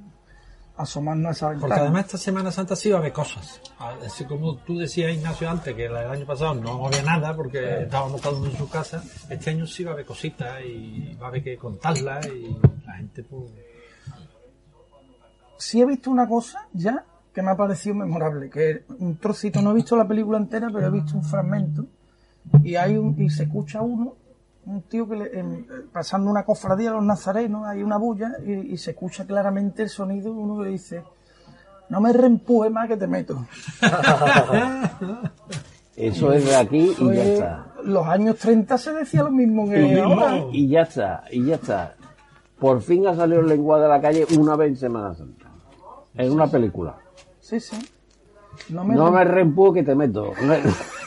Asomarnos 0.76 1.28
a 1.28 1.30
esa 1.32 1.46
Porque 1.46 1.60
ventana. 1.62 1.82
además 1.82 2.04
esta 2.04 2.18
Semana 2.18 2.52
Santa 2.52 2.76
sí 2.76 2.90
va 2.90 2.96
a 2.96 3.00
haber 3.00 3.12
cosas. 3.12 3.60
Así 3.78 4.24
como 4.24 4.56
tú 4.56 4.78
decías, 4.78 5.14
Ignacio, 5.14 5.48
antes, 5.48 5.74
que 5.74 5.86
el 5.86 5.96
año 5.96 6.26
pasado 6.26 6.54
no 6.54 6.86
había 6.86 7.02
nada 7.02 7.34
porque 7.34 7.82
estábamos 7.82 8.20
cada 8.20 8.36
uno 8.36 8.50
en 8.50 8.56
su 8.56 8.68
casa, 8.68 9.02
este 9.30 9.50
año 9.50 9.66
sí 9.66 9.84
va 9.84 9.92
a 9.92 9.94
haber 9.94 10.06
cositas 10.06 10.60
y 10.64 11.14
va 11.20 11.26
a 11.26 11.28
haber 11.28 11.42
que 11.42 11.56
contarlas 11.56 12.26
y 12.26 12.56
la 12.86 12.94
gente 12.94 13.22
pues... 13.22 13.50
sí 15.56 15.80
he 15.80 15.86
visto 15.86 16.10
una 16.10 16.28
cosa 16.28 16.66
ya 16.72 17.04
que 17.32 17.42
me 17.42 17.50
ha 17.50 17.56
parecido 17.56 17.94
memorable, 17.94 18.48
que 18.48 18.84
un 18.98 19.16
trocito, 19.16 19.60
no 19.60 19.72
he 19.72 19.74
visto 19.74 19.94
la 19.96 20.08
película 20.08 20.38
entera, 20.38 20.68
pero 20.72 20.86
he 20.86 20.90
visto 20.90 21.16
un 21.16 21.22
fragmento 21.22 21.84
y 22.62 22.76
hay 22.76 22.96
un, 22.96 23.20
y 23.20 23.28
se 23.28 23.42
escucha 23.42 23.82
uno, 23.82 24.14
un 24.66 24.82
tío 24.82 25.08
que 25.08 25.16
le- 25.16 25.38
en- 25.38 25.66
pasando 25.92 26.30
una 26.30 26.44
cofradía 26.44 26.90
a 26.90 26.94
los 26.94 27.04
nazarenos, 27.04 27.66
hay 27.66 27.82
una 27.82 27.96
bulla 27.98 28.32
y, 28.44 28.52
y 28.72 28.76
se 28.76 28.90
escucha 28.92 29.24
claramente 29.26 29.82
el 29.84 29.88
sonido 29.88 30.32
de 30.34 30.38
uno 30.40 30.62
que 30.62 30.68
dice 30.70 31.02
no 31.88 32.00
me 32.00 32.12
reempuje 32.12 32.68
más 32.68 32.88
que 32.88 32.96
te 32.96 33.06
meto. 33.06 33.46
Eso 35.96 36.32
es 36.32 36.44
de 36.44 36.56
aquí 36.56 36.94
y 36.98 37.06
ya 37.06 37.22
es- 37.22 37.28
está. 37.38 37.66
los 37.84 38.06
años 38.06 38.36
30 38.38 38.76
se 38.76 38.92
decía 38.92 39.22
lo 39.22 39.30
mismo 39.30 39.68
que 39.68 39.78
mismo. 39.78 40.04
ahora. 40.04 40.44
Y 40.52 40.68
ya 40.68 40.82
está, 40.82 41.24
y 41.30 41.44
ya 41.46 41.54
está. 41.54 41.94
Por 42.58 42.82
fin 42.82 43.06
ha 43.06 43.14
salido 43.14 43.40
el 43.40 43.46
lenguaje 43.46 43.84
de 43.84 43.88
la 43.88 44.00
calle 44.00 44.26
una 44.38 44.56
vez 44.56 44.70
en 44.70 44.76
Semana 44.76 45.14
Santa. 45.14 45.46
En 46.14 46.32
una 46.32 46.46
película. 46.48 46.96
Sí, 47.40 47.60
sí. 47.60 47.76
No 48.70 48.84
me, 48.84 48.94
No 48.94 49.10
me 49.10 49.72
que 49.74 49.82
te 49.82 49.94
meto. 49.94 50.32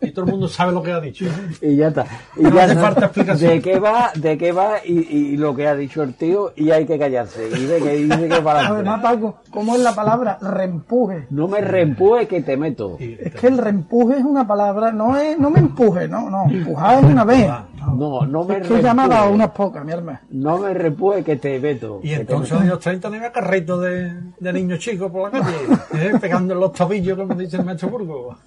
Y 0.00 0.10
todo 0.10 0.26
el 0.26 0.30
mundo 0.32 0.48
sabe 0.48 0.72
lo 0.72 0.82
que 0.82 0.92
ha 0.92 1.00
dicho. 1.00 1.24
y 1.62 1.76
ya 1.76 1.88
está. 1.88 2.06
Y 2.36 2.42
No 2.42 2.54
ya 2.54 2.64
hace 2.64 2.72
está. 2.72 2.82
falta 2.84 3.04
explicación. 3.06 3.50
De 3.52 3.60
qué 3.62 3.78
va, 3.78 4.10
de 4.14 4.38
qué 4.38 4.52
va 4.52 4.74
y, 4.84 4.92
y 4.92 5.36
lo 5.36 5.54
que 5.56 5.66
ha 5.66 5.74
dicho 5.74 6.02
el 6.02 6.14
tío 6.14 6.52
y 6.56 6.70
hay 6.70 6.86
que 6.86 6.98
callarse. 6.98 7.48
Y 7.48 7.64
de 7.64 7.78
que 7.80 7.90
dice 7.96 8.28
que 8.28 8.40
para 8.42 8.66
Además. 8.68 9.00
Paco, 9.02 9.36
¿cómo 9.50 9.74
es 9.74 9.80
la 9.82 9.94
palabra? 9.94 10.38
Reempuje. 10.40 11.26
No 11.30 11.48
me 11.48 11.60
reempuje 11.60 12.26
que 12.28 12.42
te 12.42 12.56
meto. 12.56 12.96
Es 13.00 13.34
que 13.34 13.46
el 13.48 13.58
reempuje 13.58 14.18
es 14.18 14.24
una 14.24 14.46
palabra, 14.46 14.92
no 14.92 15.16
es, 15.16 15.38
no 15.38 15.50
me 15.50 15.58
empuje, 15.60 16.06
no, 16.08 16.28
no, 16.30 16.44
empujar 16.50 16.98
es 16.98 17.04
una 17.04 17.24
vez. 17.24 17.48
No, 17.92 18.26
no 18.26 18.44
me 18.44 18.58
Es 18.58 18.68
que 18.68 18.80
reempuje. 18.80 19.28
unas 19.30 19.50
pocas, 19.50 19.84
mi 19.84 19.92
hermano. 19.92 20.18
No 20.30 20.58
me 20.58 20.72
reempuje 20.74 21.22
que 21.24 21.36
te 21.36 21.58
meto. 21.60 22.00
Y 22.02 22.12
entonces 22.12 22.60
en 22.60 22.68
los 22.68 22.78
30 22.80 23.08
no 23.10 23.16
había 23.16 23.32
carritos 23.32 23.80
de, 23.82 24.12
de 24.38 24.52
niños 24.52 24.78
chicos 24.78 25.10
por 25.10 25.32
la 25.32 25.40
calle, 25.40 25.56
¿eh? 25.94 26.12
pegando 26.20 26.54
en 26.54 26.60
los 26.60 26.72
tobillos, 26.72 27.16
como 27.18 27.34
dice 27.34 27.56
el 27.56 27.64
maestro 27.64 27.88
Burgo. 27.88 28.36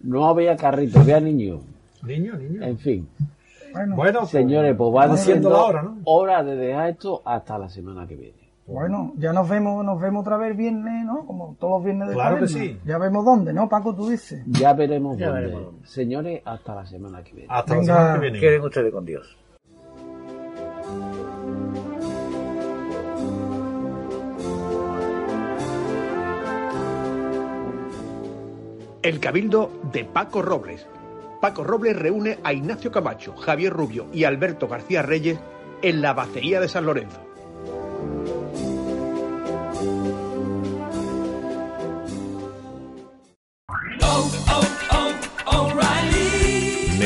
No 0.00 0.28
había 0.28 0.56
carrito, 0.56 1.00
había 1.00 1.18
niños. 1.18 1.60
niño, 2.04 2.34
niño. 2.36 2.64
En 2.64 2.78
fin. 2.78 3.08
Bueno, 3.72 3.96
Bueno, 3.96 4.18
pues, 4.20 4.30
Señores, 4.30 4.76
pues 4.76 4.94
va 4.94 5.16
siendo 5.16 5.50
la 5.50 5.58
hora, 5.64 5.82
¿no? 5.82 5.96
hora 6.04 6.44
de 6.44 6.54
dejar 6.56 6.90
esto 6.90 7.22
hasta 7.24 7.58
la 7.58 7.68
semana 7.68 8.06
que 8.06 8.14
viene. 8.14 8.45
Bueno, 8.66 9.12
ya 9.16 9.32
nos 9.32 9.48
vemos, 9.48 9.84
nos 9.84 10.00
vemos 10.00 10.22
otra 10.22 10.36
vez 10.36 10.56
viernes, 10.56 11.04
¿no? 11.04 11.24
Como 11.24 11.56
todos 11.60 11.74
los 11.78 11.84
viernes 11.84 12.08
de 12.08 12.14
Claro 12.14 12.38
que 12.40 12.48
sí. 12.48 12.80
Ya 12.84 12.98
vemos 12.98 13.24
dónde, 13.24 13.52
¿no, 13.52 13.68
Paco? 13.68 13.94
Tú 13.94 14.08
dices. 14.08 14.42
Ya 14.46 14.72
veremos 14.72 15.16
Ya 15.16 15.26
dónde. 15.26 15.40
veremos 15.42 15.64
dónde. 15.66 15.86
Señores, 15.86 16.42
hasta 16.44 16.74
la 16.74 16.84
semana 16.86 17.22
que 17.22 17.32
viene. 17.32 17.46
Hasta 17.48 17.74
Venga. 17.74 17.94
la 17.94 17.98
semana 18.00 18.14
que 18.14 18.20
viene. 18.22 18.38
Quieren 18.40 18.62
ustedes 18.62 18.92
con 18.92 19.04
Dios. 19.04 19.36
El 29.02 29.20
Cabildo 29.20 29.70
de 29.92 30.04
Paco 30.04 30.42
Robles. 30.42 30.86
Paco 31.40 31.62
Robles 31.62 31.96
reúne 31.96 32.38
a 32.42 32.52
Ignacio 32.52 32.90
Camacho, 32.90 33.36
Javier 33.36 33.72
Rubio 33.72 34.06
y 34.12 34.24
Alberto 34.24 34.66
García 34.68 35.02
Reyes 35.02 35.38
en 35.82 36.00
la 36.02 36.12
Bacería 36.12 36.60
de 36.60 36.68
San 36.68 36.86
Lorenzo. 36.86 37.20